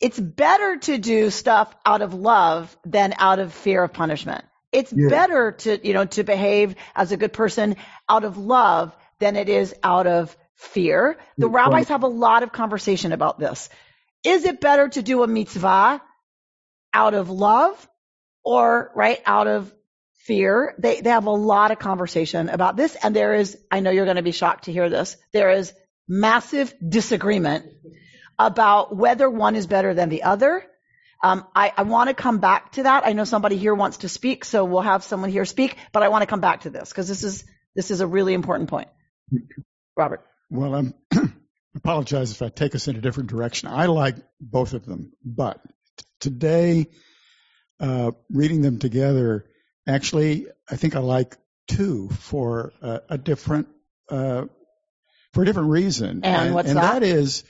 It's 0.01 0.19
better 0.19 0.79
to 0.79 0.99
do 0.99 1.31
stuff 1.31 1.75
out 1.85 2.01
of 2.01 2.15
love 2.15 2.75
than 2.87 3.15
out 3.19 3.39
of 3.39 3.53
fear 3.53 3.85
of 3.85 3.93
punishment. 3.93 4.45
It's 4.73 4.93
Yeah. 4.93 5.09
better 5.09 5.53
to, 5.53 5.87
you 5.87 5.93
know, 5.93 6.07
to 6.07 6.23
behave 6.23 6.75
as 6.95 7.13
a 7.13 7.17
good 7.19 7.35
person 7.35 7.77
out 8.09 8.25
of 8.25 8.39
love 8.39 8.97
than 9.19 9.37
it 9.37 9.49
is 9.51 9.75
out 9.83 10.07
of 10.07 10.35
fear. 10.55 11.19
The 11.37 11.49
rabbis 11.49 11.89
have 11.89 12.03
a 12.03 12.09
lot 12.09 12.43
of 12.43 12.53
conversation 12.53 13.13
about 13.13 13.39
this. 13.39 13.69
Is 14.25 14.45
it 14.45 14.61
better 14.61 14.89
to 14.89 15.03
do 15.03 15.23
a 15.23 15.27
mitzvah 15.27 16.01
out 16.95 17.15
of 17.15 17.31
love 17.31 17.89
or, 18.43 18.91
right, 18.95 19.21
out 19.27 19.47
of 19.49 19.73
fear? 20.27 20.75
They, 20.79 21.01
they 21.01 21.11
have 21.11 21.27
a 21.27 21.31
lot 21.31 21.71
of 21.71 21.79
conversation 21.79 22.49
about 22.49 22.77
this. 22.77 22.97
And 23.03 23.15
there 23.15 23.35
is, 23.35 23.57
I 23.71 23.81
know 23.81 23.91
you're 23.91 24.05
going 24.05 24.17
to 24.17 24.23
be 24.23 24.33
shocked 24.33 24.65
to 24.65 24.73
hear 24.73 24.89
this. 24.89 25.17
There 25.33 25.51
is 25.51 25.73
massive 26.09 26.75
disagreement 26.87 27.67
about 28.39 28.95
whether 28.95 29.29
one 29.29 29.57
is 29.57 29.67
better 29.67 29.95
than 29.95 30.09
the 30.09 30.23
other. 30.23 30.65
Um, 31.23 31.47
I, 31.55 31.73
I 31.77 31.83
want 31.83 32.09
to 32.09 32.15
come 32.15 32.39
back 32.39 32.73
to 32.73 32.85
that. 32.85 33.07
I 33.07 33.13
know 33.13 33.25
somebody 33.25 33.57
here 33.57 33.75
wants 33.75 33.99
to 33.99 34.09
speak, 34.09 34.45
so 34.45 34.65
we'll 34.65 34.81
have 34.81 35.05
someone 35.05 35.31
here 35.31 35.45
speak, 35.45 35.77
but 35.93 36.03
I 36.03 36.09
want 36.09 36.23
to 36.23 36.27
come 36.27 36.41
back 36.41 36.63
to 36.63 36.71
this 36.71 36.89
because 36.89 37.09
this 37.09 37.23
is, 37.25 37.45
this 37.77 37.91
is 37.91 38.01
a 38.01 38.07
really 38.07 38.33
important 38.33 38.71
point. 38.71 38.89
Robert. 39.97 40.25
Well, 40.49 40.75
I'm 40.75 40.95
apologize 41.77 42.33
if 42.33 42.43
I 42.43 42.49
take 42.49 42.75
us 42.75 42.89
in 42.89 42.97
a 42.97 43.01
different 43.01 43.31
direction. 43.31 43.69
I 43.69 43.87
like 43.87 44.17
both 44.41 44.73
of 44.73 44.87
them, 44.87 45.13
but 45.25 45.61
t- 45.99 46.05
today, 46.21 46.87
uh, 47.79 48.13
reading 48.31 48.63
them 48.63 48.79
together, 48.79 49.47
actually, 49.87 50.47
I 50.69 50.77
think 50.77 50.97
I 50.97 51.01
like 51.01 51.37
two 51.69 52.09
for 52.09 52.73
uh, 52.83 53.01
a 53.09 53.19
different, 53.19 53.69
uh, 54.09 54.47
for 55.33 55.43
a 55.43 55.47
different 55.47 55.71
reason. 55.71 56.25
And 56.25 56.55
what's 56.55 56.69
and 56.69 56.79
that? 56.79 57.01
that 57.01 57.03
is 57.03 57.45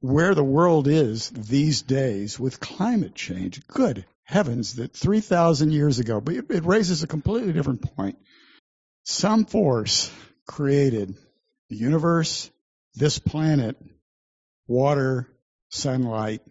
where 0.00 0.34
the 0.34 0.44
world 0.44 0.88
is 0.88 1.30
these 1.30 1.82
days 1.82 2.38
with 2.38 2.60
climate 2.60 3.14
change, 3.14 3.66
good 3.66 4.04
heavens, 4.24 4.76
that 4.76 4.92
3,000 4.92 5.72
years 5.72 5.98
ago, 5.98 6.20
but 6.20 6.34
it 6.34 6.64
raises 6.64 7.02
a 7.02 7.06
completely 7.06 7.52
different 7.52 7.82
point. 7.96 8.18
Some 9.04 9.44
force 9.44 10.10
created 10.46 11.16
the 11.68 11.76
universe, 11.76 12.50
this 12.94 13.18
planet, 13.18 13.76
water, 14.66 15.28
sunlight, 15.70 16.42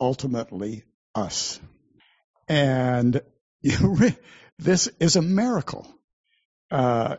ultimately 0.00 0.84
us. 1.14 1.60
And 2.48 3.20
this 4.58 4.88
is 5.00 5.16
a 5.16 5.22
miracle. 5.22 5.86
Uh, 6.70 7.16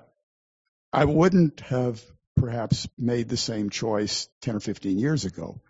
I 0.93 1.05
wouldn't 1.05 1.61
have 1.61 2.01
perhaps 2.35 2.87
made 2.97 3.29
the 3.29 3.37
same 3.37 3.69
choice 3.69 4.27
10 4.41 4.55
or 4.55 4.59
15 4.59 4.99
years 4.99 5.25
ago. 5.25 5.61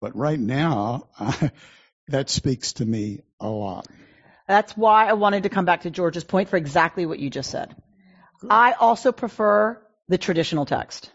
But 0.00 0.16
right 0.16 0.38
now, 0.38 1.08
that 2.08 2.30
speaks 2.30 2.74
to 2.74 2.84
me 2.84 3.20
a 3.40 3.48
lot. 3.48 3.86
That's 4.46 4.76
why 4.76 5.08
I 5.08 5.14
wanted 5.14 5.42
to 5.42 5.48
come 5.48 5.64
back 5.64 5.82
to 5.82 5.90
George's 5.90 6.24
point 6.24 6.48
for 6.48 6.56
exactly 6.56 7.06
what 7.06 7.18
you 7.18 7.30
just 7.30 7.50
said. 7.50 7.74
I 8.48 8.72
also 8.72 9.10
prefer 9.10 9.82
the 10.08 10.18
traditional 10.18 10.66
text. 10.66 11.10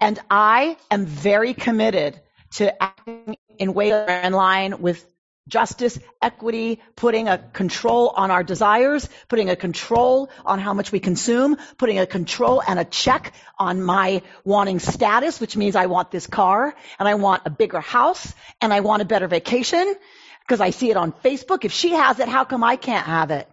And 0.00 0.18
I 0.30 0.76
am 0.90 1.06
very 1.06 1.54
committed 1.54 2.20
to 2.54 2.82
acting 2.82 3.36
in 3.58 3.72
ways 3.72 3.92
in 3.92 4.32
line 4.32 4.80
with 4.80 5.04
justice, 5.48 5.98
equity, 6.20 6.80
putting 6.96 7.28
a 7.28 7.38
control 7.38 8.12
on 8.14 8.30
our 8.30 8.42
desires, 8.42 9.08
putting 9.28 9.48
a 9.48 9.56
control 9.56 10.30
on 10.44 10.58
how 10.58 10.74
much 10.74 10.90
we 10.92 11.00
consume, 11.00 11.56
putting 11.78 11.98
a 11.98 12.06
control 12.06 12.62
and 12.66 12.78
a 12.78 12.84
check 12.84 13.32
on 13.58 13.82
my 13.82 14.22
wanting 14.44 14.78
status, 14.78 15.40
which 15.40 15.56
means 15.56 15.76
I 15.76 15.86
want 15.86 16.10
this 16.10 16.26
car 16.26 16.74
and 16.98 17.08
I 17.08 17.14
want 17.14 17.42
a 17.46 17.50
bigger 17.50 17.80
house 17.80 18.34
and 18.60 18.72
I 18.72 18.80
want 18.80 19.02
a 19.02 19.04
better 19.04 19.28
vacation 19.28 19.94
because 20.40 20.60
I 20.60 20.70
see 20.70 20.90
it 20.90 20.96
on 20.96 21.12
Facebook. 21.12 21.64
If 21.64 21.72
she 21.72 21.90
has 21.90 22.18
it, 22.18 22.28
how 22.28 22.44
come 22.44 22.64
I 22.64 22.76
can't 22.76 23.06
have 23.06 23.30
it? 23.30 23.48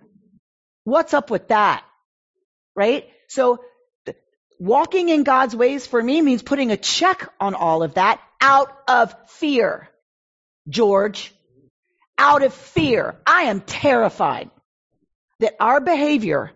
What's 0.84 1.14
up 1.14 1.30
with 1.30 1.50
that? 1.50 1.84
Right? 2.76 3.08
So 3.28 3.64
walking 4.60 5.10
in 5.10 5.24
God's 5.24 5.56
ways 5.56 5.86
for 5.86 6.02
me 6.02 6.22
means 6.22 6.41
putting 6.41 6.72
a 6.72 6.78
check 6.78 7.30
on 7.39 7.54
all 7.56 7.84
of 7.84 7.96
that 7.96 8.20
out 8.41 8.76
of 8.88 9.16
fear. 9.30 9.89
George, 10.68 11.34
out 12.18 12.43
of 12.43 12.53
fear. 12.53 13.16
I 13.26 13.43
am 13.43 13.61
terrified 13.61 14.49
that 15.39 15.55
our 15.59 15.82
behavior 15.82 16.51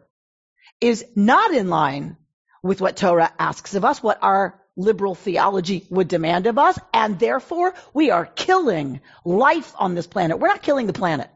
is 0.79 1.05
not 1.15 1.53
in 1.53 1.69
line 1.69 2.17
with 2.63 2.81
what 2.81 2.97
Torah 2.97 3.31
asks 3.39 3.75
of 3.75 3.85
us, 3.85 4.01
what 4.01 4.19
our 4.21 4.59
liberal 4.75 5.15
theology 5.15 5.85
would 5.89 6.07
demand 6.07 6.45
of 6.45 6.57
us, 6.57 6.77
and 6.93 7.19
therefore 7.19 7.73
we 7.93 8.11
are 8.11 8.25
killing 8.25 9.01
life 9.25 9.73
on 9.77 9.95
this 9.95 10.07
planet. 10.07 10.39
We're 10.39 10.49
not 10.49 10.61
killing 10.61 10.87
the 10.87 10.93
planet. 10.93 11.29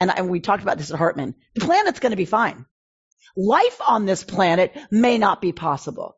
And, 0.00 0.10
and 0.16 0.30
we 0.30 0.40
talked 0.40 0.62
about 0.62 0.78
this 0.78 0.90
at 0.90 0.98
Hartman. 0.98 1.34
The 1.54 1.60
planet's 1.60 2.00
going 2.00 2.10
to 2.10 2.16
be 2.16 2.24
fine. 2.24 2.66
Life 3.36 3.80
on 3.86 4.06
this 4.06 4.24
planet 4.24 4.76
may 4.90 5.18
not 5.18 5.40
be 5.40 5.52
possible 5.52 6.16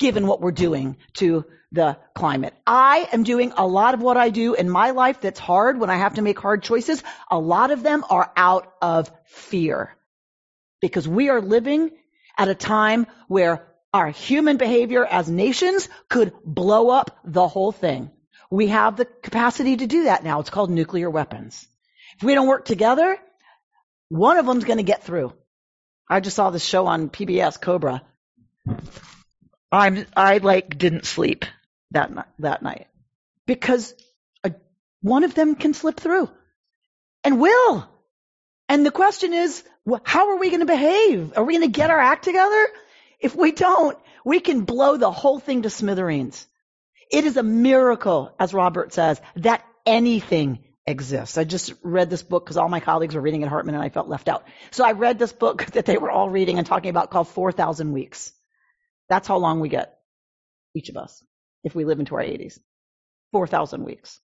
given 0.00 0.26
what 0.26 0.40
we're 0.40 0.50
doing 0.50 0.96
to 1.12 1.44
the 1.70 1.96
climate. 2.14 2.54
I 2.66 3.08
am 3.12 3.22
doing 3.22 3.52
a 3.56 3.66
lot 3.66 3.94
of 3.94 4.02
what 4.02 4.16
I 4.16 4.30
do 4.30 4.54
in 4.54 4.68
my 4.68 4.90
life 4.90 5.20
that's 5.20 5.38
hard 5.38 5.78
when 5.78 5.90
I 5.90 5.96
have 5.96 6.14
to 6.14 6.22
make 6.22 6.40
hard 6.40 6.64
choices. 6.64 7.04
A 7.30 7.38
lot 7.38 7.70
of 7.70 7.84
them 7.84 8.04
are 8.10 8.32
out 8.36 8.72
of 8.82 9.10
fear 9.26 9.94
because 10.80 11.06
we 11.06 11.28
are 11.28 11.40
living 11.40 11.90
at 12.36 12.48
a 12.48 12.54
time 12.54 13.06
where 13.28 13.68
our 13.92 14.08
human 14.08 14.56
behavior 14.56 15.04
as 15.04 15.28
nations 15.28 15.88
could 16.08 16.32
blow 16.44 16.90
up 16.90 17.20
the 17.24 17.46
whole 17.46 17.70
thing. 17.70 18.10
We 18.50 18.68
have 18.68 18.96
the 18.96 19.04
capacity 19.04 19.76
to 19.76 19.86
do 19.86 20.04
that 20.04 20.24
now. 20.24 20.40
It's 20.40 20.50
called 20.50 20.70
nuclear 20.70 21.10
weapons. 21.10 21.68
If 22.16 22.24
we 22.24 22.34
don't 22.34 22.48
work 22.48 22.64
together, 22.64 23.16
one 24.08 24.38
of 24.38 24.46
them's 24.46 24.64
going 24.64 24.78
to 24.78 24.82
get 24.82 25.04
through. 25.04 25.34
I 26.08 26.18
just 26.20 26.34
saw 26.34 26.50
this 26.50 26.64
show 26.64 26.86
on 26.86 27.10
PBS, 27.10 27.60
Cobra. 27.60 28.02
I'm 29.72 30.06
I 30.16 30.38
like 30.38 30.78
didn't 30.78 31.06
sleep 31.06 31.44
that 31.92 32.10
that 32.38 32.62
night 32.62 32.88
because 33.46 33.94
a, 34.44 34.52
one 35.02 35.24
of 35.24 35.34
them 35.34 35.54
can 35.54 35.74
slip 35.74 35.98
through 35.98 36.28
and 37.24 37.40
will. 37.40 37.88
And 38.68 38.86
the 38.86 38.90
question 38.90 39.32
is, 39.32 39.64
how 40.04 40.30
are 40.30 40.38
we 40.38 40.48
going 40.48 40.60
to 40.60 40.66
behave? 40.66 41.36
Are 41.36 41.44
we 41.44 41.54
going 41.54 41.70
to 41.70 41.78
get 41.78 41.90
our 41.90 41.98
act 41.98 42.24
together? 42.24 42.68
If 43.18 43.34
we 43.34 43.52
don't, 43.52 43.98
we 44.24 44.40
can 44.40 44.62
blow 44.64 44.96
the 44.96 45.10
whole 45.10 45.40
thing 45.40 45.62
to 45.62 45.70
smithereens. 45.70 46.46
It 47.10 47.24
is 47.24 47.36
a 47.36 47.42
miracle, 47.42 48.32
as 48.38 48.54
Robert 48.54 48.92
says, 48.92 49.20
that 49.36 49.64
anything 49.84 50.60
exists. 50.86 51.36
I 51.36 51.44
just 51.44 51.74
read 51.82 52.10
this 52.10 52.22
book 52.22 52.44
because 52.44 52.56
all 52.56 52.68
my 52.68 52.80
colleagues 52.80 53.14
were 53.14 53.20
reading 53.20 53.42
at 53.42 53.48
Hartman 53.48 53.74
and 53.74 53.82
I 53.82 53.88
felt 53.88 54.08
left 54.08 54.28
out. 54.28 54.44
So 54.70 54.84
I 54.84 54.92
read 54.92 55.18
this 55.18 55.32
book 55.32 55.64
that 55.72 55.86
they 55.86 55.98
were 55.98 56.10
all 56.10 56.30
reading 56.30 56.58
and 56.58 56.66
talking 56.66 56.90
about 56.90 57.10
called 57.10 57.28
4,000 57.28 57.92
Weeks. 57.92 58.32
That's 59.10 59.28
how 59.28 59.36
long 59.38 59.60
we 59.60 59.68
get, 59.68 59.98
each 60.74 60.88
of 60.88 60.96
us, 60.96 61.22
if 61.64 61.74
we 61.74 61.84
live 61.84 61.98
into 61.98 62.14
our 62.14 62.22
80s. 62.22 62.58
4,000 63.32 63.84
weeks. 63.84 64.20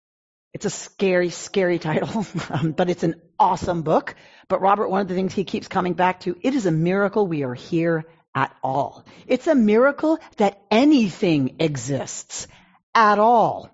It's 0.53 0.67
a 0.67 0.71
scary, 0.71 1.31
scary 1.31 1.79
title, 1.91 2.27
um, 2.51 2.73
but 2.73 2.91
it's 2.91 3.03
an 3.03 3.21
awesome 3.39 3.83
book. 3.83 4.15
But 4.49 4.61
Robert, 4.61 4.89
one 4.89 5.01
of 5.01 5.09
the 5.09 5.15
things 5.15 5.33
he 5.33 5.45
keeps 5.45 5.69
coming 5.69 5.95
back 5.95 6.21
to, 6.21 6.37
it 6.43 6.55
is 6.55 6.67
a 6.67 6.71
miracle 6.71 7.27
we 7.27 7.45
are 7.45 7.55
here 7.55 8.05
at 8.35 8.55
all. 8.63 9.07
It's 9.27 9.47
a 9.47 9.55
miracle 9.55 10.19
that 10.37 10.61
anything 10.71 11.57
exists 11.61 12.47
at 12.95 13.19
all. 13.19 13.71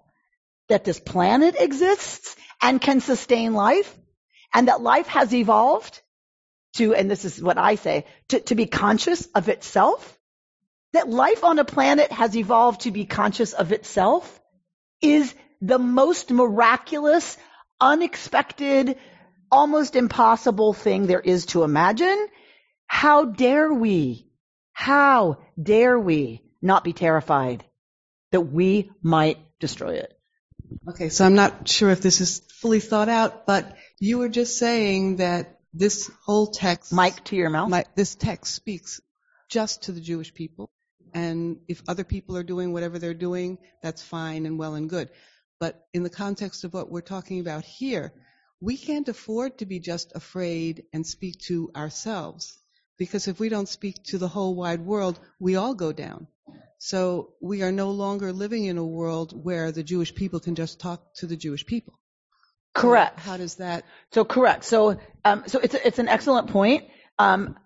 That 0.69 0.85
this 0.85 1.01
planet 1.01 1.57
exists 1.59 2.37
and 2.63 2.81
can 2.81 3.01
sustain 3.01 3.53
life 3.53 3.93
and 4.55 4.69
that 4.69 4.81
life 4.81 5.09
has 5.09 5.35
evolved 5.35 6.01
to, 6.75 6.95
and 6.95 7.11
this 7.11 7.25
is 7.25 7.43
what 7.43 7.59
I 7.59 7.75
say, 7.75 8.07
to, 8.29 8.39
to 8.41 8.55
be 8.55 8.67
conscious 8.67 9.27
of 9.35 9.49
itself 9.49 10.17
that 10.93 11.09
life 11.09 11.45
on 11.45 11.59
a 11.59 11.65
planet 11.65 12.11
has 12.11 12.37
evolved 12.37 12.83
to 12.83 12.91
be 12.91 13.05
conscious 13.05 13.53
of 13.53 13.73
itself 13.73 14.41
is 15.01 15.35
the 15.61 15.79
most 15.79 16.31
miraculous, 16.31 17.37
unexpected, 17.81 18.99
almost 19.51 19.97
impossible 19.97 20.73
thing 20.73 21.07
there 21.07 21.21
is 21.21 21.47
to 21.47 21.63
imagine. 21.63 22.29
How 22.87 23.25
dare 23.25 23.73
we, 23.73 24.27
how 24.73 25.39
dare 25.61 25.99
we 25.99 26.43
not 26.61 26.85
be 26.85 26.93
terrified 26.93 27.65
that 28.33 28.41
we 28.41 28.91
might 29.03 29.39
destroy 29.61 29.95
it? 29.95 30.17
Okay, 30.89 31.09
so 31.09 31.25
I'm 31.25 31.35
not 31.35 31.69
sure 31.69 31.91
if 31.91 32.01
this 32.01 32.21
is 32.21 32.41
fully 32.61 32.81
thought 32.81 33.09
out, 33.09 33.47
but 33.47 33.77
you 33.99 34.19
were 34.19 34.29
just 34.29 34.59
saying 34.59 35.17
that 35.17 35.61
this 35.73 36.11
whole 36.25 36.49
text. 36.49 36.93
Mic 36.93 37.23
to 37.25 37.37
your 37.37 37.51
mouth. 37.51 37.85
this 37.95 38.15
text 38.15 38.55
speaks 38.55 39.01
just 39.49 39.85
to 39.85 39.93
the 39.93 40.01
Jewish 40.01 40.33
people. 40.33 40.71
And 41.15 41.59
if 41.69 41.83
other 41.89 42.05
people 42.05 42.37
are 42.37 42.43
doing 42.43 42.73
whatever 42.73 42.99
they're 42.99 43.15
doing, 43.15 43.59
that's 43.83 44.03
fine 44.03 44.47
and 44.47 44.59
well 44.59 44.75
and 44.75 44.89
good. 44.89 45.11
But 45.59 45.87
in 45.93 46.03
the 46.03 46.11
context 46.11 46.65
of 46.65 46.73
what 46.73 46.91
we're 46.91 47.01
talking 47.03 47.41
about 47.41 47.65
here, 47.65 48.13
we 48.61 48.77
can't 48.77 49.09
afford 49.09 49.59
to 49.59 49.67
be 49.67 49.79
just 49.79 50.13
afraid 50.15 50.85
and 50.93 51.07
speak 51.07 51.39
to 51.41 51.71
ourselves. 51.75 52.59
Because 52.99 53.29
if 53.29 53.41
we 53.41 53.49
don't 53.49 53.69
speak 53.69 54.03
to 54.05 54.19
the 54.19 54.29
whole 54.29 54.55
wide 54.55 54.81
world, 54.81 55.19
we 55.39 55.57
all 55.57 55.75
go 55.75 55.93
down. 55.93 56.27
So 56.79 57.35
we 57.41 57.63
are 57.63 57.73
no 57.73 57.91
longer 57.91 58.33
living 58.33 58.65
in 58.65 58.79
a 58.79 58.85
world 58.85 59.33
where 59.45 59.73
the 59.73 59.83
Jewish 59.83 60.15
people 60.15 60.41
can 60.41 60.55
just 60.55 60.81
talk 60.81 61.15
to 61.17 61.27
the 61.27 61.37
Jewish 61.37 61.65
people. 61.65 61.99
Correct. 62.75 63.19
So 63.19 63.31
how 63.31 63.37
does 63.37 63.57
that? 63.57 63.85
So 64.13 64.25
correct. 64.25 64.65
So 64.65 64.99
um, 65.25 65.45
so 65.47 65.59
it's 65.59 65.75
it's 65.75 65.99
an 65.99 66.09
excellent 66.09 66.49
point. 66.49 66.85
Um, 67.19 67.59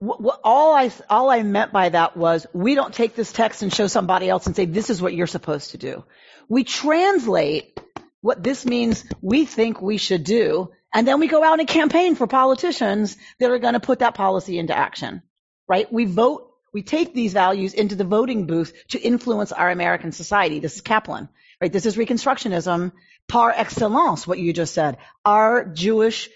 all 0.00 0.74
I 0.74 0.90
all 1.10 1.30
I 1.30 1.42
meant 1.42 1.72
by 1.72 1.88
that 1.88 2.16
was 2.16 2.46
we 2.52 2.74
don't 2.74 2.94
take 2.94 3.14
this 3.14 3.32
text 3.32 3.62
and 3.62 3.72
show 3.72 3.88
somebody 3.88 4.28
else 4.28 4.46
and 4.46 4.54
say 4.54 4.64
this 4.64 4.90
is 4.90 5.02
what 5.02 5.14
you're 5.14 5.26
supposed 5.26 5.72
to 5.72 5.78
do. 5.78 6.04
We 6.48 6.64
translate 6.64 7.78
what 8.20 8.42
this 8.42 8.64
means 8.64 9.04
we 9.20 9.44
think 9.44 9.80
we 9.82 9.98
should 9.98 10.24
do, 10.24 10.70
and 10.94 11.06
then 11.06 11.20
we 11.20 11.26
go 11.26 11.42
out 11.42 11.58
and 11.58 11.68
campaign 11.68 12.14
for 12.14 12.26
politicians 12.26 13.16
that 13.40 13.50
are 13.50 13.58
going 13.58 13.74
to 13.74 13.80
put 13.80 14.00
that 14.00 14.14
policy 14.14 14.58
into 14.58 14.76
action. 14.76 15.22
Right? 15.68 15.92
We 15.92 16.04
vote. 16.04 16.44
We 16.72 16.82
take 16.82 17.14
these 17.14 17.32
values 17.32 17.74
into 17.74 17.96
the 17.96 18.04
voting 18.04 18.46
booth 18.46 18.72
to 18.88 19.00
influence 19.00 19.52
our 19.52 19.70
American 19.70 20.12
society. 20.12 20.60
This 20.60 20.76
is 20.76 20.80
Kaplan. 20.80 21.28
Right? 21.60 21.72
This 21.72 21.86
is 21.86 21.96
Reconstructionism 21.96 22.92
par 23.26 23.52
excellence. 23.56 24.26
What 24.26 24.38
you 24.38 24.52
just 24.52 24.74
said. 24.74 24.98
Our 25.24 25.64
Jewish 25.64 26.30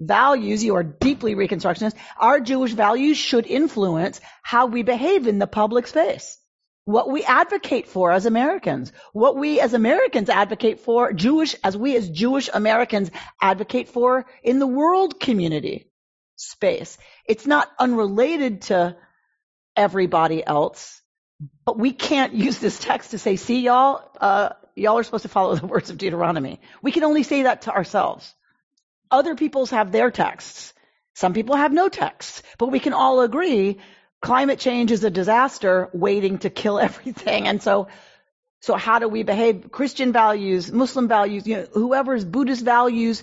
values, 0.00 0.62
you 0.62 0.76
are 0.76 0.82
deeply 0.82 1.34
Reconstructionist, 1.34 1.94
our 2.18 2.40
Jewish 2.40 2.72
values 2.72 3.16
should 3.16 3.46
influence 3.46 4.20
how 4.42 4.66
we 4.66 4.82
behave 4.82 5.26
in 5.26 5.38
the 5.38 5.46
public 5.46 5.86
space. 5.86 6.38
What 6.84 7.10
we 7.10 7.22
advocate 7.22 7.86
for 7.86 8.10
as 8.12 8.24
Americans, 8.24 8.92
what 9.12 9.36
we 9.36 9.60
as 9.60 9.74
Americans 9.74 10.30
advocate 10.30 10.80
for, 10.80 11.12
Jewish, 11.12 11.54
as 11.62 11.76
we 11.76 11.96
as 11.96 12.08
Jewish 12.08 12.48
Americans 12.52 13.10
advocate 13.42 13.88
for 13.88 14.24
in 14.42 14.58
the 14.58 14.66
world 14.66 15.20
community 15.20 15.90
space. 16.36 16.96
It's 17.26 17.46
not 17.46 17.68
unrelated 17.78 18.62
to 18.62 18.96
everybody 19.76 20.44
else, 20.46 21.02
but 21.66 21.78
we 21.78 21.92
can't 21.92 22.32
use 22.46 22.58
this 22.58 22.78
text 22.78 23.10
to 23.10 23.18
say, 23.18 23.36
see 23.36 23.60
y'all, 23.60 24.10
uh, 24.18 24.50
y'all 24.74 24.98
are 24.98 25.02
supposed 25.02 25.22
to 25.22 25.28
follow 25.28 25.56
the 25.56 25.66
words 25.66 25.90
of 25.90 25.98
Deuteronomy. 25.98 26.60
We 26.80 26.92
can 26.92 27.04
only 27.04 27.22
say 27.22 27.42
that 27.42 27.62
to 27.62 27.72
ourselves. 27.72 28.32
Other 29.10 29.34
people's 29.34 29.70
have 29.70 29.92
their 29.92 30.10
texts. 30.10 30.74
Some 31.14 31.34
people 31.34 31.56
have 31.56 31.72
no 31.72 31.88
texts, 31.88 32.42
but 32.58 32.68
we 32.68 32.80
can 32.80 32.92
all 32.92 33.20
agree 33.20 33.78
climate 34.20 34.58
change 34.58 34.90
is 34.90 35.04
a 35.04 35.10
disaster 35.10 35.88
waiting 35.92 36.38
to 36.38 36.50
kill 36.50 36.78
everything. 36.88 37.46
And 37.46 37.62
so, 37.62 37.88
so 38.60 38.74
how 38.74 38.98
do 38.98 39.08
we 39.08 39.22
behave? 39.22 39.70
Christian 39.70 40.12
values, 40.12 40.70
Muslim 40.72 41.08
values, 41.08 41.46
you 41.46 41.56
know, 41.56 41.66
whoever's 41.72 42.24
Buddhist 42.24 42.64
values 42.64 43.22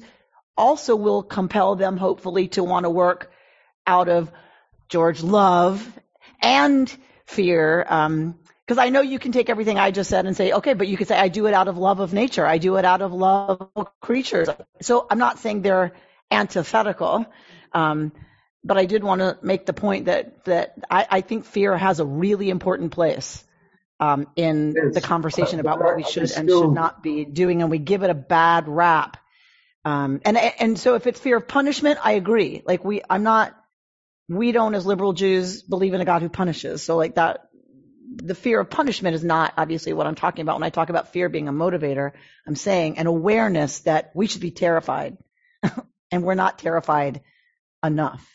also 0.57 0.95
will 0.95 1.21
compel 1.21 1.75
them 1.75 1.97
hopefully 1.97 2.47
to 2.49 2.63
want 2.63 2.85
to 2.85 2.89
work 2.89 3.31
out 3.85 4.07
of 4.07 4.31
George 4.87 5.21
love 5.21 5.85
and 6.41 6.91
fear. 7.25 7.85
Um, 7.87 8.39
because 8.65 8.79
I 8.79 8.89
know 8.89 9.01
you 9.01 9.19
can 9.19 9.31
take 9.31 9.49
everything 9.49 9.77
I 9.77 9.91
just 9.91 10.09
said 10.09 10.25
and 10.25 10.35
say, 10.35 10.51
okay, 10.53 10.73
but 10.73 10.87
you 10.87 10.97
could 10.97 11.07
say, 11.07 11.17
I 11.17 11.27
do 11.27 11.45
it 11.45 11.53
out 11.53 11.67
of 11.67 11.77
love 11.77 11.99
of 11.99 12.13
nature. 12.13 12.45
I 12.45 12.57
do 12.57 12.77
it 12.77 12.85
out 12.85 13.01
of 13.01 13.13
love 13.13 13.69
of 13.75 13.99
creatures. 13.99 14.49
So 14.81 15.05
I'm 15.09 15.19
not 15.19 15.37
saying 15.39 15.61
they're 15.61 15.93
antithetical. 16.31 17.25
Um, 17.73 18.11
but 18.63 18.77
I 18.77 18.85
did 18.85 19.03
want 19.03 19.21
to 19.21 19.37
make 19.43 19.67
the 19.67 19.73
point 19.73 20.05
that, 20.05 20.45
that 20.45 20.73
I, 20.89 21.05
I 21.09 21.21
think 21.21 21.45
fear 21.45 21.77
has 21.77 21.99
a 21.99 22.05
really 22.05 22.49
important 22.49 22.91
place. 22.91 23.43
Um, 23.97 24.27
in 24.35 24.73
the 24.91 24.99
conversation 24.99 25.61
about 25.61 25.79
what 25.79 25.95
we 25.95 26.03
should 26.03 26.29
and 26.31 26.49
should 26.49 26.73
not 26.73 27.01
be 27.01 27.23
doing, 27.23 27.61
and 27.61 27.71
we 27.71 27.77
give 27.77 28.03
it 28.03 28.09
a 28.09 28.13
bad 28.13 28.67
rap. 28.67 29.15
Um, 29.85 30.19
and 30.25 30.37
and 30.37 30.77
so 30.77 30.95
if 30.95 31.07
it's 31.07 31.17
fear 31.17 31.37
of 31.37 31.47
punishment, 31.47 31.99
I 32.03 32.13
agree. 32.13 32.61
Like 32.65 32.83
we, 32.83 33.03
I'm 33.09 33.23
not. 33.23 33.55
We 34.27 34.51
don't, 34.51 34.75
as 34.75 34.85
liberal 34.85 35.13
Jews, 35.13 35.61
believe 35.61 35.93
in 35.93 36.01
a 36.01 36.05
God 36.05 36.21
who 36.23 36.27
punishes. 36.27 36.83
So 36.83 36.97
like 36.97 37.15
that, 37.15 37.44
the 38.15 38.35
fear 38.35 38.59
of 38.59 38.69
punishment 38.69 39.15
is 39.15 39.23
not 39.23 39.53
obviously 39.57 39.93
what 39.93 40.07
I'm 40.07 40.15
talking 40.15 40.41
about 40.41 40.55
when 40.55 40.63
I 40.63 40.69
talk 40.69 40.89
about 40.89 41.13
fear 41.13 41.29
being 41.29 41.47
a 41.47 41.53
motivator. 41.53 42.11
I'm 42.47 42.55
saying 42.55 42.97
an 42.97 43.07
awareness 43.07 43.79
that 43.81 44.11
we 44.15 44.27
should 44.27 44.41
be 44.41 44.51
terrified, 44.51 45.17
and 46.11 46.23
we're 46.23 46.35
not 46.35 46.59
terrified 46.59 47.21
enough. 47.83 48.25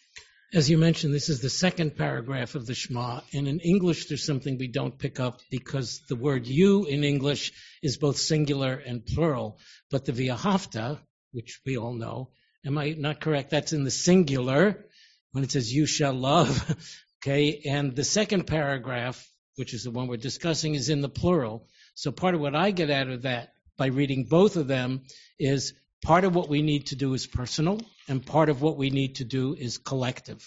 As 0.52 0.68
you 0.68 0.78
mentioned, 0.78 1.14
this 1.14 1.28
is 1.28 1.40
the 1.40 1.48
second 1.48 1.96
paragraph 1.96 2.56
of 2.56 2.66
the 2.66 2.74
Shema, 2.74 3.20
and 3.32 3.46
in 3.46 3.60
English 3.60 4.06
there's 4.06 4.26
something 4.26 4.58
we 4.58 4.66
don't 4.66 4.98
pick 4.98 5.20
up 5.20 5.40
because 5.48 6.00
the 6.08 6.16
word 6.16 6.46
you 6.46 6.86
in 6.86 7.04
English 7.04 7.52
is 7.82 7.98
both 7.98 8.16
singular 8.16 8.74
and 8.74 9.06
plural, 9.06 9.60
but 9.92 10.04
the 10.04 10.12
Ve'ahavta, 10.12 10.98
which 11.30 11.60
we 11.64 11.78
all 11.78 11.94
know, 11.94 12.30
am 12.66 12.78
I 12.78 12.96
not 12.98 13.20
correct? 13.20 13.50
That's 13.50 13.72
in 13.72 13.84
the 13.84 13.92
singular 13.92 14.86
when 15.30 15.44
it 15.44 15.52
says 15.52 15.72
you 15.72 15.86
shall 15.86 16.14
love, 16.14 16.74
okay? 17.22 17.62
And 17.64 17.94
the 17.94 18.02
second 18.02 18.48
paragraph, 18.48 19.24
which 19.60 19.74
is 19.74 19.84
the 19.84 19.90
one 19.90 20.08
we're 20.08 20.16
discussing, 20.16 20.74
is 20.74 20.88
in 20.88 21.02
the 21.02 21.08
plural. 21.10 21.68
So 21.94 22.10
part 22.10 22.34
of 22.34 22.40
what 22.40 22.56
I 22.56 22.70
get 22.70 22.90
out 22.90 23.08
of 23.08 23.22
that 23.22 23.52
by 23.76 23.88
reading 23.88 24.24
both 24.24 24.56
of 24.56 24.66
them 24.66 25.02
is 25.38 25.74
part 26.02 26.24
of 26.24 26.34
what 26.34 26.48
we 26.48 26.62
need 26.62 26.86
to 26.86 26.96
do 26.96 27.12
is 27.12 27.26
personal 27.26 27.78
and 28.08 28.24
part 28.24 28.48
of 28.48 28.62
what 28.62 28.78
we 28.78 28.88
need 28.88 29.16
to 29.16 29.24
do 29.24 29.54
is 29.54 29.76
collective. 29.76 30.42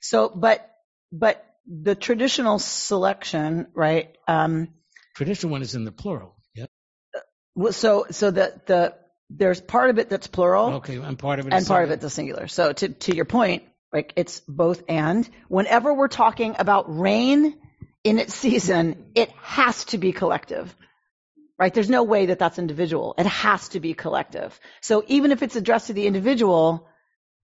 So, 0.00 0.28
but, 0.28 0.64
but 1.10 1.44
the 1.66 1.96
traditional 1.96 2.60
selection, 2.60 3.66
right? 3.74 4.16
Um, 4.28 4.68
traditional 5.16 5.50
one 5.50 5.62
is 5.62 5.74
in 5.74 5.84
the 5.84 5.90
plural. 5.90 6.36
Yep. 6.54 6.70
Well, 7.56 7.72
so, 7.72 8.06
so 8.12 8.30
the, 8.30 8.60
the, 8.66 8.94
there's 9.28 9.60
part 9.60 9.90
of 9.90 9.98
it 9.98 10.08
that's 10.08 10.28
plural. 10.28 10.74
Okay, 10.74 10.98
and 10.98 11.18
part 11.18 11.40
of 11.40 11.48
it 11.48 11.52
and 11.52 11.66
part 11.66 11.82
of 11.82 11.90
it 11.90 12.00
that's 12.00 12.14
singular. 12.14 12.46
So 12.46 12.72
to, 12.72 12.90
to 12.90 13.16
your 13.16 13.24
point, 13.24 13.64
like 13.92 14.12
it's 14.14 14.38
both 14.46 14.84
and. 14.88 15.28
Whenever 15.48 15.92
we're 15.92 16.06
talking 16.06 16.54
about 16.60 16.96
rain 16.96 17.56
in 18.06 18.18
its 18.20 18.34
season, 18.34 19.12
it 19.16 19.30
has 19.42 19.86
to 19.86 19.98
be 19.98 20.12
collective 20.12 20.74
right? 21.58 21.74
There's 21.74 21.90
no 21.90 22.04
way 22.04 22.26
that 22.28 22.40
that's 22.40 22.60
individual. 22.60 23.14
It 23.18 23.26
has 23.26 23.70
to 23.70 23.80
be 23.80 23.94
collective. 23.94 24.58
So 24.82 25.04
even 25.08 25.32
if 25.32 25.42
it's 25.42 25.56
addressed 25.56 25.88
to 25.88 25.94
the 25.94 26.06
individual, 26.06 26.88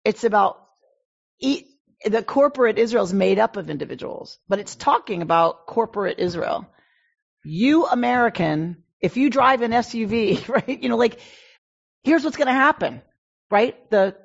it's 0.05 0.23
about 0.23 0.61
e- 1.39 1.65
the 2.05 2.23
corporate 2.23 2.79
Israel 2.79 3.03
is 3.05 3.13
made 3.13 3.39
up 3.39 3.57
of 3.57 3.69
individuals, 3.69 4.39
but 4.49 4.59
it's 4.59 4.75
talking 4.75 5.21
about 5.21 5.67
corporate 5.67 6.19
Israel. 6.19 6.67
You 7.43 7.85
American, 7.87 8.83
if 9.01 9.17
you 9.17 9.29
drive 9.29 9.61
an 9.61 9.71
SUV, 9.71 10.47
right? 10.49 10.81
You 10.83 10.89
know, 10.89 10.97
like 10.97 11.19
here's 12.03 12.23
what's 12.23 12.37
going 12.37 12.47
to 12.47 12.53
happen, 12.53 13.01
right? 13.51 13.89
The 13.91 14.15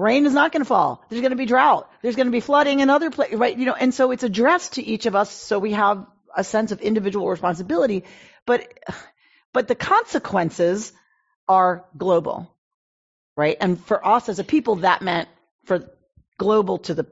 rain 0.00 0.26
is 0.26 0.32
not 0.32 0.52
going 0.52 0.62
to 0.62 0.68
fall. 0.68 1.04
There's 1.08 1.20
going 1.20 1.32
to 1.32 1.36
be 1.36 1.46
drought. 1.46 1.90
There's 2.02 2.16
going 2.16 2.26
to 2.26 2.32
be 2.32 2.40
flooding 2.40 2.80
in 2.80 2.90
other 2.90 3.10
places, 3.10 3.38
right? 3.38 3.56
You 3.56 3.66
know, 3.66 3.74
and 3.74 3.92
so 3.92 4.10
it's 4.10 4.22
addressed 4.22 4.74
to 4.74 4.82
each 4.82 5.06
of 5.06 5.14
us 5.14 5.30
so 5.30 5.58
we 5.58 5.72
have 5.72 6.06
a 6.34 6.44
sense 6.44 6.72
of 6.72 6.80
individual 6.80 7.28
responsibility. 7.28 8.04
But, 8.46 8.72
but 9.52 9.68
the 9.68 9.74
consequences 9.74 10.92
are 11.48 11.84
global, 11.96 12.54
right? 13.36 13.56
And 13.60 13.82
for 13.84 14.04
us 14.06 14.28
as 14.28 14.38
a 14.38 14.44
people, 14.44 14.76
that 14.76 15.02
meant 15.02 15.28
for 15.64 15.90
global 16.38 16.78
to 16.78 16.94
the 16.94 17.06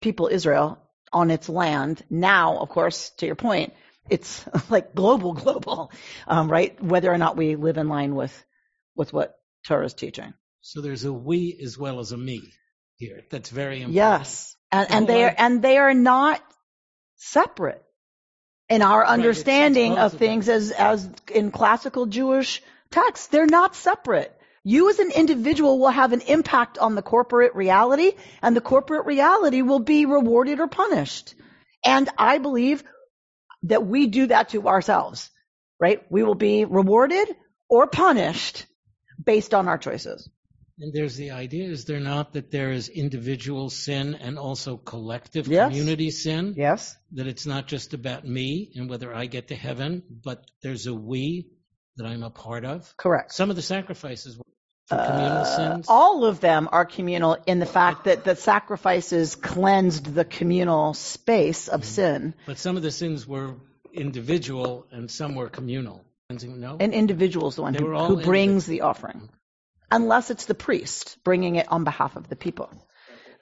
people 0.00 0.28
Israel 0.30 0.78
on 1.12 1.30
its 1.30 1.48
land. 1.48 2.02
Now, 2.10 2.58
of 2.58 2.68
course, 2.68 3.10
to 3.18 3.26
your 3.26 3.36
point, 3.36 3.72
it's 4.10 4.44
like 4.70 4.94
global, 4.94 5.32
global, 5.32 5.90
um, 6.26 6.50
right? 6.50 6.82
Whether 6.82 7.12
or 7.12 7.18
not 7.18 7.36
we 7.36 7.56
live 7.56 7.78
in 7.78 7.88
line 7.88 8.14
with, 8.14 8.44
with 8.94 9.12
what 9.12 9.38
Torah 9.66 9.86
is 9.86 9.94
teaching. 9.94 10.34
So 10.66 10.80
there's 10.80 11.04
a 11.04 11.12
we 11.12 11.56
as 11.62 11.78
well 11.78 12.00
as 12.00 12.10
a 12.10 12.16
me 12.16 12.42
here. 12.96 13.22
That's 13.30 13.50
very 13.50 13.76
important. 13.82 13.94
Yes. 13.94 14.56
And, 14.72 14.90
and 14.90 15.06
they 15.06 15.22
are, 15.22 15.32
and 15.38 15.62
they 15.62 15.78
are 15.78 15.94
not 15.94 16.42
separate 17.14 17.84
in 18.68 18.82
our 18.82 19.06
understanding 19.06 19.92
right, 19.92 20.00
of 20.00 20.14
things 20.14 20.48
as, 20.48 20.72
as 20.72 21.08
in 21.32 21.52
classical 21.52 22.06
Jewish 22.06 22.62
texts. 22.90 23.28
They're 23.28 23.46
not 23.46 23.76
separate. 23.76 24.36
You 24.64 24.90
as 24.90 24.98
an 24.98 25.12
individual 25.12 25.78
will 25.78 25.90
have 25.90 26.12
an 26.12 26.22
impact 26.22 26.78
on 26.78 26.96
the 26.96 27.02
corporate 27.02 27.54
reality 27.54 28.14
and 28.42 28.56
the 28.56 28.60
corporate 28.60 29.06
reality 29.06 29.62
will 29.62 29.78
be 29.78 30.04
rewarded 30.04 30.58
or 30.58 30.66
punished. 30.66 31.36
And 31.84 32.08
I 32.18 32.38
believe 32.38 32.82
that 33.62 33.86
we 33.86 34.08
do 34.08 34.26
that 34.26 34.48
to 34.48 34.66
ourselves, 34.66 35.30
right? 35.78 36.02
We 36.10 36.24
will 36.24 36.34
be 36.34 36.64
rewarded 36.64 37.28
or 37.68 37.86
punished 37.86 38.66
based 39.24 39.54
on 39.54 39.68
our 39.68 39.78
choices. 39.78 40.28
And 40.78 40.92
there's 40.92 41.16
the 41.16 41.30
idea, 41.30 41.70
is 41.70 41.86
there 41.86 42.00
not, 42.00 42.34
that 42.34 42.50
there 42.50 42.70
is 42.70 42.88
individual 42.90 43.70
sin 43.70 44.14
and 44.14 44.38
also 44.38 44.76
collective 44.76 45.48
yes. 45.48 45.70
community 45.70 46.10
sin? 46.10 46.54
Yes. 46.56 46.94
That 47.12 47.26
it's 47.26 47.46
not 47.46 47.66
just 47.66 47.94
about 47.94 48.26
me 48.26 48.72
and 48.74 48.90
whether 48.90 49.14
I 49.14 49.24
get 49.26 49.48
to 49.48 49.54
heaven, 49.54 50.02
but 50.22 50.44
there's 50.62 50.86
a 50.86 50.92
we 50.92 51.48
that 51.96 52.06
I'm 52.06 52.22
a 52.22 52.30
part 52.30 52.66
of? 52.66 52.94
Correct. 52.98 53.32
Some 53.32 53.48
of 53.48 53.56
the 53.56 53.62
sacrifices 53.62 54.36
were 54.36 54.44
for 54.86 54.96
communal 54.98 55.38
uh, 55.38 55.44
sins? 55.44 55.86
All 55.88 56.26
of 56.26 56.40
them 56.40 56.68
are 56.70 56.84
communal 56.84 57.38
in 57.46 57.58
the 57.58 57.66
fact 57.66 58.04
that 58.04 58.24
the 58.24 58.36
sacrifices 58.36 59.34
cleansed 59.34 60.14
the 60.14 60.24
communal 60.24 60.92
space 60.92 61.68
of 61.68 61.80
mm-hmm. 61.80 61.88
sin. 61.88 62.34
But 62.44 62.58
some 62.58 62.76
of 62.76 62.82
the 62.82 62.90
sins 62.90 63.26
were 63.26 63.54
individual 63.92 64.86
and 64.90 65.10
some 65.10 65.34
were 65.34 65.48
communal. 65.48 66.04
No? 66.28 66.76
An 66.80 66.92
individual 66.92 67.48
is 67.48 67.54
the 67.54 67.62
one 67.62 67.74
who, 67.74 67.96
who 67.96 68.20
brings 68.20 68.66
the 68.66 68.80
offering 68.80 69.30
unless 69.90 70.30
it's 70.30 70.46
the 70.46 70.54
priest 70.54 71.18
bringing 71.24 71.56
it 71.56 71.70
on 71.70 71.84
behalf 71.84 72.16
of 72.16 72.28
the 72.28 72.36
people. 72.36 72.70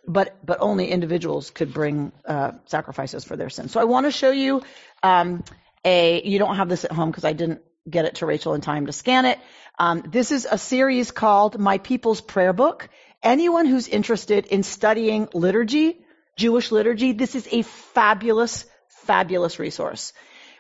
But 0.07 0.36
but 0.45 0.59
only 0.61 0.88
individuals 0.88 1.51
could 1.51 1.72
bring 1.72 2.12
uh, 2.26 2.53
sacrifices 2.66 3.24
for 3.24 3.36
their 3.36 3.49
sins. 3.51 3.72
So 3.72 3.80
I 3.80 3.84
want 3.84 4.07
to 4.07 4.12
show 4.12 4.30
you 4.30 4.62
um, 5.03 5.42
a. 5.84 6.22
You 6.22 6.38
don't 6.38 6.57
have 6.57 6.68
this 6.68 6.84
at 6.84 6.92
home 6.92 7.11
because 7.11 7.24
I 7.24 7.32
didn't 7.32 7.62
get 7.88 8.05
it 8.05 8.16
to 8.16 8.26
Rachel 8.26 8.55
in 8.55 8.61
time 8.61 8.86
to 8.86 8.92
scan 8.92 9.24
it. 9.24 9.38
Um, 9.78 10.05
this 10.07 10.30
is 10.30 10.47
a 10.51 10.59
series 10.59 11.11
called 11.11 11.59
My 11.59 11.78
People's 11.78 12.20
Prayer 12.20 12.53
Book. 12.53 12.88
Anyone 13.22 13.64
who's 13.64 13.88
interested 13.88 14.47
in 14.47 14.62
studying 14.62 15.28
liturgy, 15.32 16.05
Jewish 16.36 16.70
liturgy, 16.70 17.12
this 17.12 17.34
is 17.34 17.49
a 17.51 17.62
fabulous, 17.62 18.66
fabulous 18.88 19.59
resource. 19.59 20.12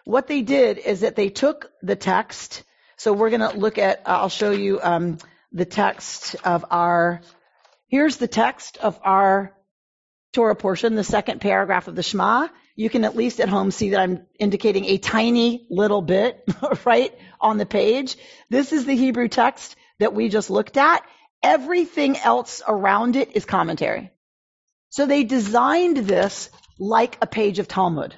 What 0.04 0.26
they 0.26 0.40
did 0.40 0.78
is 0.78 1.00
that 1.00 1.16
they 1.16 1.28
took 1.28 1.70
the 1.82 1.96
text. 1.96 2.62
So 2.96 3.12
we're 3.12 3.30
going 3.30 3.40
to 3.40 3.58
look 3.58 3.76
at. 3.76 4.02
I'll 4.06 4.30
show 4.30 4.50
you. 4.50 4.80
Um, 4.82 5.18
the 5.54 5.64
text 5.64 6.34
of 6.44 6.66
our, 6.70 7.22
here's 7.86 8.16
the 8.16 8.28
text 8.28 8.76
of 8.76 8.98
our 9.02 9.56
Torah 10.32 10.56
portion, 10.56 10.96
the 10.96 11.04
second 11.04 11.40
paragraph 11.40 11.86
of 11.86 11.94
the 11.94 12.02
Shema. 12.02 12.48
You 12.74 12.90
can 12.90 13.04
at 13.04 13.14
least 13.14 13.38
at 13.38 13.48
home 13.48 13.70
see 13.70 13.90
that 13.90 14.00
I'm 14.00 14.26
indicating 14.38 14.84
a 14.86 14.98
tiny 14.98 15.68
little 15.70 16.02
bit, 16.02 16.44
right, 16.84 17.16
on 17.40 17.56
the 17.56 17.66
page. 17.66 18.16
This 18.50 18.72
is 18.72 18.84
the 18.84 18.96
Hebrew 18.96 19.28
text 19.28 19.76
that 20.00 20.12
we 20.12 20.28
just 20.28 20.50
looked 20.50 20.76
at. 20.76 21.06
Everything 21.40 22.16
else 22.16 22.60
around 22.66 23.14
it 23.14 23.36
is 23.36 23.44
commentary. 23.44 24.10
So 24.90 25.06
they 25.06 25.22
designed 25.22 25.98
this 25.98 26.50
like 26.80 27.16
a 27.22 27.28
page 27.28 27.60
of 27.60 27.68
Talmud. 27.68 28.14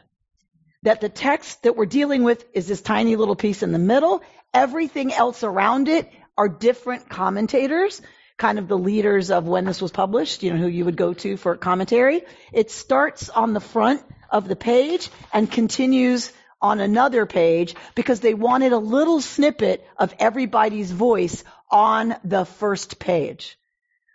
That 0.85 1.03
the 1.03 1.11
text 1.11 1.65
that 1.65 1.77
we're 1.77 1.85
dealing 1.85 2.23
with 2.23 2.47
is 2.55 2.67
this 2.67 2.81
tiny 2.81 3.17
little 3.17 3.37
piece 3.37 3.63
in 3.63 3.73
the 3.73 3.79
middle. 3.79 4.23
Everything 4.55 5.13
else 5.13 5.43
around 5.43 5.89
it 5.89 6.11
are 6.37 6.49
different 6.49 7.09
commentators, 7.09 8.03
kind 8.37 8.59
of 8.59 8.69
the 8.69 8.79
leaders 8.79 9.31
of 9.31 9.47
when 9.47 9.65
this 9.65 9.81
was 9.81 9.91
published, 9.91 10.43
you 10.43 10.53
know, 10.53 10.59
who 10.59 10.69
you 10.69 10.85
would 10.85 10.97
go 10.97 11.15
to 11.15 11.37
for 11.37 11.57
commentary. 11.57 12.23
It 12.53 12.71
starts 12.71 13.29
on 13.29 13.55
the 13.55 13.61
front 13.61 14.03
of 14.31 14.49
the 14.49 14.57
page 14.57 15.11
and 15.33 15.51
continues 15.51 16.33
on 16.61 16.81
another 16.81 17.27
page 17.27 17.75
because 17.95 18.21
they 18.21 18.35
wanted 18.35 18.73
a 18.73 18.79
little 18.79 19.21
snippet 19.21 19.87
of 19.97 20.15
everybody's 20.19 20.91
voice 20.91 21.45
on 21.71 22.17
the 22.25 22.45
first 22.45 22.99
page. 22.99 23.59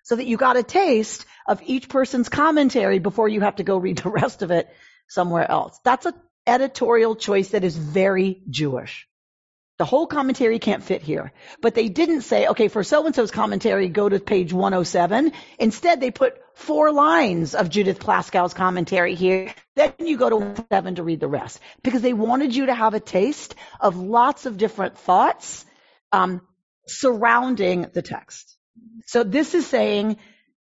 So 0.04 0.16
that 0.16 0.26
you 0.26 0.38
got 0.38 0.58
a 0.58 0.64
taste 0.64 1.26
of 1.48 1.62
each 1.64 1.88
person's 1.88 2.30
commentary 2.30 3.00
before 3.00 3.30
you 3.30 3.42
have 3.42 3.58
to 3.58 3.64
go 3.64 3.78
read 3.78 4.00
the 4.00 4.10
rest 4.22 4.42
of 4.42 4.52
it 4.52 4.70
somewhere 5.08 5.50
else. 5.50 5.80
That's 5.84 6.06
an 6.06 6.14
editorial 6.48 7.16
choice 7.16 7.50
that 7.50 7.64
is 7.64 7.78
very 7.78 8.42
Jewish. 8.50 9.08
The 9.82 9.86
whole 9.86 10.06
commentary 10.06 10.60
can't 10.60 10.84
fit 10.84 11.02
here. 11.02 11.34
But 11.60 11.74
they 11.74 11.90
didn't 11.90 12.22
say, 12.22 12.46
okay, 12.50 12.68
for 12.68 12.84
so 12.84 13.04
and 13.08 13.16
so's 13.16 13.32
commentary, 13.32 13.88
go 13.88 14.08
to 14.08 14.20
page 14.20 14.54
107. 14.54 15.32
Instead, 15.58 16.00
they 16.00 16.12
put 16.12 16.36
four 16.54 16.92
lines 16.92 17.56
of 17.56 17.68
Judith 17.68 17.98
Plaskow's 17.98 18.54
commentary 18.54 19.16
here. 19.16 19.52
Then 19.76 19.94
you 19.98 20.18
go 20.18 20.30
to 20.30 20.66
7 20.72 20.96
to 20.98 21.04
read 21.04 21.20
the 21.20 21.28
rest. 21.28 21.60
Because 21.82 22.04
they 22.04 22.14
wanted 22.14 22.56
you 22.56 22.68
to 22.68 22.76
have 22.76 22.94
a 22.94 23.00
taste 23.00 23.56
of 23.80 23.98
lots 23.98 24.46
of 24.46 24.58
different 24.58 25.00
thoughts 25.00 25.66
um, 26.12 26.42
surrounding 26.86 27.88
the 27.92 28.04
text. 28.04 28.56
So 29.08 29.24
this 29.24 29.56
is 29.56 29.66
saying 29.66 30.18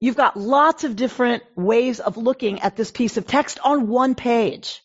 you've 0.01 0.17
got 0.17 0.35
lots 0.35 0.83
of 0.83 0.97
different 0.97 1.43
ways 1.55 2.01
of 2.01 2.17
looking 2.17 2.59
at 2.59 2.75
this 2.75 2.91
piece 2.91 3.15
of 3.15 3.25
text 3.25 3.59
on 3.63 3.87
one 3.87 4.13
page. 4.13 4.81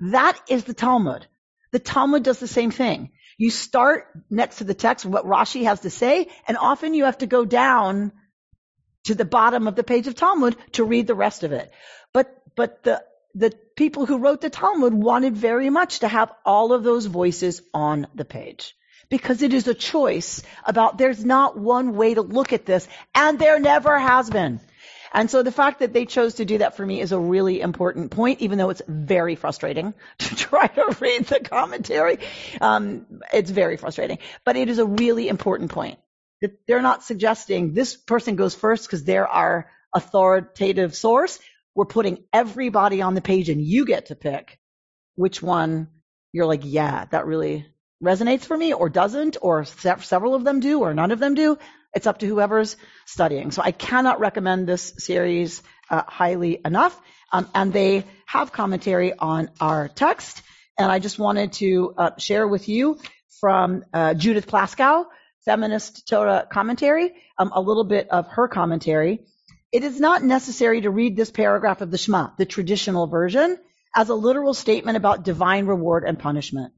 That 0.00 0.36
is 0.48 0.64
the 0.64 0.74
Talmud. 0.74 1.28
The 1.70 1.78
Talmud 1.78 2.24
does 2.24 2.40
the 2.40 2.48
same 2.48 2.72
thing. 2.72 3.12
You 3.38 3.50
start 3.50 4.08
next 4.28 4.56
to 4.58 4.64
the 4.64 4.74
text, 4.74 5.06
what 5.06 5.24
Rashi 5.24 5.64
has 5.64 5.80
to 5.80 5.90
say, 5.90 6.26
and 6.46 6.58
often 6.58 6.92
you 6.92 7.04
have 7.04 7.18
to 7.18 7.26
go 7.26 7.44
down 7.44 8.12
to 9.04 9.14
the 9.14 9.24
bottom 9.24 9.68
of 9.68 9.76
the 9.76 9.84
page 9.84 10.08
of 10.08 10.16
Talmud 10.16 10.56
to 10.72 10.84
read 10.84 11.06
the 11.06 11.14
rest 11.14 11.44
of 11.44 11.52
it. 11.52 11.72
But, 12.12 12.34
but 12.56 12.82
the, 12.82 13.04
the 13.36 13.52
people 13.76 14.06
who 14.06 14.18
wrote 14.18 14.40
the 14.40 14.50
Talmud 14.50 14.92
wanted 14.92 15.36
very 15.36 15.70
much 15.70 16.00
to 16.00 16.08
have 16.08 16.32
all 16.44 16.72
of 16.72 16.82
those 16.82 17.06
voices 17.06 17.62
on 17.72 18.08
the 18.12 18.24
page. 18.24 18.74
Because 19.08 19.40
it 19.40 19.54
is 19.54 19.68
a 19.68 19.74
choice 19.74 20.42
about 20.64 20.98
there's 20.98 21.24
not 21.24 21.56
one 21.56 21.94
way 21.94 22.14
to 22.14 22.22
look 22.22 22.52
at 22.52 22.66
this, 22.66 22.86
and 23.14 23.38
there 23.38 23.60
never 23.60 23.96
has 23.98 24.28
been. 24.28 24.60
And 25.12 25.30
so 25.30 25.42
the 25.42 25.52
fact 25.52 25.80
that 25.80 25.92
they 25.92 26.06
chose 26.06 26.34
to 26.34 26.44
do 26.44 26.58
that 26.58 26.76
for 26.76 26.84
me 26.84 27.00
is 27.00 27.12
a 27.12 27.18
really 27.18 27.60
important 27.60 28.10
point, 28.10 28.40
even 28.40 28.58
though 28.58 28.70
it's 28.70 28.82
very 28.86 29.34
frustrating 29.34 29.94
to 30.18 30.36
try 30.36 30.66
to 30.66 30.96
read 31.00 31.26
the 31.26 31.40
commentary. 31.40 32.18
Um, 32.60 33.06
it's 33.32 33.50
very 33.50 33.76
frustrating, 33.76 34.18
but 34.44 34.56
it 34.56 34.68
is 34.68 34.78
a 34.78 34.86
really 34.86 35.28
important 35.28 35.70
point 35.70 35.98
that 36.40 36.58
they're 36.66 36.82
not 36.82 37.02
suggesting 37.02 37.72
this 37.72 37.96
person 37.96 38.36
goes 38.36 38.54
first 38.54 38.86
because 38.86 39.04
they're 39.04 39.26
our 39.26 39.70
authoritative 39.94 40.94
source. 40.94 41.38
We're 41.74 41.86
putting 41.86 42.24
everybody 42.32 43.02
on 43.02 43.14
the 43.14 43.20
page 43.20 43.48
and 43.48 43.60
you 43.60 43.84
get 43.84 44.06
to 44.06 44.14
pick 44.14 44.58
which 45.16 45.42
one 45.42 45.88
you're 46.32 46.46
like, 46.46 46.62
yeah, 46.64 47.06
that 47.06 47.26
really 47.26 47.66
resonates 48.02 48.42
for 48.42 48.56
me 48.56 48.72
or 48.72 48.88
doesn't, 48.88 49.36
or 49.42 49.64
several 49.64 50.34
of 50.34 50.44
them 50.44 50.60
do 50.60 50.80
or 50.80 50.94
none 50.94 51.10
of 51.10 51.18
them 51.18 51.34
do. 51.34 51.58
It's 51.94 52.06
up 52.06 52.18
to 52.18 52.26
whoever's 52.26 52.76
studying. 53.06 53.50
So 53.50 53.62
I 53.62 53.72
cannot 53.72 54.20
recommend 54.20 54.66
this 54.66 54.94
series 54.98 55.62
uh, 55.90 56.02
highly 56.06 56.60
enough. 56.64 56.98
Um, 57.32 57.48
and 57.54 57.72
they 57.72 58.04
have 58.26 58.52
commentary 58.52 59.12
on 59.18 59.50
our 59.60 59.88
text. 59.88 60.42
And 60.78 60.90
I 60.90 60.98
just 60.98 61.18
wanted 61.18 61.54
to 61.54 61.94
uh, 61.96 62.10
share 62.18 62.46
with 62.46 62.68
you 62.68 62.98
from 63.40 63.84
uh, 63.92 64.14
Judith 64.14 64.46
Plaskow, 64.46 65.06
Feminist 65.44 66.08
Torah 66.08 66.46
Commentary, 66.50 67.14
um, 67.38 67.52
a 67.54 67.60
little 67.60 67.84
bit 67.84 68.08
of 68.10 68.26
her 68.28 68.48
commentary. 68.48 69.20
It 69.72 69.84
is 69.84 70.00
not 70.00 70.22
necessary 70.22 70.80
to 70.82 70.90
read 70.90 71.16
this 71.16 71.30
paragraph 71.30 71.80
of 71.80 71.90
the 71.90 71.98
Shema, 71.98 72.30
the 72.38 72.46
traditional 72.46 73.06
version, 73.06 73.58
as 73.94 74.08
a 74.08 74.14
literal 74.14 74.54
statement 74.54 74.96
about 74.96 75.24
divine 75.24 75.66
reward 75.66 76.04
and 76.04 76.18
punishment. 76.18 76.72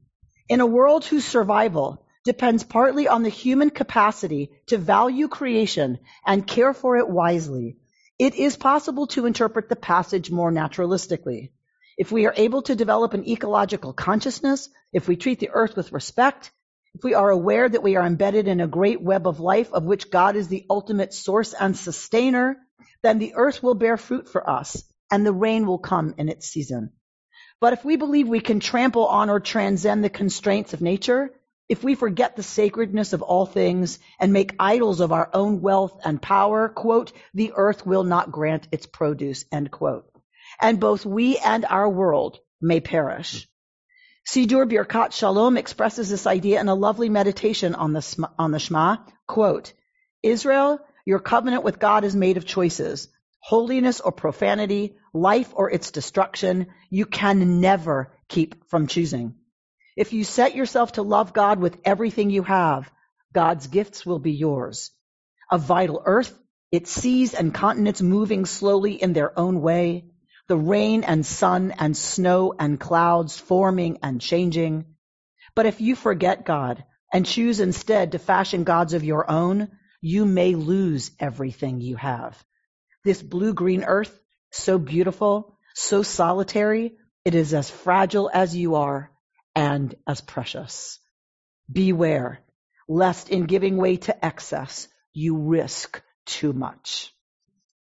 In 0.49 0.59
a 0.59 0.65
world 0.65 1.05
whose 1.05 1.25
survival 1.25 2.05
depends 2.23 2.63
partly 2.63 3.07
on 3.07 3.23
the 3.23 3.29
human 3.29 3.69
capacity 3.69 4.51
to 4.67 4.77
value 4.77 5.27
creation 5.27 5.99
and 6.25 6.45
care 6.45 6.73
for 6.73 6.97
it 6.97 7.09
wisely, 7.09 7.77
it 8.19 8.35
is 8.35 8.55
possible 8.55 9.07
to 9.07 9.25
interpret 9.25 9.67
the 9.67 9.75
passage 9.75 10.29
more 10.29 10.51
naturalistically. 10.51 11.49
If 11.97 12.11
we 12.11 12.27
are 12.27 12.33
able 12.37 12.61
to 12.63 12.75
develop 12.75 13.13
an 13.13 13.27
ecological 13.27 13.93
consciousness, 13.93 14.69
if 14.93 15.07
we 15.07 15.15
treat 15.15 15.39
the 15.39 15.49
earth 15.51 15.75
with 15.75 15.91
respect, 15.91 16.51
if 16.93 17.03
we 17.03 17.13
are 17.15 17.29
aware 17.29 17.67
that 17.67 17.83
we 17.83 17.95
are 17.95 18.05
embedded 18.05 18.47
in 18.47 18.61
a 18.61 18.67
great 18.67 19.01
web 19.01 19.25
of 19.25 19.39
life 19.39 19.73
of 19.73 19.85
which 19.85 20.11
God 20.11 20.35
is 20.35 20.47
the 20.47 20.65
ultimate 20.69 21.13
source 21.13 21.53
and 21.53 21.75
sustainer, 21.75 22.57
then 23.01 23.17
the 23.17 23.33
earth 23.35 23.63
will 23.63 23.75
bear 23.75 23.97
fruit 23.97 24.29
for 24.29 24.47
us 24.47 24.83
and 25.09 25.25
the 25.25 25.33
rain 25.33 25.65
will 25.65 25.79
come 25.79 26.13
in 26.17 26.29
its 26.29 26.47
season. 26.47 26.91
But 27.59 27.73
if 27.73 27.85
we 27.85 27.95
believe 27.95 28.27
we 28.27 28.39
can 28.39 28.59
trample 28.59 29.07
on 29.07 29.29
or 29.29 29.39
transcend 29.39 30.03
the 30.03 30.09
constraints 30.09 30.73
of 30.73 30.81
nature, 30.81 31.31
if 31.71 31.85
we 31.85 31.95
forget 31.95 32.35
the 32.35 32.43
sacredness 32.43 33.13
of 33.13 33.21
all 33.21 33.45
things 33.45 33.97
and 34.19 34.33
make 34.33 34.55
idols 34.59 34.99
of 34.99 35.13
our 35.13 35.29
own 35.33 35.61
wealth 35.61 36.01
and 36.03 36.21
power, 36.21 36.67
quote, 36.67 37.13
the 37.33 37.53
earth 37.55 37.85
will 37.85 38.03
not 38.03 38.29
grant 38.29 38.67
its 38.73 38.85
produce, 38.85 39.45
end 39.53 39.71
quote. 39.71 40.05
And 40.59 40.81
both 40.81 41.05
we 41.05 41.37
and 41.37 41.63
our 41.63 41.87
world 41.87 42.39
may 42.59 42.81
perish. 42.81 43.47
Sidur 44.27 44.69
Birkat 44.69 45.13
Shalom 45.13 45.55
expresses 45.55 46.09
this 46.09 46.27
idea 46.27 46.59
in 46.59 46.67
a 46.67 46.75
lovely 46.75 47.07
meditation 47.07 47.73
on 47.73 47.93
the, 47.93 48.29
on 48.37 48.51
the 48.51 48.59
Shema, 48.59 48.97
quote, 49.25 49.71
Israel, 50.21 50.81
your 51.05 51.19
covenant 51.19 51.63
with 51.63 51.79
God 51.79 52.03
is 52.03 52.17
made 52.17 52.35
of 52.35 52.45
choices, 52.45 53.07
holiness 53.39 54.01
or 54.01 54.11
profanity, 54.11 54.97
life 55.13 55.53
or 55.55 55.71
its 55.71 55.91
destruction. 55.91 56.67
You 56.89 57.05
can 57.05 57.61
never 57.61 58.11
keep 58.27 58.69
from 58.69 58.87
choosing. 58.87 59.35
If 59.97 60.13
you 60.13 60.23
set 60.23 60.55
yourself 60.55 60.93
to 60.93 61.01
love 61.01 61.33
God 61.33 61.59
with 61.59 61.77
everything 61.83 62.29
you 62.29 62.43
have, 62.43 62.89
God's 63.33 63.67
gifts 63.67 64.05
will 64.05 64.19
be 64.19 64.31
yours. 64.31 64.91
A 65.51 65.57
vital 65.57 66.01
earth, 66.05 66.33
its 66.71 66.89
seas 66.89 67.33
and 67.33 67.53
continents 67.53 68.01
moving 68.01 68.45
slowly 68.45 68.93
in 68.93 69.11
their 69.11 69.37
own 69.37 69.61
way, 69.61 70.05
the 70.47 70.55
rain 70.55 71.03
and 71.03 71.25
sun 71.25 71.73
and 71.77 71.95
snow 71.95 72.53
and 72.57 72.79
clouds 72.79 73.37
forming 73.37 73.99
and 74.01 74.21
changing. 74.21 74.85
But 75.55 75.65
if 75.65 75.81
you 75.81 75.95
forget 75.95 76.45
God 76.45 76.85
and 77.11 77.25
choose 77.25 77.59
instead 77.59 78.13
to 78.13 78.19
fashion 78.19 78.63
gods 78.63 78.93
of 78.93 79.03
your 79.03 79.29
own, 79.29 79.71
you 79.99 80.23
may 80.25 80.55
lose 80.55 81.11
everything 81.19 81.81
you 81.81 81.97
have. 81.97 82.41
This 83.03 83.21
blue-green 83.21 83.83
earth, 83.83 84.17
so 84.51 84.79
beautiful, 84.79 85.57
so 85.75 86.01
solitary, 86.01 86.93
it 87.25 87.35
is 87.35 87.53
as 87.53 87.69
fragile 87.69 88.29
as 88.33 88.55
you 88.55 88.75
are 88.75 89.10
and 89.55 89.95
as 90.07 90.21
precious. 90.21 90.99
Beware, 91.71 92.39
lest 92.87 93.29
in 93.29 93.45
giving 93.45 93.77
way 93.77 93.97
to 93.97 94.25
excess, 94.25 94.87
you 95.13 95.37
risk 95.37 96.01
too 96.25 96.53
much. 96.53 97.13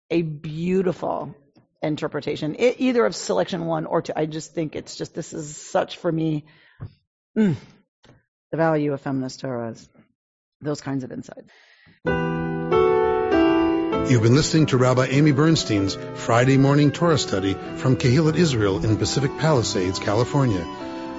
A 0.10 0.22
beautiful 0.22 1.36
interpretation, 1.82 2.56
it, 2.58 2.76
either 2.80 3.06
of 3.06 3.16
selection 3.16 3.66
one 3.66 3.86
or 3.86 4.02
two. 4.02 4.14
I 4.16 4.26
just 4.26 4.54
think 4.54 4.76
it's 4.76 4.96
just, 4.96 5.14
this 5.14 5.34
is 5.34 5.56
such 5.56 5.98
for 5.98 6.12
me, 6.12 6.46
mm, 7.38 7.56
the 8.52 8.58
value 8.58 8.94
of 8.94 9.02
feminist 9.02 9.42
Torahs, 9.42 9.88
those 10.62 10.82
kinds 10.82 11.04
of 11.04 11.12
insights. 11.12 11.50
You've 14.08 14.22
been 14.22 14.36
listening 14.36 14.68
to 14.68 14.78
Rabbi 14.78 15.08
Amy 15.08 15.32
Bernstein's 15.32 15.98
Friday 16.14 16.58
morning 16.58 16.92
Torah 16.92 17.18
study 17.18 17.56
from 17.78 17.98
Kehillat 17.98 18.36
Israel 18.36 18.86
in 18.86 18.98
Pacific 18.98 19.36
Palisades, 19.40 19.98
California. 19.98 20.64